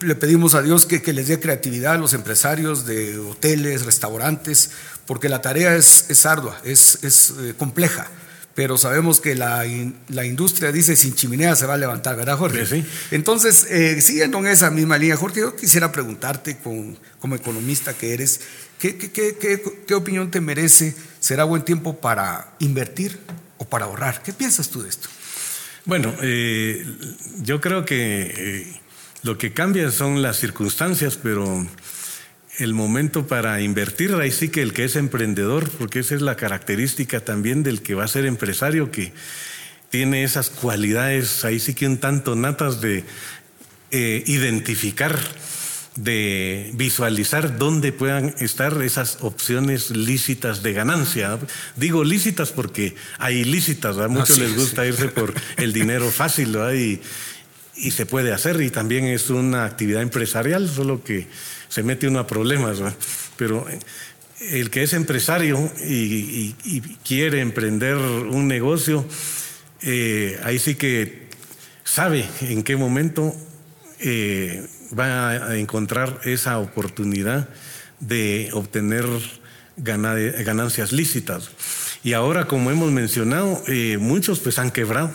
le 0.00 0.14
pedimos 0.14 0.54
a 0.54 0.62
Dios 0.62 0.86
que, 0.86 1.00
les 1.12 1.28
dé 1.28 1.40
creatividad 1.40 1.94
a 1.94 1.98
los 1.98 2.14
empresarios 2.14 2.86
de 2.86 3.18
hoteles, 3.18 3.84
restaurantes, 3.84 4.70
porque 5.06 5.28
la 5.28 5.42
tarea 5.42 5.76
es, 5.76 6.26
ardua, 6.26 6.58
es, 6.64 6.98
eh, 7.02 7.54
compleja. 7.56 8.08
Pero 8.54 8.76
sabemos 8.76 9.20
que 9.20 9.36
la, 9.36 9.64
industria 10.24 10.72
dice 10.72 10.96
sin 10.96 11.14
chimenea 11.14 11.54
se 11.54 11.66
va 11.66 11.74
a 11.74 11.76
levantar, 11.76 12.16
¿verdad, 12.16 12.36
Jorge? 12.36 12.66
Sí. 12.66 12.84
Entonces, 13.12 13.66
eh, 13.70 14.00
siguiendo 14.00 14.38
en 14.38 14.48
esa 14.48 14.70
misma 14.70 14.98
línea, 14.98 15.16
Jorge, 15.16 15.40
yo 15.40 15.54
quisiera 15.54 15.92
preguntarte 15.92 16.58
como 16.58 17.34
economista 17.36 17.94
que 17.94 18.14
eres, 18.14 18.40
¿qué, 18.78 18.96
qué 18.98 19.94
opinión 19.94 20.30
te 20.30 20.40
merece? 20.40 20.94
¿Será 21.20 21.44
buen 21.44 21.62
tiempo 21.62 22.00
para 22.00 22.54
invertir 22.58 23.18
o 23.58 23.64
para 23.64 23.84
ahorrar? 23.84 24.22
¿Qué 24.22 24.32
piensas 24.32 24.68
tú 24.68 24.82
de 24.82 24.88
esto? 24.88 25.08
Bueno, 25.88 26.14
eh, 26.20 26.84
yo 27.40 27.62
creo 27.62 27.86
que 27.86 28.78
lo 29.22 29.38
que 29.38 29.52
cambia 29.52 29.90
son 29.90 30.22
las 30.22 30.38
circunstancias, 30.38 31.18
pero 31.20 31.66
el 32.58 32.74
momento 32.74 33.26
para 33.26 33.60
invertir, 33.60 34.14
ahí 34.14 34.32
sí 34.32 34.48
que 34.48 34.62
el 34.62 34.72
que 34.72 34.84
es 34.84 34.96
emprendedor, 34.96 35.68
porque 35.70 36.00
esa 36.00 36.14
es 36.14 36.22
la 36.22 36.36
característica 36.36 37.20
también 37.20 37.62
del 37.62 37.82
que 37.82 37.94
va 37.94 38.04
a 38.04 38.08
ser 38.08 38.26
empresario, 38.26 38.90
que 38.90 39.12
tiene 39.90 40.24
esas 40.24 40.50
cualidades, 40.50 41.44
ahí 41.44 41.60
sí 41.60 41.74
que 41.74 41.86
un 41.86 41.98
tanto 41.98 42.36
natas 42.36 42.80
de 42.80 43.04
eh, 43.90 44.22
identificar 44.26 45.18
de 45.98 46.70
visualizar 46.74 47.58
dónde 47.58 47.90
puedan 47.90 48.34
estar 48.38 48.80
esas 48.82 49.18
opciones 49.20 49.90
lícitas 49.90 50.62
de 50.62 50.72
ganancia. 50.72 51.38
Digo 51.74 52.04
lícitas 52.04 52.52
porque 52.52 52.94
hay 53.18 53.38
ilícitas, 53.38 53.98
a 53.98 54.06
muchos 54.06 54.38
les 54.38 54.54
gusta 54.54 54.86
irse 54.86 55.08
por 55.08 55.34
el 55.56 55.72
dinero 55.72 56.10
fácil 56.10 56.56
y, 56.72 57.00
y, 57.78 57.90
se 57.90 58.06
puede 58.06 58.32
hacer 58.32 58.60
y 58.60 58.70
también 58.70 59.04
es 59.04 59.30
una 59.30 59.64
actividad 59.64 60.02
empresarial, 60.02 60.68
solo 60.68 61.02
que 61.02 61.26
se 61.68 61.82
mete 61.82 62.08
uno 62.08 62.20
a 62.20 62.26
problemas. 62.26 62.78
Pero 63.36 63.66
el 64.40 64.70
que 64.70 64.82
es 64.82 64.92
empresario 64.92 65.70
y, 65.84 66.54
quiere 67.04 67.40
emprender 67.40 67.96
un 67.96 68.48
negocio, 68.48 69.04
eh, 69.82 70.38
ahí 70.44 70.58
sí 70.58 70.74
que 70.74 71.28
sabe 71.84 72.24
en 72.42 72.62
qué 72.62 72.76
momento 72.76 73.34
eh, 74.00 74.66
va 74.98 75.30
a 75.30 75.56
encontrar 75.56 76.20
esa 76.24 76.58
oportunidad 76.58 77.48
de 78.00 78.50
obtener 78.52 79.04
ganancias 79.76 80.92
lícitas. 80.92 81.50
Y 82.04 82.12
ahora, 82.12 82.46
como 82.46 82.70
hemos 82.70 82.90
mencionado, 82.92 83.62
eh, 83.66 83.98
muchos 83.98 84.40
pues 84.40 84.58
han 84.58 84.70
quebrado, 84.70 85.10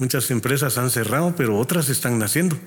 muchas 0.00 0.28
empresas 0.32 0.76
han 0.78 0.90
cerrado, 0.90 1.36
pero 1.36 1.56
otras 1.56 1.88
están 1.88 2.18
naciendo. 2.18 2.58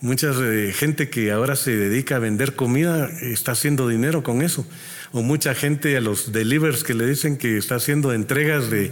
Mucha 0.00 0.32
eh, 0.32 0.72
gente 0.76 1.08
que 1.08 1.30
ahora 1.30 1.54
se 1.54 1.76
dedica 1.76 2.16
a 2.16 2.18
vender 2.18 2.56
comida 2.56 3.08
está 3.22 3.52
haciendo 3.52 3.86
dinero 3.86 4.24
con 4.24 4.42
eso. 4.42 4.66
O 5.12 5.22
mucha 5.22 5.54
gente 5.54 5.96
a 5.96 6.00
los 6.00 6.32
delivers 6.32 6.82
que 6.82 6.94
le 6.94 7.06
dicen 7.06 7.36
que 7.36 7.56
está 7.56 7.76
haciendo 7.76 8.12
entregas 8.12 8.68
de 8.68 8.90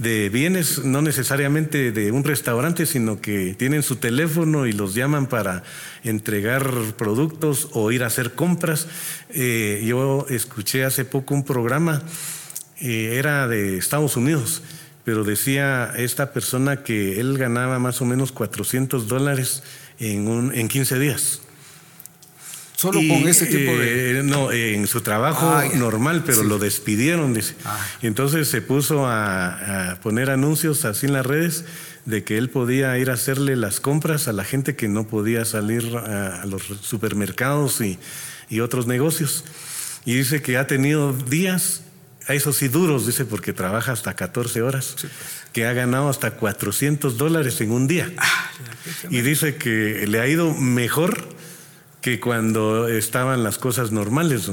de 0.00 0.30
bienes, 0.30 0.82
no 0.82 1.02
necesariamente 1.02 1.92
de 1.92 2.10
un 2.10 2.24
restaurante, 2.24 2.86
sino 2.86 3.20
que 3.20 3.54
tienen 3.58 3.82
su 3.82 3.96
teléfono 3.96 4.66
y 4.66 4.72
los 4.72 4.94
llaman 4.94 5.26
para 5.26 5.62
entregar 6.04 6.70
productos 6.96 7.68
o 7.72 7.92
ir 7.92 8.02
a 8.02 8.06
hacer 8.06 8.32
compras. 8.32 8.86
Eh, 9.28 9.84
yo 9.86 10.24
escuché 10.30 10.84
hace 10.84 11.04
poco 11.04 11.34
un 11.34 11.44
programa, 11.44 12.02
eh, 12.80 13.16
era 13.18 13.46
de 13.46 13.76
Estados 13.76 14.16
Unidos, 14.16 14.62
pero 15.04 15.24
decía 15.24 15.92
esta 15.96 16.32
persona 16.32 16.82
que 16.82 17.20
él 17.20 17.38
ganaba 17.38 17.78
más 17.78 18.00
o 18.00 18.04
menos 18.04 18.32
400 18.32 19.08
dólares 19.08 19.62
en, 19.98 20.28
un, 20.28 20.54
en 20.54 20.68
15 20.68 20.98
días. 20.98 21.40
Solo 22.80 23.00
con 23.06 23.28
ese 23.28 23.44
tipo 23.44 23.72
de. 23.72 24.20
Eh, 24.20 24.22
no, 24.22 24.50
en 24.50 24.86
su 24.86 25.02
trabajo 25.02 25.46
ah, 25.50 25.64
normal, 25.74 26.22
pero 26.24 26.42
lo 26.42 26.58
despidieron, 26.58 27.34
dice. 27.34 27.54
Ah. 27.66 27.78
entonces 28.00 28.48
se 28.48 28.62
puso 28.62 29.06
a, 29.06 29.98
poner 30.02 30.30
anuncios 30.30 30.86
así 30.86 31.04
en 31.04 31.12
las 31.12 31.26
redes 31.26 31.66
de 32.06 32.24
que 32.24 32.38
él 32.38 32.48
podía 32.48 32.96
ir 32.96 33.10
a 33.10 33.14
hacerle 33.14 33.54
las 33.54 33.80
compras 33.80 34.28
a 34.28 34.32
la 34.32 34.44
gente 34.44 34.76
que 34.76 34.88
no 34.88 35.06
podía 35.06 35.44
salir 35.44 35.94
a, 35.94 36.46
los 36.46 36.62
supermercados 36.80 37.82
y, 37.82 37.98
y, 38.48 38.60
otros 38.60 38.86
negocios. 38.86 39.44
Y 40.06 40.14
dice 40.14 40.40
que 40.40 40.56
ha 40.56 40.66
tenido 40.66 41.12
días, 41.12 41.82
a 42.30 42.34
esos 42.34 42.56
sí 42.56 42.68
duros, 42.68 43.06
dice, 43.06 43.24
porque 43.24 43.52
trabaja 43.52 43.90
hasta 43.90 44.14
14 44.14 44.62
horas, 44.62 44.94
que 45.52 45.66
ha 45.66 45.72
ganado 45.72 46.08
hasta 46.08 46.30
400 46.32 47.18
dólares 47.18 47.60
en 47.60 47.72
un 47.72 47.88
día. 47.88 48.08
Ah, 48.18 48.50
y 49.10 49.20
dice 49.22 49.56
que 49.56 50.06
le 50.06 50.20
ha 50.20 50.28
ido 50.28 50.54
mejor 50.54 51.28
que 52.00 52.20
cuando 52.20 52.86
estaban 52.86 53.42
las 53.42 53.58
cosas 53.58 53.90
normales. 53.90 54.48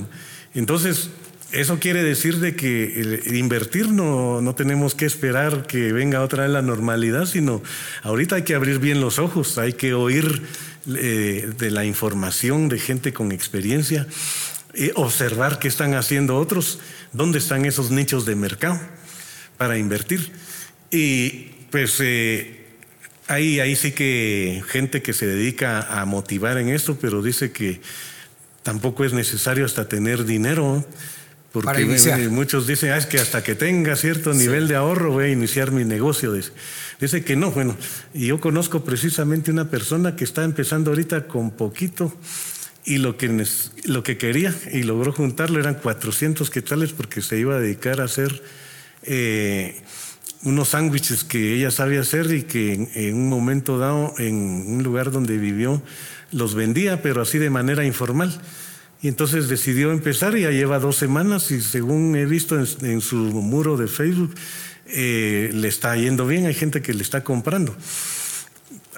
Entonces, 0.56 1.12
eso 1.52 1.78
quiere 1.80 2.02
decir 2.02 2.40
de 2.40 2.56
que 2.56 3.22
invertir 3.28 3.90
no, 3.90 4.42
no 4.42 4.56
tenemos 4.56 4.96
que 4.96 5.06
esperar 5.06 5.68
que 5.68 5.94
venga 5.94 6.24
otra 6.24 6.44
vez 6.44 6.52
la 6.52 6.64
normalidad, 6.64 7.28
sino 7.28 7.62
ahorita 8.02 8.38
hay 8.38 8.42
que 8.42 8.56
abrir 8.56 8.80
bien 8.80 9.02
los 9.02 9.20
ojos, 9.20 9.60
hay 9.60 9.74
que 9.74 9.94
oír 9.94 10.42
eh, 10.88 11.54
de 11.60 11.70
la 11.70 11.86
información 11.86 12.70
de 12.70 12.80
gente 12.80 13.14
con 13.14 13.32
experiencia, 13.32 14.08
eh, 14.80 14.92
observar 14.94 15.58
qué 15.58 15.68
están 15.68 15.96
haciendo 15.96 16.38
otros, 16.38 16.78
dónde 17.12 17.40
están 17.40 17.66
esos 17.66 17.90
nichos 17.90 18.28
de 18.28 18.36
mercado 18.36 18.80
para 19.58 19.80
invertir. 19.80 20.32
Y 20.92 21.50
pues 21.72 21.96
eh, 22.00 22.64
hay 23.28 23.60
ahí 23.60 23.76
sí 23.76 23.92
que 23.92 24.62
gente 24.68 25.02
que 25.02 25.14
se 25.14 25.26
dedica 25.26 26.00
a 26.00 26.06
motivar 26.06 26.60
en 26.60 26.70
esto, 26.70 26.96
pero 27.02 27.24
dice 27.24 27.52
que 27.52 27.82
tampoco 28.62 29.04
es 29.04 29.14
necesario 29.14 29.66
hasta 29.66 29.88
tener 29.88 30.26
dinero. 30.26 30.86
Porque 31.52 31.86
muchos 32.30 32.68
dicen, 32.68 32.92
ah, 32.92 32.98
es 32.98 33.08
que 33.08 33.20
hasta 33.20 33.42
que 33.42 33.56
tenga 33.56 33.96
cierto 33.96 34.32
nivel 34.36 34.68
de 34.68 34.76
ahorro 34.76 35.14
voy 35.14 35.26
a 35.26 35.30
iniciar 35.30 35.72
mi 35.72 35.86
negocio. 35.86 36.34
Dice. 36.34 37.24
que 37.24 37.36
no, 37.36 37.50
bueno, 37.50 37.76
y 38.14 38.28
yo 38.28 38.40
conozco 38.40 38.84
precisamente 38.84 39.50
una 39.50 39.72
persona 39.72 40.16
que 40.16 40.24
está 40.24 40.44
empezando 40.44 40.92
ahorita 40.92 41.28
con 41.28 41.50
poquito 41.50 42.14
y 42.88 43.00
lo 43.00 43.18
que, 43.18 43.46
lo 43.84 44.02
que 44.02 44.18
quería 44.18 44.56
y 44.72 44.84
logró 44.84 45.12
juntarlo 45.12 45.60
eran 45.60 45.76
400 45.76 46.50
quetzales 46.50 46.94
porque 46.94 47.22
se 47.22 47.38
iba 47.38 47.58
a 47.58 47.60
dedicar 47.60 48.00
a 48.00 48.06
hacer 48.06 48.42
eh, 49.04 49.82
unos 50.44 50.70
sándwiches 50.70 51.26
que 51.26 51.54
ella 51.56 51.70
sabe 51.70 52.00
hacer 52.00 52.32
y 52.32 52.44
que 52.44 52.90
en, 52.96 53.16
un 53.16 53.28
momento 53.28 53.78
dado, 53.78 54.14
en 54.20 54.36
un 54.36 54.84
lugar 54.84 55.12
donde 55.12 55.38
vivió, 55.38 55.82
los 56.32 56.56
vendía, 56.56 57.02
pero 57.02 57.22
así 57.22 57.38
de 57.40 57.50
manera 57.50 57.84
informal. 57.84 58.40
Y 59.02 59.10
entonces 59.10 59.50
decidió 59.50 59.92
empezar 59.92 60.38
y 60.38 60.44
ya 60.44 60.52
lleva 60.52 60.80
dos 60.80 60.96
semanas 60.96 61.52
y 61.52 61.60
según 61.60 62.16
he 62.16 62.26
visto 62.26 62.58
en, 62.58 63.02
su 63.02 63.18
muro 63.18 63.76
de 63.76 63.90
Facebook, 63.90 64.34
eh, 64.86 65.50
le 65.54 65.68
está 65.68 65.98
yendo 65.98 66.26
bien, 66.26 66.46
hay 66.46 66.54
gente 66.54 66.82
que 66.82 66.94
le 66.94 67.04
está 67.04 67.22
comprando. 67.26 67.76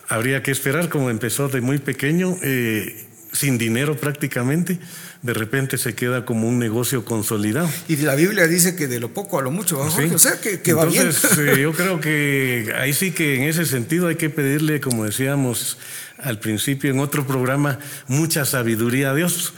Habría 0.07 0.43
que 0.43 0.51
esperar, 0.51 0.89
como 0.89 1.09
empezó 1.09 1.49
de 1.49 1.61
muy 1.61 1.79
pequeño, 1.79 2.37
eh, 2.43 3.08
sin 3.31 3.57
dinero 3.57 3.97
prácticamente, 3.97 4.79
de 5.21 5.33
repente 5.33 5.77
se 5.77 5.95
queda 5.95 6.25
como 6.25 6.47
un 6.47 6.59
negocio 6.59 7.05
consolidado. 7.05 7.69
Y 7.87 7.97
la 7.97 8.15
Biblia 8.15 8.47
dice 8.47 8.75
que 8.75 8.87
de 8.87 8.99
lo 8.99 9.13
poco 9.13 9.39
a 9.39 9.41
lo 9.41 9.51
mucho, 9.51 9.79
o 9.79 10.19
sea, 10.19 10.39
que, 10.39 10.73
va 10.73 10.85
bien. 10.85 11.09
Eh, 11.09 11.59
yo 11.61 11.73
creo 11.73 11.99
que 11.99 12.73
ahí 12.77 12.93
sí 12.93 13.11
que 13.11 13.35
en 13.35 13.43
ese 13.43 13.65
sentido 13.65 14.07
hay 14.07 14.15
que 14.15 14.29
pedirle, 14.29 14.81
como 14.81 15.05
decíamos 15.05 15.77
al 16.17 16.39
principio 16.39 16.91
en 16.91 16.99
otro 16.99 17.25
programa, 17.25 17.79
mucha 18.07 18.45
sabiduría 18.45 19.11
a 19.11 19.15
Dios 19.15 19.53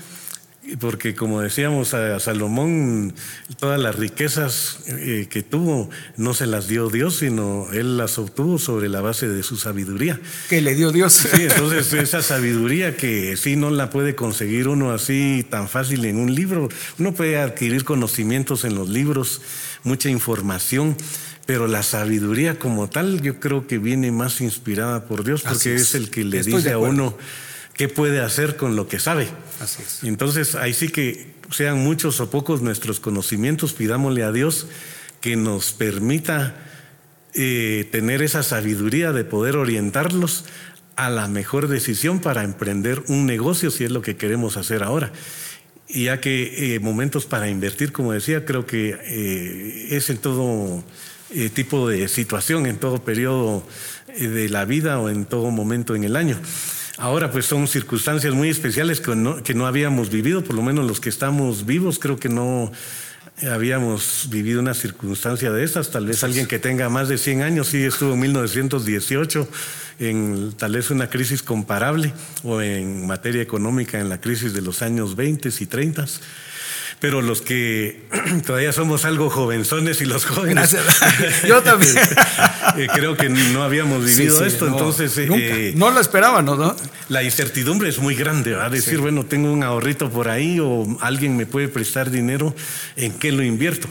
porque 0.79 1.15
como 1.15 1.41
decíamos 1.41 1.93
a 1.93 2.19
Salomón, 2.19 3.13
todas 3.59 3.79
las 3.79 3.95
riquezas 3.95 4.79
eh, 4.87 5.27
que 5.29 5.41
tuvo 5.41 5.89
no 6.17 6.33
se 6.33 6.45
las 6.45 6.67
dio 6.67 6.89
Dios, 6.89 7.17
sino 7.17 7.67
él 7.73 7.97
las 7.97 8.19
obtuvo 8.19 8.59
sobre 8.59 8.87
la 8.87 9.01
base 9.01 9.27
de 9.27 9.41
su 9.43 9.57
sabiduría. 9.57 10.19
Que 10.49 10.61
le 10.61 10.75
dio 10.75 10.91
Dios. 10.91 11.13
Sí, 11.13 11.43
entonces 11.43 11.93
esa 11.93 12.21
sabiduría 12.21 12.95
que 12.95 13.37
sí 13.37 13.55
no 13.55 13.71
la 13.71 13.89
puede 13.89 14.15
conseguir 14.15 14.67
uno 14.67 14.91
así 14.91 15.45
tan 15.49 15.67
fácil 15.67 16.05
en 16.05 16.17
un 16.17 16.35
libro. 16.35 16.69
Uno 16.99 17.13
puede 17.13 17.39
adquirir 17.39 17.83
conocimientos 17.83 18.63
en 18.63 18.75
los 18.75 18.87
libros, 18.87 19.41
mucha 19.83 20.09
información, 20.09 20.95
pero 21.47 21.67
la 21.67 21.81
sabiduría 21.81 22.59
como 22.59 22.87
tal 22.87 23.21
yo 23.21 23.39
creo 23.39 23.65
que 23.65 23.79
viene 23.79 24.11
más 24.11 24.41
inspirada 24.41 25.05
por 25.05 25.23
Dios, 25.23 25.41
porque 25.41 25.75
es. 25.75 25.95
el 25.95 26.11
que 26.11 26.23
le 26.23 26.43
dice 26.43 26.71
a 26.71 26.77
uno 26.77 27.17
qué 27.73 27.87
puede 27.87 28.21
hacer 28.21 28.57
con 28.57 28.75
lo 28.75 28.87
que 28.87 28.99
sabe. 28.99 29.27
Así 29.59 29.83
es. 29.83 30.03
Entonces, 30.03 30.55
ahí 30.55 30.73
sí 30.73 30.89
que 30.89 31.31
sean 31.51 31.79
muchos 31.79 32.19
o 32.19 32.29
pocos 32.29 32.61
nuestros 32.61 32.99
conocimientos, 32.99 33.73
pidámosle 33.73 34.23
a 34.23 34.31
Dios 34.31 34.67
que 35.19 35.35
nos 35.35 35.71
permita 35.71 36.55
eh, 37.33 37.87
tener 37.91 38.21
esa 38.21 38.43
sabiduría 38.43 39.13
de 39.13 39.23
poder 39.23 39.55
orientarlos 39.55 40.45
a 40.95 41.09
la 41.09 41.27
mejor 41.27 41.67
decisión 41.67 42.19
para 42.19 42.43
emprender 42.43 43.03
un 43.07 43.25
negocio, 43.25 43.71
si 43.71 43.83
es 43.83 43.91
lo 43.91 44.01
que 44.01 44.17
queremos 44.17 44.57
hacer 44.57 44.83
ahora. 44.83 45.11
Y 45.87 46.05
ya 46.05 46.19
que 46.19 46.75
eh, 46.75 46.79
momentos 46.79 47.25
para 47.25 47.49
invertir, 47.49 47.91
como 47.91 48.13
decía, 48.13 48.45
creo 48.45 48.65
que 48.65 48.97
eh, 49.01 49.87
es 49.91 50.09
en 50.09 50.17
todo 50.17 50.83
tipo 51.53 51.87
de 51.87 52.09
situación, 52.09 52.65
en 52.65 52.77
todo 52.77 53.05
periodo 53.05 53.65
de 54.19 54.49
la 54.49 54.65
vida 54.65 54.99
o 54.99 55.07
en 55.07 55.23
todo 55.23 55.49
momento 55.49 55.95
en 55.95 56.03
el 56.03 56.17
año. 56.17 56.37
Ahora 56.97 57.31
pues 57.31 57.45
son 57.45 57.67
circunstancias 57.67 58.33
muy 58.33 58.49
especiales 58.49 59.01
que 59.01 59.15
no, 59.15 59.41
que 59.41 59.53
no 59.53 59.65
habíamos 59.65 60.09
vivido, 60.09 60.43
por 60.43 60.55
lo 60.55 60.61
menos 60.61 60.85
los 60.85 60.99
que 60.99 61.09
estamos 61.09 61.65
vivos 61.65 61.99
creo 61.99 62.17
que 62.17 62.29
no 62.29 62.71
habíamos 63.49 64.27
vivido 64.29 64.59
una 64.59 64.73
circunstancia 64.73 65.51
de 65.51 65.63
esas. 65.63 65.89
Tal 65.89 66.05
vez 66.05 66.23
alguien 66.23 66.47
que 66.47 66.59
tenga 66.59 66.89
más 66.89 67.07
de 67.07 67.17
100 67.17 67.41
años 67.41 67.67
sí 67.67 67.83
estuvo 67.83 68.13
en 68.13 68.19
1918 68.19 69.47
en 69.99 70.53
tal 70.57 70.73
vez 70.73 70.89
una 70.89 71.09
crisis 71.09 71.43
comparable 71.43 72.13
o 72.43 72.61
en 72.61 73.07
materia 73.07 73.41
económica 73.41 73.99
en 73.99 74.09
la 74.09 74.19
crisis 74.19 74.53
de 74.53 74.61
los 74.61 74.81
años 74.81 75.15
20 75.15 75.49
y 75.59 75.65
30 75.65 76.05
pero 77.01 77.23
los 77.23 77.41
que 77.41 77.99
todavía 78.45 78.71
somos 78.71 79.05
algo 79.05 79.31
jovenzones 79.31 79.99
y 80.01 80.05
los 80.05 80.23
jóvenes. 80.23 80.77
Yo 81.47 81.61
también. 81.63 81.97
Eh, 82.77 82.87
creo 82.93 83.17
que 83.17 83.27
no 83.27 83.63
habíamos 83.63 84.05
vivido 84.05 84.45
esto, 84.45 84.67
entonces. 84.67 85.17
Eh, 85.17 85.73
no 85.75 85.89
lo 85.89 85.99
esperábamos, 85.99 86.59
¿no? 86.59 86.75
La 87.09 87.23
incertidumbre 87.23 87.89
es 87.89 87.97
muy 87.97 88.13
grande, 88.13 88.51
¿verdad? 88.51 88.69
Decir, 88.69 88.99
bueno, 88.99 89.25
tengo 89.25 89.51
un 89.51 89.63
ahorrito 89.63 90.11
por 90.11 90.29
ahí 90.29 90.59
o 90.61 90.95
alguien 91.01 91.35
me 91.35 91.47
puede 91.47 91.69
prestar 91.69 92.11
dinero, 92.11 92.55
¿en 92.95 93.13
qué 93.13 93.31
lo 93.31 93.41
invierto? 93.41 93.87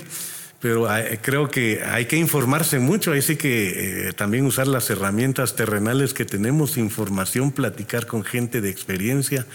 Pero 0.60 0.94
eh, 0.96 1.18
creo 1.20 1.50
que 1.50 1.82
hay 1.82 2.06
que 2.06 2.16
informarse 2.16 2.78
mucho, 2.78 3.10
ahí 3.10 3.22
sí 3.22 3.34
que 3.34 4.12
también 4.16 4.46
usar 4.46 4.68
las 4.68 4.88
herramientas 4.88 5.56
terrenales 5.56 6.14
que 6.14 6.24
tenemos, 6.24 6.76
información, 6.76 7.50
platicar 7.50 8.06
con 8.06 8.22
gente 8.22 8.60
de 8.60 8.70
experiencia, 8.70 9.46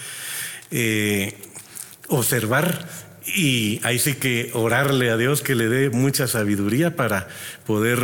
observar 2.09 3.04
y 3.25 3.79
ahí 3.83 3.97
sí 3.97 4.15
que 4.15 4.51
orarle 4.53 5.09
a 5.09 5.17
Dios 5.17 5.41
que 5.41 5.55
le 5.55 5.67
dé 5.67 5.89
mucha 5.89 6.27
sabiduría 6.27 6.95
para 6.95 7.27
poder 7.65 7.99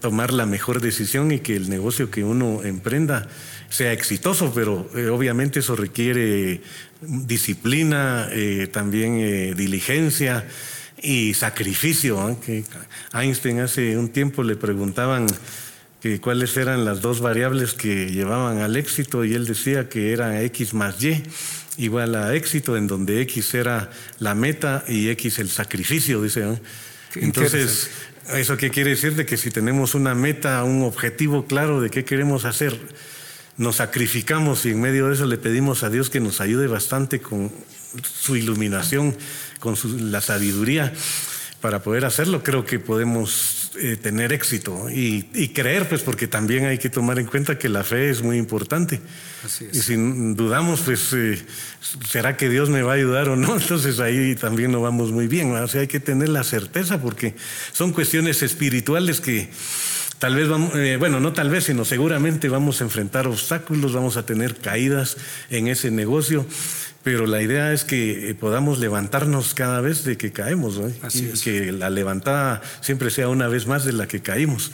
tomar 0.00 0.32
la 0.32 0.46
mejor 0.46 0.80
decisión 0.80 1.30
y 1.30 1.40
que 1.40 1.56
el 1.56 1.68
negocio 1.68 2.10
que 2.10 2.24
uno 2.24 2.62
emprenda 2.62 3.28
sea 3.68 3.92
exitoso, 3.92 4.52
pero 4.54 4.88
eh, 4.94 5.08
obviamente 5.08 5.60
eso 5.60 5.76
requiere 5.76 6.60
disciplina, 7.00 8.28
eh, 8.30 8.68
también 8.70 9.18
eh, 9.18 9.54
diligencia 9.56 10.46
y 11.02 11.34
sacrificio. 11.34 12.38
Que 12.44 12.64
Einstein 13.14 13.60
hace 13.60 13.96
un 13.96 14.10
tiempo 14.10 14.42
le 14.42 14.56
preguntaban 14.56 15.26
que 16.02 16.20
cuáles 16.20 16.56
eran 16.56 16.84
las 16.84 17.00
dos 17.00 17.20
variables 17.20 17.74
que 17.74 18.10
llevaban 18.10 18.58
al 18.58 18.76
éxito 18.76 19.24
y 19.24 19.34
él 19.34 19.46
decía 19.46 19.88
que 19.88 20.12
era 20.12 20.42
X 20.42 20.74
más 20.74 21.00
Y 21.00 21.22
igual 21.78 22.16
a 22.16 22.34
éxito, 22.34 22.76
en 22.76 22.88
donde 22.88 23.22
X 23.22 23.54
era 23.54 23.88
la 24.18 24.34
meta 24.34 24.84
y 24.88 25.08
X 25.10 25.38
el 25.38 25.48
sacrificio, 25.48 26.20
dice. 26.20 26.60
Entonces, 27.14 27.88
¿eso 28.34 28.56
qué 28.56 28.70
quiere 28.70 28.90
decir? 28.90 29.14
De 29.14 29.24
que 29.24 29.36
si 29.36 29.52
tenemos 29.52 29.94
una 29.94 30.14
meta, 30.14 30.64
un 30.64 30.82
objetivo 30.82 31.46
claro 31.46 31.80
de 31.80 31.88
qué 31.88 32.04
queremos 32.04 32.44
hacer, 32.44 32.78
nos 33.56 33.76
sacrificamos 33.76 34.66
y 34.66 34.70
en 34.70 34.80
medio 34.80 35.06
de 35.06 35.14
eso 35.14 35.26
le 35.26 35.38
pedimos 35.38 35.84
a 35.84 35.88
Dios 35.88 36.10
que 36.10 36.18
nos 36.18 36.40
ayude 36.40 36.66
bastante 36.66 37.20
con 37.20 37.52
su 38.02 38.36
iluminación, 38.36 39.16
con 39.60 39.76
la 40.10 40.20
sabiduría 40.20 40.92
para 41.60 41.80
poder 41.80 42.04
hacerlo, 42.04 42.42
creo 42.42 42.66
que 42.66 42.80
podemos 42.80 43.61
eh, 43.78 43.96
tener 43.96 44.32
éxito 44.32 44.90
y, 44.90 45.22
creer, 45.54 45.88
pues 45.88 46.02
porque 46.02 46.26
también 46.26 46.66
hay 46.66 46.78
que 46.78 46.90
tomar 46.90 47.18
en 47.18 47.26
cuenta 47.26 47.58
que 47.58 47.68
la 47.68 47.82
fe 47.82 48.10
es 48.10 48.22
muy 48.22 48.36
importante. 48.36 49.00
Y 49.72 49.78
si 49.78 49.94
dudamos, 50.34 50.80
pues 50.82 51.12
eh, 51.14 51.42
será 52.06 52.36
que 52.36 52.48
Dios 52.48 52.68
me 52.68 52.82
va 52.82 52.92
a 52.92 52.94
ayudar 52.96 53.28
o 53.30 53.36
no, 53.36 53.56
entonces 53.60 53.98
ahí 53.98 54.34
también 54.34 54.72
no 54.72 54.82
vamos 54.82 55.10
muy 55.10 55.26
bien. 55.26 55.52
O 55.52 55.68
sea, 55.68 55.80
hay 55.80 55.88
que 55.88 56.00
tener 56.00 56.28
la 56.28 56.44
certeza 56.44 57.00
porque 57.00 57.34
son 57.72 57.92
cuestiones 57.92 58.42
espirituales 58.42 59.20
que 59.20 59.48
tal 60.22 60.36
vez 60.36 60.48
vamos, 60.48 60.72
eh, 60.76 60.98
bueno, 61.00 61.18
no 61.18 61.32
tal 61.32 61.50
vez, 61.50 61.64
sino 61.64 61.84
seguramente 61.84 62.48
vamos 62.48 62.80
a 62.80 62.84
enfrentar 62.84 63.26
obstáculos, 63.26 63.92
vamos 63.92 64.16
a 64.16 64.24
tener 64.24 64.54
caídas 64.54 65.16
en 65.50 65.66
ese 65.66 65.90
negocio 65.90 66.46
pero 67.02 67.26
la 67.26 67.42
idea 67.42 67.72
es 67.72 67.82
que 67.82 68.30
eh, 68.30 68.34
podamos 68.36 68.78
levantarnos 68.78 69.54
cada 69.54 69.80
vez 69.80 70.04
de 70.04 70.16
que 70.16 70.30
caemos, 70.30 70.80
y 71.12 71.40
que 71.40 71.72
la 71.72 71.90
levantada 71.90 72.62
siempre 72.80 73.10
sea 73.10 73.28
una 73.28 73.48
vez 73.48 73.66
más 73.66 73.84
de 73.84 73.92
la 73.92 74.06
que 74.06 74.20
caímos. 74.20 74.70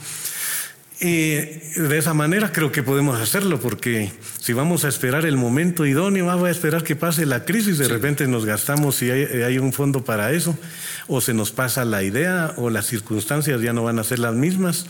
Y 1.01 1.35
de 1.77 1.97
esa 1.97 2.13
manera 2.13 2.51
creo 2.51 2.73
que 2.73 2.83
podemos 2.83 3.21
hacerlo, 3.21 3.61
porque 3.61 4.11
si 4.41 4.53
vamos 4.53 4.85
a 4.85 4.89
esperar 4.89 5.27
el 5.27 5.37
momento 5.37 5.87
idóneo, 5.87 6.27
vamos 6.27 6.49
a 6.49 6.51
esperar 6.51 6.83
que 6.83 6.97
pase 6.97 7.25
la 7.25 7.45
crisis, 7.45 7.79
de 7.79 7.87
repente 7.87 8.27
nos 8.27 8.45
gastamos 8.45 9.01
y 9.03 9.13
hay, 9.13 9.43
hay, 9.43 9.59
un 9.59 9.73
fondo 9.73 10.03
para 10.03 10.33
eso, 10.33 10.59
o 11.07 11.21
se 11.21 11.35
nos 11.35 11.53
pasa 11.53 11.85
la 11.85 12.03
idea, 12.03 12.53
o 12.57 12.69
las 12.69 12.87
circunstancias 12.87 13.61
ya 13.61 13.73
no 13.73 13.85
van 13.85 14.01
a 14.01 14.05
ser 14.05 14.19
las 14.19 14.35
mismas. 14.35 14.87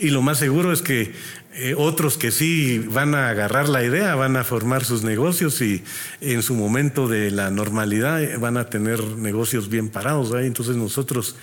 Y 0.00 0.10
lo 0.10 0.22
más 0.22 0.38
seguro 0.38 0.72
es 0.72 0.82
que 0.82 1.12
eh, 1.56 1.74
otros 1.78 2.18
que 2.18 2.32
sí 2.32 2.80
van 2.80 3.14
a 3.14 3.28
agarrar 3.28 3.68
la 3.68 3.84
idea, 3.84 4.16
van 4.16 4.36
a 4.36 4.42
formar 4.42 4.84
sus 4.84 5.04
negocios 5.04 5.62
y 5.62 5.84
en 6.20 6.42
su 6.42 6.54
momento 6.54 7.06
de 7.06 7.30
la 7.30 7.52
normalidad 7.52 8.20
eh, 8.20 8.36
van 8.38 8.56
a 8.56 8.68
tener 8.70 9.00
negocios 9.04 9.68
bien 9.68 9.88
parados. 9.88 10.34
Entonces 10.34 10.74
nosotros 10.74 11.36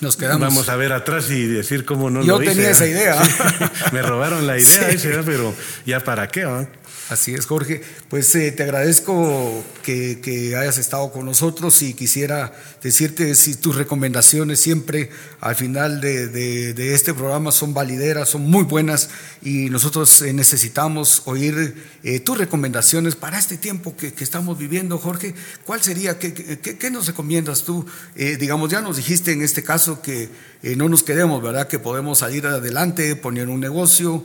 nos 0.00 0.16
quedamos. 0.16 0.40
Vamos 0.48 0.68
a 0.68 0.76
ver 0.76 0.92
atrás 0.92 1.30
y 1.30 1.46
decir 1.46 1.84
cómo 1.84 2.10
no 2.10 2.22
Yo 2.22 2.38
lo 2.38 2.42
hice. 2.42 2.54
tenía 2.54 2.70
esa 2.70 2.86
idea. 2.86 3.16
me 3.92 4.02
robaron 4.02 4.46
la 4.46 4.58
idea, 4.60 5.22
pero 5.24 5.54
ya 5.86 6.00
para 6.00 6.28
qué. 6.28 6.66
Así 7.10 7.34
es, 7.34 7.46
Jorge. 7.46 7.82
Pues 8.08 8.32
eh, 8.36 8.52
te 8.52 8.62
agradezco 8.62 9.64
que, 9.82 10.54
hayas 10.56 10.78
estado 10.78 11.10
con 11.10 11.26
nosotros 11.26 11.82
y 11.82 11.92
quisiera 11.94 12.52
decirte 12.84 13.34
si 13.34 13.56
tus 13.56 13.74
recomendaciones 13.74 14.60
siempre 14.60 15.10
al 15.40 15.56
final 15.56 16.00
de, 16.00 16.94
este 16.94 17.12
programa 17.12 17.50
son 17.50 17.74
valideras, 17.74 18.28
son 18.28 18.42
muy 18.42 18.62
buenas 18.62 19.10
y 19.42 19.70
nosotros 19.70 20.22
eh, 20.22 20.32
necesitamos 20.32 21.22
oír 21.24 21.74
eh, 22.04 22.20
tus 22.20 22.38
recomendaciones 22.38 23.16
para 23.16 23.40
este 23.40 23.56
tiempo 23.56 23.96
que, 23.96 24.14
estamos 24.20 24.56
viviendo, 24.56 24.96
Jorge. 24.96 25.34
¿Cuál 25.66 25.82
sería, 25.82 26.16
qué, 26.16 26.32
qué 26.32 26.90
nos 26.92 27.08
recomiendas 27.08 27.64
tú? 27.64 27.84
digamos, 28.14 28.70
ya 28.70 28.80
nos 28.82 28.98
dijiste 28.98 29.32
en 29.32 29.42
este 29.42 29.64
caso 29.64 30.00
que 30.02 30.28
no 30.76 30.88
nos 30.88 31.02
queremos, 31.02 31.42
¿verdad? 31.42 31.66
Que 31.66 31.78
podemos 31.78 32.18
salir 32.18 32.46
adelante, 32.46 33.16
poner 33.16 33.48
un 33.48 33.60
negocio, 33.60 34.22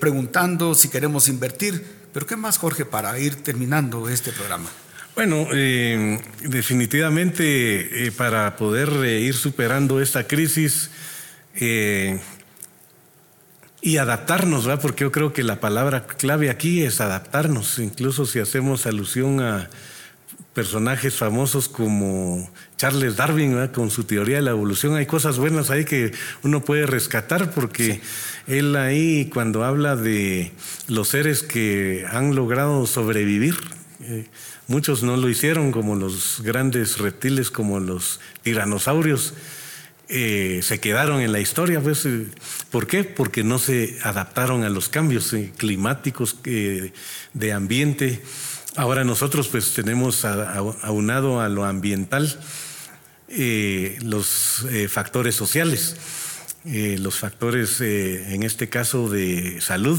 preguntando 0.00 0.74
si 0.74 0.88
queremos 0.88 1.28
invertir 1.28 2.00
pero 2.12 2.26
¿qué 2.26 2.36
más, 2.36 2.58
Jorge, 2.58 2.84
para 2.84 3.18
ir 3.18 3.36
terminando 3.36 4.08
este 4.08 4.32
programa? 4.32 4.68
Bueno, 5.14 5.48
eh, 5.52 6.20
definitivamente 6.42 8.06
eh, 8.06 8.12
para 8.12 8.56
poder 8.56 8.88
eh, 9.04 9.20
ir 9.20 9.34
superando 9.34 10.00
esta 10.00 10.26
crisis, 10.26 10.90
y 13.82 13.96
adaptarnos, 13.96 14.68
¿va? 14.68 14.78
Porque 14.78 15.02
yo 15.02 15.12
creo 15.12 15.32
que 15.32 15.42
la 15.42 15.58
palabra 15.58 16.06
clave 16.06 16.48
aquí 16.48 16.84
es 16.84 17.00
adaptarnos, 17.00 17.78
incluso 17.80 18.24
si 18.24 18.38
hacemos 18.38 18.86
alusión 18.86 19.40
a 19.40 19.68
personajes 20.54 21.14
famosos 21.14 21.68
como 21.68 22.50
Charles 22.76 23.16
Darwin, 23.16 23.68
con 23.68 23.90
su 23.90 24.04
teoría 24.04 24.36
de 24.36 24.42
la 24.42 24.50
evolución. 24.50 24.94
Hay 24.94 25.06
cosas 25.06 25.38
buenas 25.38 25.70
ahí 25.70 25.84
que 25.84 26.12
uno 26.42 26.64
puede 26.64 26.86
rescatar 26.86 27.50
porque 27.50 28.00
él 28.46 28.76
ahí 28.76 29.30
cuando 29.32 29.64
habla 29.64 29.96
de 29.96 30.52
los 30.88 31.08
seres 31.08 31.42
que 31.42 32.04
han 32.10 32.34
logrado 32.34 32.86
sobrevivir, 32.86 33.56
eh, 34.02 34.26
muchos 34.66 35.02
no 35.02 35.16
lo 35.16 35.28
hicieron 35.28 35.72
como 35.72 35.94
los 35.94 36.40
grandes 36.42 36.98
reptiles, 36.98 37.50
como 37.50 37.80
los 37.80 38.20
tiranosaurios. 38.42 39.34
Eh, 40.08 40.60
se 40.62 40.80
quedaron 40.80 41.20
en 41.20 41.32
la 41.32 41.40
historia. 41.40 41.80
Pues, 41.80 42.04
eh, 42.06 42.26
¿Por 42.70 42.86
qué? 42.86 43.04
Porque 43.04 43.44
no 43.44 43.58
se 43.58 43.98
adaptaron 44.02 44.64
a 44.64 44.68
los 44.68 44.88
cambios 44.88 45.34
climáticos 45.56 46.36
de 46.42 47.52
ambiente 47.52 48.22
Ahora 48.76 49.02
nosotros 49.02 49.48
pues 49.48 49.74
tenemos 49.74 50.24
aunado 50.24 51.40
a 51.40 51.48
lo 51.48 51.64
ambiental 51.64 52.38
los 54.02 54.64
factores 54.88 55.34
sociales, 55.34 55.96
eh, 56.64 56.96
los 56.98 57.18
factores 57.18 57.80
en 57.80 58.42
este 58.42 58.68
caso 58.68 59.08
de 59.08 59.60
salud. 59.60 59.98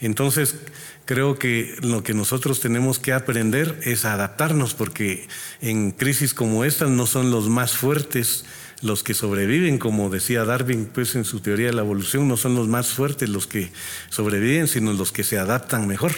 Entonces 0.00 0.56
creo 1.04 1.38
que 1.38 1.76
lo 1.82 2.02
que 2.02 2.14
nosotros 2.14 2.60
tenemos 2.60 2.98
que 2.98 3.12
aprender 3.12 3.80
es 3.82 4.04
adaptarnos 4.04 4.74
porque 4.74 5.26
en 5.60 5.90
crisis 5.90 6.34
como 6.34 6.64
esta 6.64 6.86
no 6.86 7.06
son 7.06 7.30
los 7.30 7.48
más 7.48 7.72
fuertes 7.72 8.44
los 8.82 9.02
que 9.02 9.14
sobreviven, 9.14 9.78
como 9.78 10.08
decía 10.08 10.44
Darwin 10.44 10.88
pues 10.92 11.14
en 11.14 11.24
su 11.24 11.40
teoría 11.40 11.66
de 11.66 11.72
la 11.74 11.82
evolución, 11.82 12.28
no 12.28 12.36
son 12.36 12.54
los 12.54 12.68
más 12.68 12.88
fuertes 12.88 13.28
los 13.28 13.46
que 13.46 13.70
sobreviven, 14.08 14.68
sino 14.68 14.92
los 14.92 15.12
que 15.12 15.24
se 15.24 15.38
adaptan 15.38 15.86
mejor. 15.86 16.12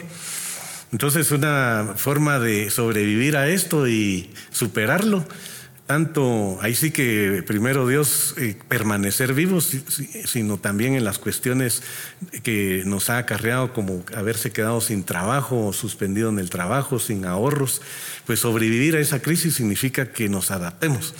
Entonces 0.93 1.31
una 1.31 1.95
forma 1.97 2.39
de 2.39 2.71
sobrevivir 2.71 3.37
a 3.37 3.49
esto 3.49 3.89
y 3.89 4.31
superarlo, 4.51 5.27
tanto 5.93 6.59
ahí 6.63 6.75
sí 6.75 6.91
que 6.91 7.45
primero 7.47 7.87
Dios 7.87 8.35
eh, 8.39 8.57
permanecer 8.67 9.35
vivos, 9.35 9.77
sino 10.25 10.57
también 10.57 10.95
en 10.95 11.05
las 11.05 11.19
cuestiones 11.19 11.83
que 12.43 12.83
nos 12.87 13.11
ha 13.11 13.19
acarreado 13.19 13.75
como 13.75 14.03
haberse 14.17 14.53
quedado 14.53 14.81
sin 14.81 15.05
trabajo 15.05 15.71
suspendido 15.75 16.31
en 16.31 16.39
el 16.39 16.49
trabajo, 16.49 16.99
sin 16.99 17.27
ahorros, 17.27 17.83
pues 18.25 18.41
sobrevivir 18.41 18.97
a 18.97 19.01
esa 19.01 19.21
crisis 19.21 19.57
significa 19.57 20.13
que 20.13 20.31
nos 20.31 20.51
adaptemos. 20.51 21.15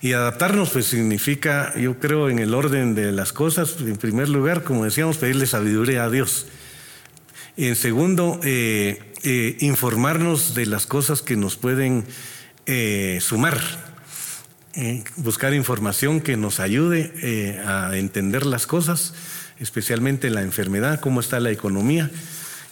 Y 0.00 0.12
adaptarnos 0.12 0.70
pues 0.70 0.86
significa, 0.86 1.76
yo 1.76 1.98
creo, 1.98 2.28
en 2.28 2.38
el 2.38 2.54
orden 2.54 2.94
de 2.94 3.10
las 3.10 3.32
cosas, 3.32 3.74
en 3.80 3.96
primer 3.96 4.28
lugar, 4.28 4.62
como 4.62 4.84
decíamos, 4.84 5.16
pedirle 5.16 5.48
sabiduría 5.48 6.04
a 6.04 6.10
Dios. 6.10 6.46
En 7.56 7.74
segundo, 7.74 8.38
eh, 8.44 9.12
eh, 9.24 9.56
informarnos 9.58 10.54
de 10.54 10.66
las 10.66 10.86
cosas 10.86 11.20
que 11.20 11.34
nos 11.34 11.56
pueden 11.56 12.04
eh, 14.76 15.04
buscar 15.16 15.54
información 15.54 16.20
que 16.20 16.36
nos 16.36 16.60
ayude 16.60 17.60
a 17.66 17.96
entender 17.96 18.46
las 18.46 18.66
cosas, 18.66 19.14
especialmente 19.58 20.30
la 20.30 20.42
enfermedad, 20.42 21.00
cómo 21.00 21.20
está 21.20 21.40
la 21.40 21.50
economía, 21.50 22.10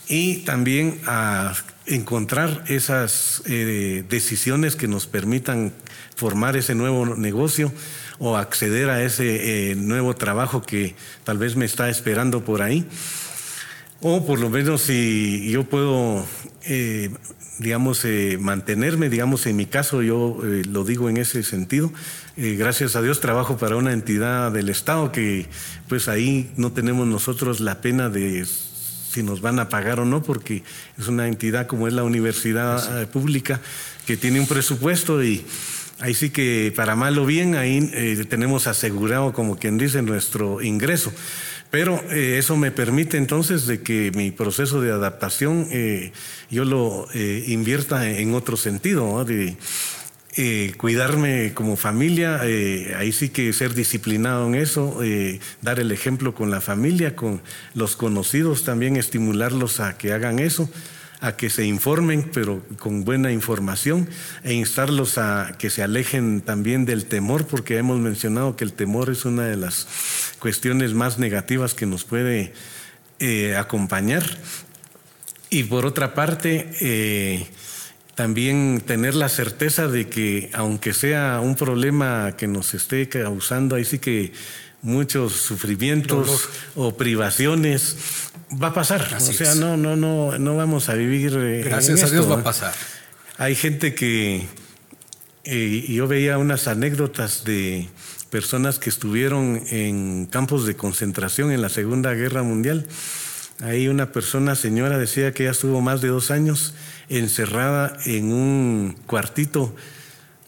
y 0.09 0.39
también 0.45 1.01
a 1.07 1.55
encontrar 1.87 2.65
esas 2.67 3.43
decisiones 3.45 4.77
que 4.77 4.89
nos 4.89 5.07
permitan 5.07 5.73
formar 6.17 6.57
ese 6.57 6.75
nuevo 6.75 7.17
negocio 7.17 7.73
o 8.19 8.37
acceder 8.37 8.91
a 8.91 9.03
ese 9.03 9.75
nuevo 9.77 10.15
trabajo 10.15 10.63
que 10.63 10.97
tal 11.25 11.39
vez 11.39 11.57
me 11.57 11.65
está 11.65 11.89
esperando 11.89 12.45
por 12.45 12.63
ahí. 12.63 12.87
O 14.05 14.27
por 14.27 14.41
lo 14.41 14.51
menos 14.51 14.83
si 14.83 15.49
yo 15.49 15.63
puedo, 15.63 16.27
eh, 16.65 17.11
digamos, 17.61 18.05
eh, 18.05 18.37
mantenerme, 18.41 19.09
digamos, 19.09 19.47
en 19.47 19.55
mi 19.55 19.67
caso, 19.67 20.03
yo 20.03 20.41
eh, 20.43 20.65
lo 20.69 20.83
digo 20.83 21.09
en 21.09 21.19
ese 21.19 21.45
sentido. 21.45 21.93
gracias 22.37 22.97
a 22.97 23.03
Dios 23.03 23.21
trabajo 23.21 23.59
para 23.59 23.77
una 23.77 23.93
entidad 23.93 24.51
del 24.51 24.71
Estado 24.71 25.13
que 25.13 25.47
pues 25.89 26.09
ahí 26.09 26.51
no 26.57 26.73
tenemos 26.73 27.07
nosotros 27.07 27.61
la 27.61 27.81
pena 27.81 28.09
de 28.09 28.45
si 28.45 29.23
nos 29.23 29.41
van 29.41 29.61
a 29.61 29.69
pagar 29.69 30.01
o 30.01 30.05
no, 30.05 30.21
porque 30.21 30.65
es 30.99 31.07
una 31.07 31.29
entidad 31.29 31.69
como 31.69 31.87
es 31.87 31.95
la 31.95 32.03
universidad 32.03 33.09
pública 33.11 33.61
que 34.05 34.17
tiene 34.17 34.41
un 34.41 34.49
presupuesto 34.49 35.23
y 35.23 35.45
ahí 36.01 36.15
sí 36.15 36.31
que 36.31 36.73
para 36.75 36.97
mal 36.97 37.17
o 37.19 37.27
bien 37.27 37.55
ahí 37.55 38.27
tenemos 38.29 38.67
asegurado, 38.67 39.33
como 39.33 39.59
quien 39.59 39.79
dice, 39.79 40.03
nuestro 40.03 40.61
ingreso. 40.61 41.13
Pero 41.73 42.05
eh, 42.11 42.37
eso 42.37 42.55
me 42.59 42.71
permite 42.71 43.17
entonces 43.17 43.67
de 43.67 43.81
que 43.81 44.13
mi 44.15 44.31
proceso 44.31 44.83
de 44.83 44.93
adaptación 44.93 45.69
eh, 45.71 46.13
yo 46.51 46.67
lo 46.67 47.09
eh, 47.15 47.45
invierta 47.47 48.11
en 48.11 48.35
otro 48.35 48.59
sentido, 48.59 49.25
de 49.25 49.57
cuidarme 50.77 51.55
como 51.55 51.77
familia, 51.77 52.41
ahí 52.43 53.13
sí 53.13 53.31
que 53.31 53.53
ser 53.55 53.75
disciplinado 53.75 54.47
en 54.47 54.55
eso, 54.55 54.99
dar 55.61 55.79
el 55.79 55.93
ejemplo 55.93 56.35
con 56.35 56.51
la 56.51 56.63
familia, 56.63 57.15
con 57.17 57.43
los 57.75 57.97
conocidos 57.97 58.65
también, 58.65 58.97
estimularlos 58.97 59.81
a 59.81 59.99
que 59.99 60.13
hagan 60.13 60.39
eso 60.39 60.71
a 61.23 61.37
que 61.37 61.51
se 61.51 61.65
informen, 61.65 62.29
pero 62.35 62.61
con 62.81 63.05
buena 63.05 63.31
información, 63.31 64.09
e 64.43 64.55
instarlos 64.55 65.19
a 65.19 65.55
que 65.57 65.71
se 65.71 65.85
alejen 65.85 66.41
también 66.41 66.85
del 66.85 67.07
temor, 67.07 67.47
porque 67.47 67.79
hemos 67.79 68.01
mencionado 68.01 68.57
que 68.57 68.65
el 68.65 68.73
temor 68.73 69.09
es 69.09 69.25
una 69.25 69.45
de 69.45 69.57
las 69.57 69.87
cuestiones 70.41 70.95
más 70.95 71.21
negativas 71.21 71.75
que 71.75 71.87
nos 71.87 72.03
puede 72.03 72.53
eh, 73.21 73.57
acompañar. 73.57 74.25
Y 75.49 75.63
por 75.63 75.87
otra 75.87 76.13
parte, 76.13 76.71
eh, 76.81 77.47
también 78.17 78.83
tener 78.85 79.15
la 79.15 79.29
certeza 79.29 79.87
de 79.87 80.09
que 80.09 80.51
aunque 80.53 80.93
sea 80.93 81.39
un 81.41 81.55
problema 81.55 82.35
que 82.37 82.49
nos 82.49 82.75
esté 82.75 83.09
causando, 83.09 83.77
ahí 83.77 83.85
sí 83.85 84.01
que 84.01 84.33
muchos 84.83 85.35
sufrimientos 85.35 86.49
o 86.75 86.97
privaciones, 86.97 88.32
va 88.61 88.69
a 88.69 88.75
pasar. 88.75 89.17
o 89.17 89.21
sea, 89.21 89.55
no, 89.55 89.77
no, 89.77 89.97
no, 89.97 90.39
no 90.39 90.57
vamos 90.57 90.89
a 90.89 90.95
vivir. 90.95 91.37
Eh, 91.37 91.63
Gracias 91.65 92.03
a 92.03 92.11
Dios 92.11 92.31
va 92.31 92.41
a 92.41 92.43
pasar. 92.43 92.73
Hay 93.39 93.55
gente 93.55 93.95
que 93.95 94.47
eh, 95.45 95.87
yo 95.89 96.07
veía 96.07 96.39
unas 96.39 96.69
anécdotas 96.69 97.45
de 97.45 97.89
personas 98.31 98.79
que 98.79 98.91
estuvieron 98.91 99.63
en 99.69 100.27
campos 100.27 100.67
de 100.67 100.77
concentración 100.77 101.53
en 101.53 101.61
la 101.61 101.69
Segunda 101.69 102.15
Guerra 102.15 102.43
Mundial. 102.43 102.87
Ahí 103.61 103.89
una 103.89 104.11
persona, 104.11 104.55
señora, 104.55 104.99
decía 104.99 105.33
que 105.33 105.45
ya 105.45 105.51
estuvo 105.51 105.81
más 105.81 106.01
de 106.01 106.09
dos 106.09 106.31
años 106.31 106.75
encerrada 107.09 107.97
en 108.07 108.33
un 108.33 108.97
cuartito 109.07 109.75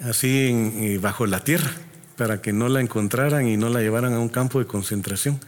así 0.01 0.51
eh, 0.51 0.99
bajo 1.01 1.27
la 1.27 1.41
tierra 1.41 1.71
para 2.17 2.41
que 2.41 2.53
no 2.53 2.69
la 2.69 2.81
encontraran 2.81 3.47
y 3.49 3.57
no 3.57 3.69
la 3.69 3.81
llevaran 3.81 4.15
a 4.15 4.21
un 4.21 4.29
campo 4.29 4.59
de 4.59 4.67
concentración. 4.67 5.41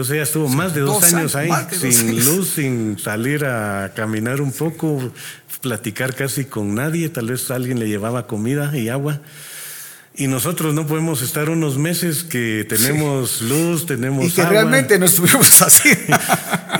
Entonces 0.00 0.14
ella 0.14 0.22
estuvo 0.22 0.48
más 0.48 0.74
de 0.74 0.80
dos, 0.80 1.12
años, 1.12 1.36
ahí, 1.36 1.50
sin 1.78 2.24
luz, 2.24 2.52
sin 2.54 2.98
salir 2.98 3.44
a 3.44 3.92
caminar 3.94 4.40
un 4.40 4.50
poco, 4.50 5.12
platicar 5.60 6.14
casi 6.14 6.46
con 6.46 6.74
nadie, 6.74 7.10
tal 7.10 7.26
vez 7.26 7.50
alguien 7.50 7.78
le 7.78 7.86
llevaba 7.86 8.26
comida 8.26 8.74
y 8.74 8.88
agua. 8.88 9.20
Y 10.14 10.26
nosotros 10.26 10.72
no 10.72 10.86
podemos 10.86 11.20
estar 11.20 11.50
unos 11.50 11.76
meses 11.76 12.24
que 12.24 12.64
tenemos 12.66 13.42
luz, 13.42 13.84
tenemos. 13.84 14.24
Y 14.24 14.30
que 14.30 14.42
realmente 14.42 14.98
no 14.98 15.04
estuvimos 15.04 15.60
así. 15.62 15.90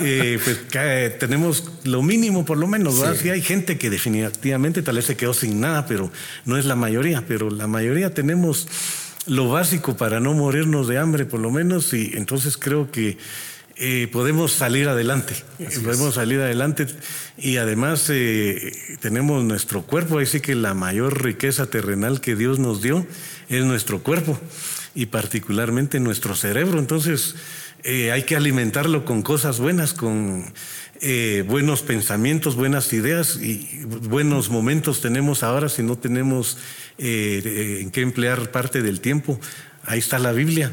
eh, 0.01 0.39
pues 0.43 1.19
tenemos 1.19 1.65
lo 1.83 2.01
mínimo 2.01 2.43
por 2.43 2.57
lo 2.57 2.65
menos. 2.65 3.03
Sí. 3.21 3.29
hay 3.29 3.43
gente 3.43 3.77
que 3.77 3.91
definitivamente 3.91 4.81
tal 4.81 4.95
vez 4.95 5.05
se 5.05 5.15
quedó 5.15 5.35
sin 5.35 5.59
nada, 5.59 5.85
pero 5.85 6.11
no 6.45 6.57
es 6.57 6.65
la 6.65 6.75
mayoría. 6.75 7.23
Pero 7.27 7.51
la 7.51 7.67
mayoría 7.67 8.15
tenemos 8.15 8.67
lo 9.27 9.49
básico 9.49 9.95
para 9.95 10.19
no 10.19 10.33
morirnos 10.33 10.87
de 10.87 10.97
hambre, 10.97 11.25
por 11.25 11.39
lo 11.39 11.51
menos, 11.51 11.93
y 11.93 12.11
entonces 12.15 12.57
creo 12.57 12.91
que 12.91 13.17
eh, 13.77 14.07
podemos 14.11 14.51
salir 14.51 14.87
adelante. 14.87 15.33
podemos 15.83 16.15
salir 16.15 16.39
adelante 16.39 16.85
y 17.37 17.57
además 17.57 18.07
eh, 18.09 18.71
tenemos 18.99 19.43
nuestro 19.43 19.83
cuerpo, 19.83 20.19
así 20.19 20.39
que 20.39 20.55
la 20.55 20.73
mayor 20.73 21.23
riqueza 21.23 21.67
terrenal 21.67 22.21
que 22.21 22.35
Dios 22.35 22.59
nos 22.59 22.81
dio 22.81 23.05
es 23.49 23.63
nuestro 23.65 24.03
cuerpo 24.03 24.39
y 24.93 25.07
particularmente 25.07 25.99
nuestro 25.99 26.35
cerebro. 26.35 26.77
Entonces 26.79 27.35
eh, 27.83 28.11
hay 28.11 28.23
que 28.23 28.35
alimentarlo 28.35 29.05
con 29.05 29.23
cosas 29.23 29.59
buenas, 29.59 29.93
con 29.93 30.45
buenos 31.47 31.81
pensamientos, 31.81 32.55
buenas 32.55 32.93
ideas 32.93 33.37
y 33.37 33.81
buenos 33.85 34.49
momentos 34.49 35.01
tenemos 35.01 35.41
ahora 35.41 35.67
si 35.67 35.81
no 35.81 35.97
tenemos 35.97 36.57
en 36.97 37.89
qué 37.89 38.01
emplear 38.01 38.51
parte 38.51 38.81
del 38.81 39.01
tiempo 39.01 39.39
Ahí 39.85 39.99
está 39.99 40.19
la 40.19 40.31
Biblia. 40.31 40.71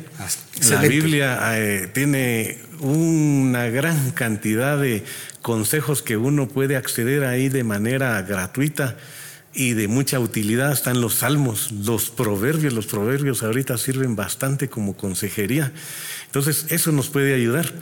La 0.68 0.82
Biblia 0.82 1.38
eh, 1.58 1.88
tiene 1.92 2.58
una 2.80 3.68
gran 3.68 4.10
cantidad 4.10 4.78
de 4.78 5.02
consejos 5.40 6.02
que 6.02 6.16
uno 6.16 6.46
puede 6.48 6.76
acceder 6.76 7.24
ahí 7.24 7.48
de 7.48 7.64
manera 7.64 8.20
gratuita 8.22 8.96
y 9.54 9.72
de 9.72 9.88
mucha 9.88 10.20
utilidad. 10.20 10.72
Están 10.72 11.00
los 11.00 11.14
salmos, 11.14 11.72
los 11.72 12.10
proverbios. 12.10 12.74
Los 12.74 12.86
proverbios 12.86 13.42
ahorita 13.42 13.78
sirven 13.78 14.14
bastante 14.14 14.68
como 14.68 14.94
consejería. 14.94 15.72
Entonces, 16.26 16.66
eso 16.68 16.92
nos 16.92 17.08
puede 17.08 17.34
ayudar. 17.34 17.72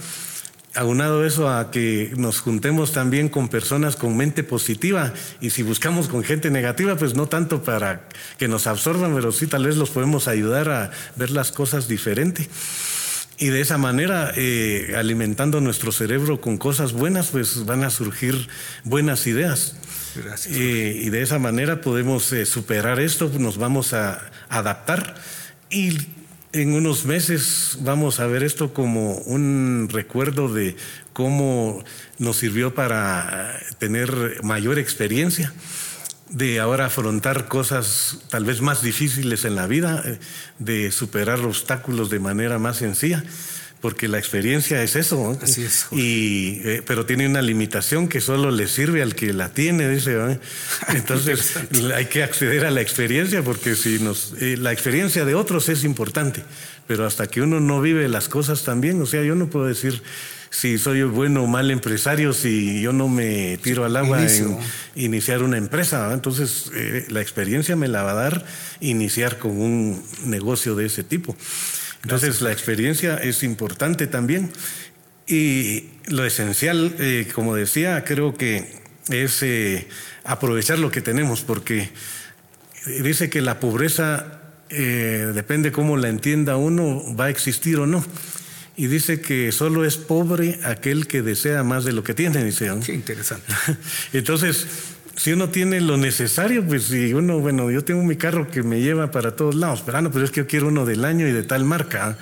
Aunado 0.76 1.24
eso 1.24 1.48
a 1.48 1.70
que 1.70 2.12
nos 2.16 2.40
juntemos 2.40 2.92
también 2.92 3.28
con 3.28 3.48
personas 3.48 3.96
con 3.96 4.16
mente 4.16 4.44
positiva 4.44 5.12
y 5.40 5.50
si 5.50 5.62
buscamos 5.62 6.08
con 6.08 6.22
gente 6.22 6.50
negativa, 6.50 6.96
pues 6.96 7.14
no 7.14 7.26
tanto 7.26 7.62
para 7.62 8.08
que 8.38 8.48
nos 8.48 8.66
absorban, 8.66 9.14
pero 9.14 9.32
sí 9.32 9.46
tal 9.46 9.66
vez 9.66 9.76
los 9.76 9.90
podemos 9.90 10.28
ayudar 10.28 10.68
a 10.68 10.90
ver 11.16 11.30
las 11.30 11.52
cosas 11.52 11.88
diferente. 11.88 12.48
Y 13.38 13.48
de 13.48 13.60
esa 13.60 13.76
manera, 13.76 14.32
eh, 14.34 14.94
alimentando 14.96 15.60
nuestro 15.60 15.92
cerebro 15.92 16.40
con 16.40 16.56
cosas 16.56 16.92
buenas, 16.92 17.28
pues 17.28 17.66
van 17.66 17.84
a 17.84 17.90
surgir 17.90 18.48
buenas 18.84 19.26
ideas. 19.26 19.76
Eh, 20.48 21.02
y 21.04 21.10
de 21.10 21.20
esa 21.20 21.38
manera 21.38 21.82
podemos 21.82 22.32
eh, 22.32 22.46
superar 22.46 22.98
esto, 23.00 23.30
nos 23.38 23.58
vamos 23.58 23.92
a 23.92 24.30
adaptar 24.48 25.14
y 25.68 25.98
en 26.62 26.72
unos 26.72 27.04
meses 27.04 27.78
vamos 27.82 28.18
a 28.18 28.26
ver 28.26 28.42
esto 28.42 28.72
como 28.72 29.16
un 29.18 29.88
recuerdo 29.90 30.52
de 30.52 30.76
cómo 31.12 31.84
nos 32.18 32.38
sirvió 32.38 32.74
para 32.74 33.60
tener 33.78 34.42
mayor 34.42 34.78
experiencia, 34.78 35.52
de 36.30 36.58
ahora 36.58 36.86
afrontar 36.86 37.46
cosas 37.46 38.20
tal 38.30 38.44
vez 38.44 38.62
más 38.62 38.82
difíciles 38.82 39.44
en 39.44 39.54
la 39.54 39.66
vida, 39.66 40.02
de 40.58 40.90
superar 40.92 41.40
obstáculos 41.40 42.08
de 42.08 42.20
manera 42.20 42.58
más 42.58 42.78
sencilla 42.78 43.22
porque 43.86 44.08
la 44.08 44.18
experiencia 44.18 44.82
es 44.82 44.96
eso. 44.96 45.38
Así 45.40 45.62
es. 45.62 45.86
Y, 45.92 46.60
eh, 46.64 46.82
pero 46.84 47.06
tiene 47.06 47.24
una 47.24 47.40
limitación 47.40 48.08
que 48.08 48.20
solo 48.20 48.50
le 48.50 48.66
sirve 48.66 49.00
al 49.00 49.14
que 49.14 49.32
la 49.32 49.50
tiene, 49.50 49.88
dice. 49.88 50.40
Entonces 50.88 51.54
hay 51.94 52.06
que 52.06 52.24
acceder 52.24 52.66
a 52.66 52.72
la 52.72 52.80
experiencia 52.80 53.44
porque 53.44 53.76
si 53.76 54.00
nos, 54.00 54.34
eh, 54.40 54.56
la 54.56 54.72
experiencia 54.72 55.24
de 55.24 55.36
otros 55.36 55.68
es 55.68 55.84
importante, 55.84 56.42
pero 56.88 57.06
hasta 57.06 57.28
que 57.28 57.42
uno 57.42 57.60
no 57.60 57.80
vive 57.80 58.08
las 58.08 58.28
cosas 58.28 58.64
también, 58.64 59.00
o 59.00 59.06
sea, 59.06 59.22
yo 59.22 59.36
no 59.36 59.46
puedo 59.46 59.66
decir 59.66 60.02
si 60.50 60.78
soy 60.78 61.04
bueno 61.04 61.44
o 61.44 61.46
mal 61.46 61.70
empresario 61.70 62.32
si 62.32 62.80
yo 62.80 62.92
no 62.92 63.08
me 63.08 63.56
tiro 63.58 63.84
al 63.84 63.94
agua 63.94 64.26
en 64.26 64.58
iniciar 64.96 65.44
una 65.44 65.58
empresa. 65.58 66.12
Entonces, 66.12 66.72
eh, 66.74 67.06
la 67.08 67.20
experiencia 67.20 67.76
me 67.76 67.86
la 67.86 68.02
va 68.02 68.10
a 68.10 68.14
dar 68.14 68.46
iniciar 68.80 69.38
con 69.38 69.52
un 69.52 70.02
negocio 70.24 70.74
de 70.74 70.86
ese 70.86 71.04
tipo. 71.04 71.36
Entonces 72.02 72.40
la 72.40 72.52
experiencia 72.52 73.16
es 73.16 73.42
importante 73.42 74.06
también 74.06 74.50
y 75.26 75.90
lo 76.06 76.24
esencial, 76.24 76.94
eh, 76.98 77.28
como 77.34 77.54
decía, 77.54 78.04
creo 78.04 78.34
que 78.34 78.80
es 79.08 79.42
eh, 79.42 79.88
aprovechar 80.24 80.78
lo 80.78 80.90
que 80.90 81.00
tenemos 81.00 81.42
porque 81.42 81.90
dice 83.02 83.28
que 83.28 83.40
la 83.40 83.58
pobreza 83.58 84.40
eh, 84.68 85.30
depende 85.34 85.72
cómo 85.72 85.96
la 85.96 86.08
entienda 86.08 86.56
uno, 86.56 87.02
va 87.16 87.26
a 87.26 87.30
existir 87.30 87.78
o 87.78 87.86
no. 87.86 88.04
Y 88.76 88.88
dice 88.88 89.20
que 89.20 89.52
solo 89.52 89.84
es 89.84 89.96
pobre 89.96 90.60
aquel 90.62 91.06
que 91.06 91.22
desea 91.22 91.62
más 91.62 91.84
de 91.84 91.92
lo 91.92 92.04
que 92.04 92.14
tiene, 92.14 92.44
dice. 92.44 92.70
Qué 92.84 92.92
interesante. 92.92 93.46
Entonces, 94.12 94.66
si 95.16 95.32
uno 95.32 95.48
tiene 95.48 95.80
lo 95.80 95.96
necesario, 95.96 96.64
pues 96.64 96.84
si 96.84 97.14
uno, 97.14 97.40
bueno, 97.40 97.70
yo 97.70 97.82
tengo 97.84 98.02
mi 98.02 98.16
carro 98.16 98.50
que 98.50 98.62
me 98.62 98.80
lleva 98.80 99.10
para 99.10 99.34
todos 99.34 99.54
lados, 99.54 99.82
pero, 99.84 99.98
ah, 99.98 100.02
no, 100.02 100.10
pero 100.12 100.24
es 100.24 100.30
que 100.30 100.42
yo 100.42 100.46
quiero 100.46 100.68
uno 100.68 100.84
del 100.84 101.04
año 101.04 101.26
y 101.26 101.32
de 101.32 101.42
tal 101.42 101.64
marca. 101.64 102.18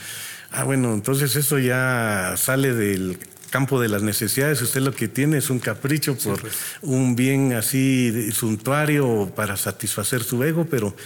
Ah, 0.50 0.64
bueno, 0.64 0.94
entonces 0.94 1.34
eso 1.34 1.58
ya 1.58 2.34
sale 2.36 2.72
del 2.72 3.18
campo 3.50 3.80
de 3.80 3.88
las 3.88 4.02
necesidades. 4.02 4.62
Usted 4.62 4.80
lo 4.80 4.92
que 4.92 5.08
tiene 5.08 5.38
es 5.38 5.50
un 5.50 5.58
capricho 5.58 6.16
por 6.16 6.40
pues. 6.40 6.54
un 6.82 7.16
bien 7.16 7.52
así 7.52 8.30
suntuario 8.32 9.32
para 9.34 9.56
satisfacer 9.56 10.22
su 10.22 10.42
ego, 10.44 10.66
pero 10.70 10.96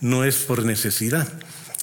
no 0.00 0.24
es 0.24 0.36
por 0.36 0.64
necesidad. 0.64 1.28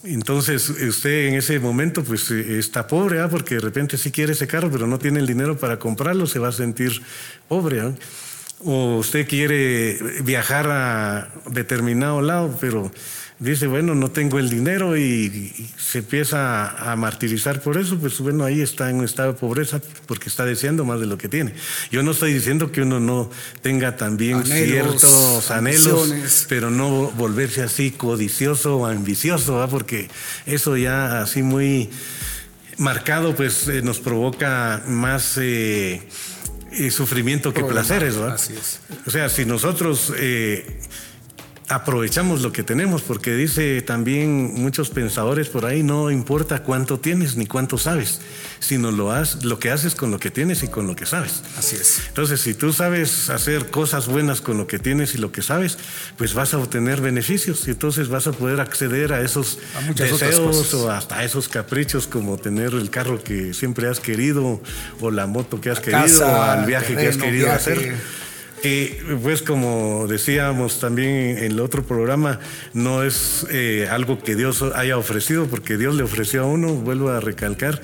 Entonces 0.04 0.70
usted 0.70 1.28
en 1.28 1.36
ese 1.36 1.60
momento 1.60 2.04
pues 2.04 2.30
está 2.30 2.88
pobre, 2.88 3.20
¿ah? 3.20 3.30
porque 3.30 3.56
de 3.56 3.62
repente 3.62 3.98
sí 3.98 4.12
quiere 4.12 4.34
ese 4.34 4.46
carro, 4.46 4.70
pero 4.72 4.86
no 4.86 5.00
tiene 5.00 5.20
el 5.20 5.26
dinero 5.26 5.58
para 5.58 5.80
comprarlo, 5.80 6.28
se 6.28 6.38
va 6.38 6.50
a 6.50 6.52
sentir 6.52 7.02
pobre. 7.48 7.82
¿ah? 7.82 7.91
O 8.64 8.97
usted 8.97 9.28
quiere 9.28 9.97
viajar 10.24 10.70
a 10.70 11.30
determinado 11.49 12.22
lado, 12.22 12.58
pero 12.60 12.91
dice, 13.39 13.68
bueno, 13.68 13.95
no 13.95 14.12
tengo 14.12 14.39
el 14.39 14.49
dinero 14.49 14.97
y, 14.97 15.70
se 15.78 15.99
empieza 15.99 16.91
a 16.91 16.95
martirizar 16.95 17.62
por 17.62 17.78
eso, 17.78 17.97
pues 17.97 18.20
bueno, 18.20 18.43
ahí 18.43 18.62
está 18.62 18.89
en 18.89 18.97
un 18.97 19.06
estado 19.06 19.34
de 19.34 19.39
pobreza 19.39 19.82
porque 20.08 20.30
está 20.30 20.45
deseando 20.45 20.84
más 20.84 20.99
de 20.99 21.06
lo 21.06 21.18
que 21.18 21.30
tiene. 21.30 21.53
Yo 21.91 22.03
no 22.03 22.12
estoy 22.12 22.34
diciendo 22.34 22.72
que 22.72 22.82
uno 22.82 22.99
no 22.99 23.30
tenga 23.62 23.97
también 23.97 24.43
ciertos 24.45 25.51
anhelos, 25.51 26.45
pero 26.49 26.70
no 26.70 27.12
volverse 27.12 27.62
así 27.62 27.91
codicioso 27.91 28.78
o 28.78 28.86
ambicioso, 28.86 29.66
porque 29.70 30.10
eso 30.45 30.76
ya 30.76 31.22
así 31.22 31.43
muy 31.43 31.89
marcado, 32.78 33.36
pues 33.36 33.68
eh, 33.68 33.82
nos 33.82 33.99
provoca 33.99 34.84
más... 34.88 35.38
Eh, 35.38 36.01
y 36.78 36.92
sufrimiento 36.92 37.54
que 37.54 37.64
placeres, 37.64 38.16
¿verdad? 38.16 38.36
Así 38.36 38.54
es. 38.54 38.80
O 39.06 39.12
sea, 39.12 39.30
si 39.30 39.46
nosotros 39.46 40.14
eh, 40.18 40.80
aprovechamos 41.68 42.41
lo 42.41 42.51
que 42.51 42.63
tenemos, 42.63 43.01
porque 43.01 43.34
dice 43.36 43.82
también 43.82 44.53
muchos 44.53 44.89
pensadores 44.89 45.49
por 45.49 45.66
ahí, 45.66 45.82
no 45.82 46.11
importa 46.11 46.61
cuánto 46.63 46.99
tienes 46.99 47.38
ni 47.38 47.47
cuánto 47.47 47.78
sabes, 47.78 48.22
sino 48.59 48.91
lo, 48.91 49.11
has, 49.11 49.43
lo 49.43 49.57
que 49.57 49.72
haces 49.72 49.95
con 49.95 50.11
lo 50.11 50.20
que 50.20 50.30
tienes 50.30 50.61
y 50.63 50.68
con 50.68 50.86
lo 50.86 50.95
que 50.95 51.05
sabes. 51.05 51.41
Así 51.57 51.76
es. 51.76 52.03
Entonces, 52.07 52.41
si 52.41 52.53
tú 52.53 52.72
sabes 52.72 53.30
hacer 53.30 53.72
cosas 53.72 54.07
buenas 54.07 54.41
con 54.41 54.57
lo 54.57 54.68
que 54.68 54.78
tienes 54.78 55.16
y 55.16 55.18
lo 55.18 55.32
que 55.32 55.41
sabes, 55.41 55.78
pues 56.18 56.34
vas 56.34 56.53
a 56.53 56.59
obtener 56.59 57.01
beneficios 57.01 57.68
y 57.68 57.72
entonces 57.72 58.09
vas 58.09 58.28
a 58.28 58.32
poder 58.32 58.61
acceder 58.61 59.13
a 59.13 59.22
esos 59.22 59.57
deseos 59.95 60.74
o 60.76 60.91
hasta 60.91 61.24
esos 61.24 61.49
caprichos 61.49 62.05
como 62.05 62.38
tener 62.38 62.74
el 62.74 62.89
carro 62.91 63.24
que 63.24 63.53
siempre 63.53 63.88
has 63.88 63.99
querido 63.99 64.61
o 65.01 65.11
la 65.11 65.26
moto 65.26 65.59
que 65.61 65.72
has 65.72 65.80
querido 65.80 66.28
o 66.28 66.53
el 66.53 66.66
viaje 66.66 66.95
que 66.95 67.07
has 67.07 67.18
querido 67.18 67.51
hacer. 67.51 67.95
Y 68.66 68.88
pues 69.22 69.43
como 69.43 70.07
decíamos 70.07 70.80
también 70.80 71.38
en 71.38 71.43
el 71.43 71.59
otro 71.59 71.84
programa, 71.84 72.39
no 72.74 73.03
es 73.03 73.45
eh, 73.51 73.88
algo 73.91 74.18
que 74.18 74.36
Dios 74.36 74.63
haya 74.74 74.97
ofrecido, 74.97 75.45
porque 75.45 75.78
Dios 75.78 75.93
le 75.93 76.01
ofreció 76.01 76.41
a 76.41 76.45
uno, 76.47 76.74
vuelvo 76.74 77.09
a 77.09 77.20
recalcar, 77.20 77.80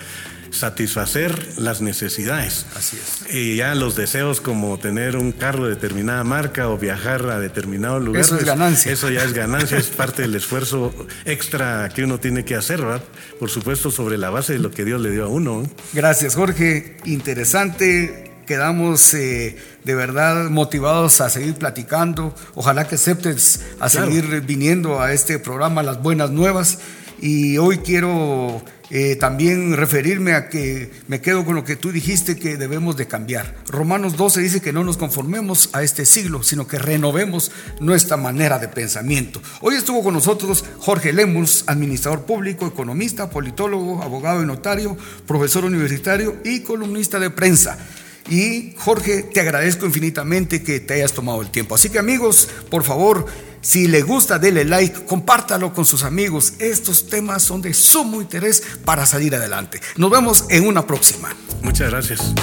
satisfacer 0.49 1.59
las 1.59 1.81
necesidades. 1.81 2.65
Así 2.75 2.97
es. 2.97 3.31
Y 3.31 3.57
ya 3.57 3.75
los 3.75 3.95
deseos 3.95 4.41
como 4.41 4.79
tener 4.79 5.17
un 5.17 5.33
carro 5.33 5.65
de 5.65 5.75
determinada 5.75 6.23
marca 6.23 6.67
o 6.67 6.79
viajar 6.79 7.29
a 7.29 7.39
determinado 7.39 7.99
lugar. 7.99 8.21
Eso 8.21 8.37
es 8.37 8.43
ganancia. 8.43 8.91
Eso 8.91 9.11
ya 9.11 9.23
es 9.23 9.33
ganancia, 9.33 9.77
es 9.77 9.87
parte 9.87 10.23
del 10.23 10.33
esfuerzo 10.33 10.95
extra 11.25 11.89
que 11.93 12.03
uno 12.03 12.19
tiene 12.19 12.43
que 12.43 12.55
hacer, 12.55 12.81
¿verdad? 12.81 13.03
Por 13.39 13.51
supuesto, 13.51 13.91
sobre 13.91 14.17
la 14.17 14.31
base 14.31 14.53
de 14.53 14.59
lo 14.59 14.71
que 14.71 14.83
Dios 14.83 14.99
le 14.99 15.11
dio 15.11 15.25
a 15.25 15.27
uno. 15.27 15.69
Gracias, 15.93 16.33
Jorge. 16.33 16.97
Interesante 17.05 18.30
quedamos 18.45 19.13
eh, 19.13 19.57
de 19.83 19.95
verdad 19.95 20.49
motivados 20.49 21.21
a 21.21 21.29
seguir 21.29 21.55
platicando. 21.55 22.35
Ojalá 22.55 22.87
que 22.87 22.95
aceptes 22.95 23.61
a 23.79 23.89
seguir 23.89 24.41
viniendo 24.41 25.01
a 25.01 25.13
este 25.13 25.39
programa 25.39 25.83
Las 25.83 26.01
Buenas 26.01 26.31
Nuevas. 26.31 26.79
Y 27.21 27.57
hoy 27.57 27.77
quiero 27.79 28.63
eh, 28.93 29.15
también 29.15 29.77
referirme 29.77 30.33
a 30.33 30.49
que 30.49 30.91
me 31.07 31.21
quedo 31.21 31.45
con 31.45 31.55
lo 31.55 31.63
que 31.63 31.77
tú 31.77 31.93
dijiste 31.93 32.37
que 32.37 32.57
debemos 32.57 32.97
de 32.97 33.07
cambiar. 33.07 33.55
Romanos 33.67 34.17
12 34.17 34.41
dice 34.41 34.59
que 34.59 34.73
no 34.73 34.83
nos 34.83 34.97
conformemos 34.97 35.69
a 35.71 35.81
este 35.81 36.05
siglo, 36.05 36.43
sino 36.43 36.67
que 36.67 36.77
renovemos 36.77 37.53
nuestra 37.79 38.17
manera 38.17 38.59
de 38.59 38.67
pensamiento. 38.67 39.41
Hoy 39.61 39.75
estuvo 39.75 40.03
con 40.03 40.13
nosotros 40.13 40.65
Jorge 40.79 41.13
Lemus, 41.13 41.63
administrador 41.67 42.25
público, 42.25 42.67
economista, 42.67 43.29
politólogo, 43.29 44.03
abogado 44.03 44.43
y 44.43 44.45
notario, 44.45 44.97
profesor 45.25 45.63
universitario 45.63 46.35
y 46.43 46.59
columnista 46.59 47.17
de 47.17 47.29
prensa. 47.29 47.77
Y 48.29 48.73
Jorge, 48.77 49.23
te 49.23 49.39
agradezco 49.39 49.85
infinitamente 49.85 50.63
que 50.63 50.79
te 50.79 50.95
hayas 50.95 51.13
tomado 51.13 51.41
el 51.41 51.49
tiempo. 51.49 51.75
Así 51.75 51.89
que 51.89 51.99
amigos, 51.99 52.47
por 52.69 52.83
favor, 52.83 53.25
si 53.61 53.87
le 53.87 54.01
gusta, 54.01 54.39
dele 54.39 54.65
like, 54.65 55.05
compártalo 55.05 55.73
con 55.73 55.85
sus 55.85 56.03
amigos. 56.03 56.53
Estos 56.59 57.07
temas 57.07 57.43
son 57.43 57.61
de 57.61 57.73
sumo 57.73 58.21
interés 58.21 58.63
para 58.83 59.05
salir 59.05 59.35
adelante. 59.35 59.79
Nos 59.97 60.09
vemos 60.09 60.45
en 60.49 60.67
una 60.67 60.85
próxima. 60.87 61.35
Muchas 61.61 61.91
gracias. 61.91 62.33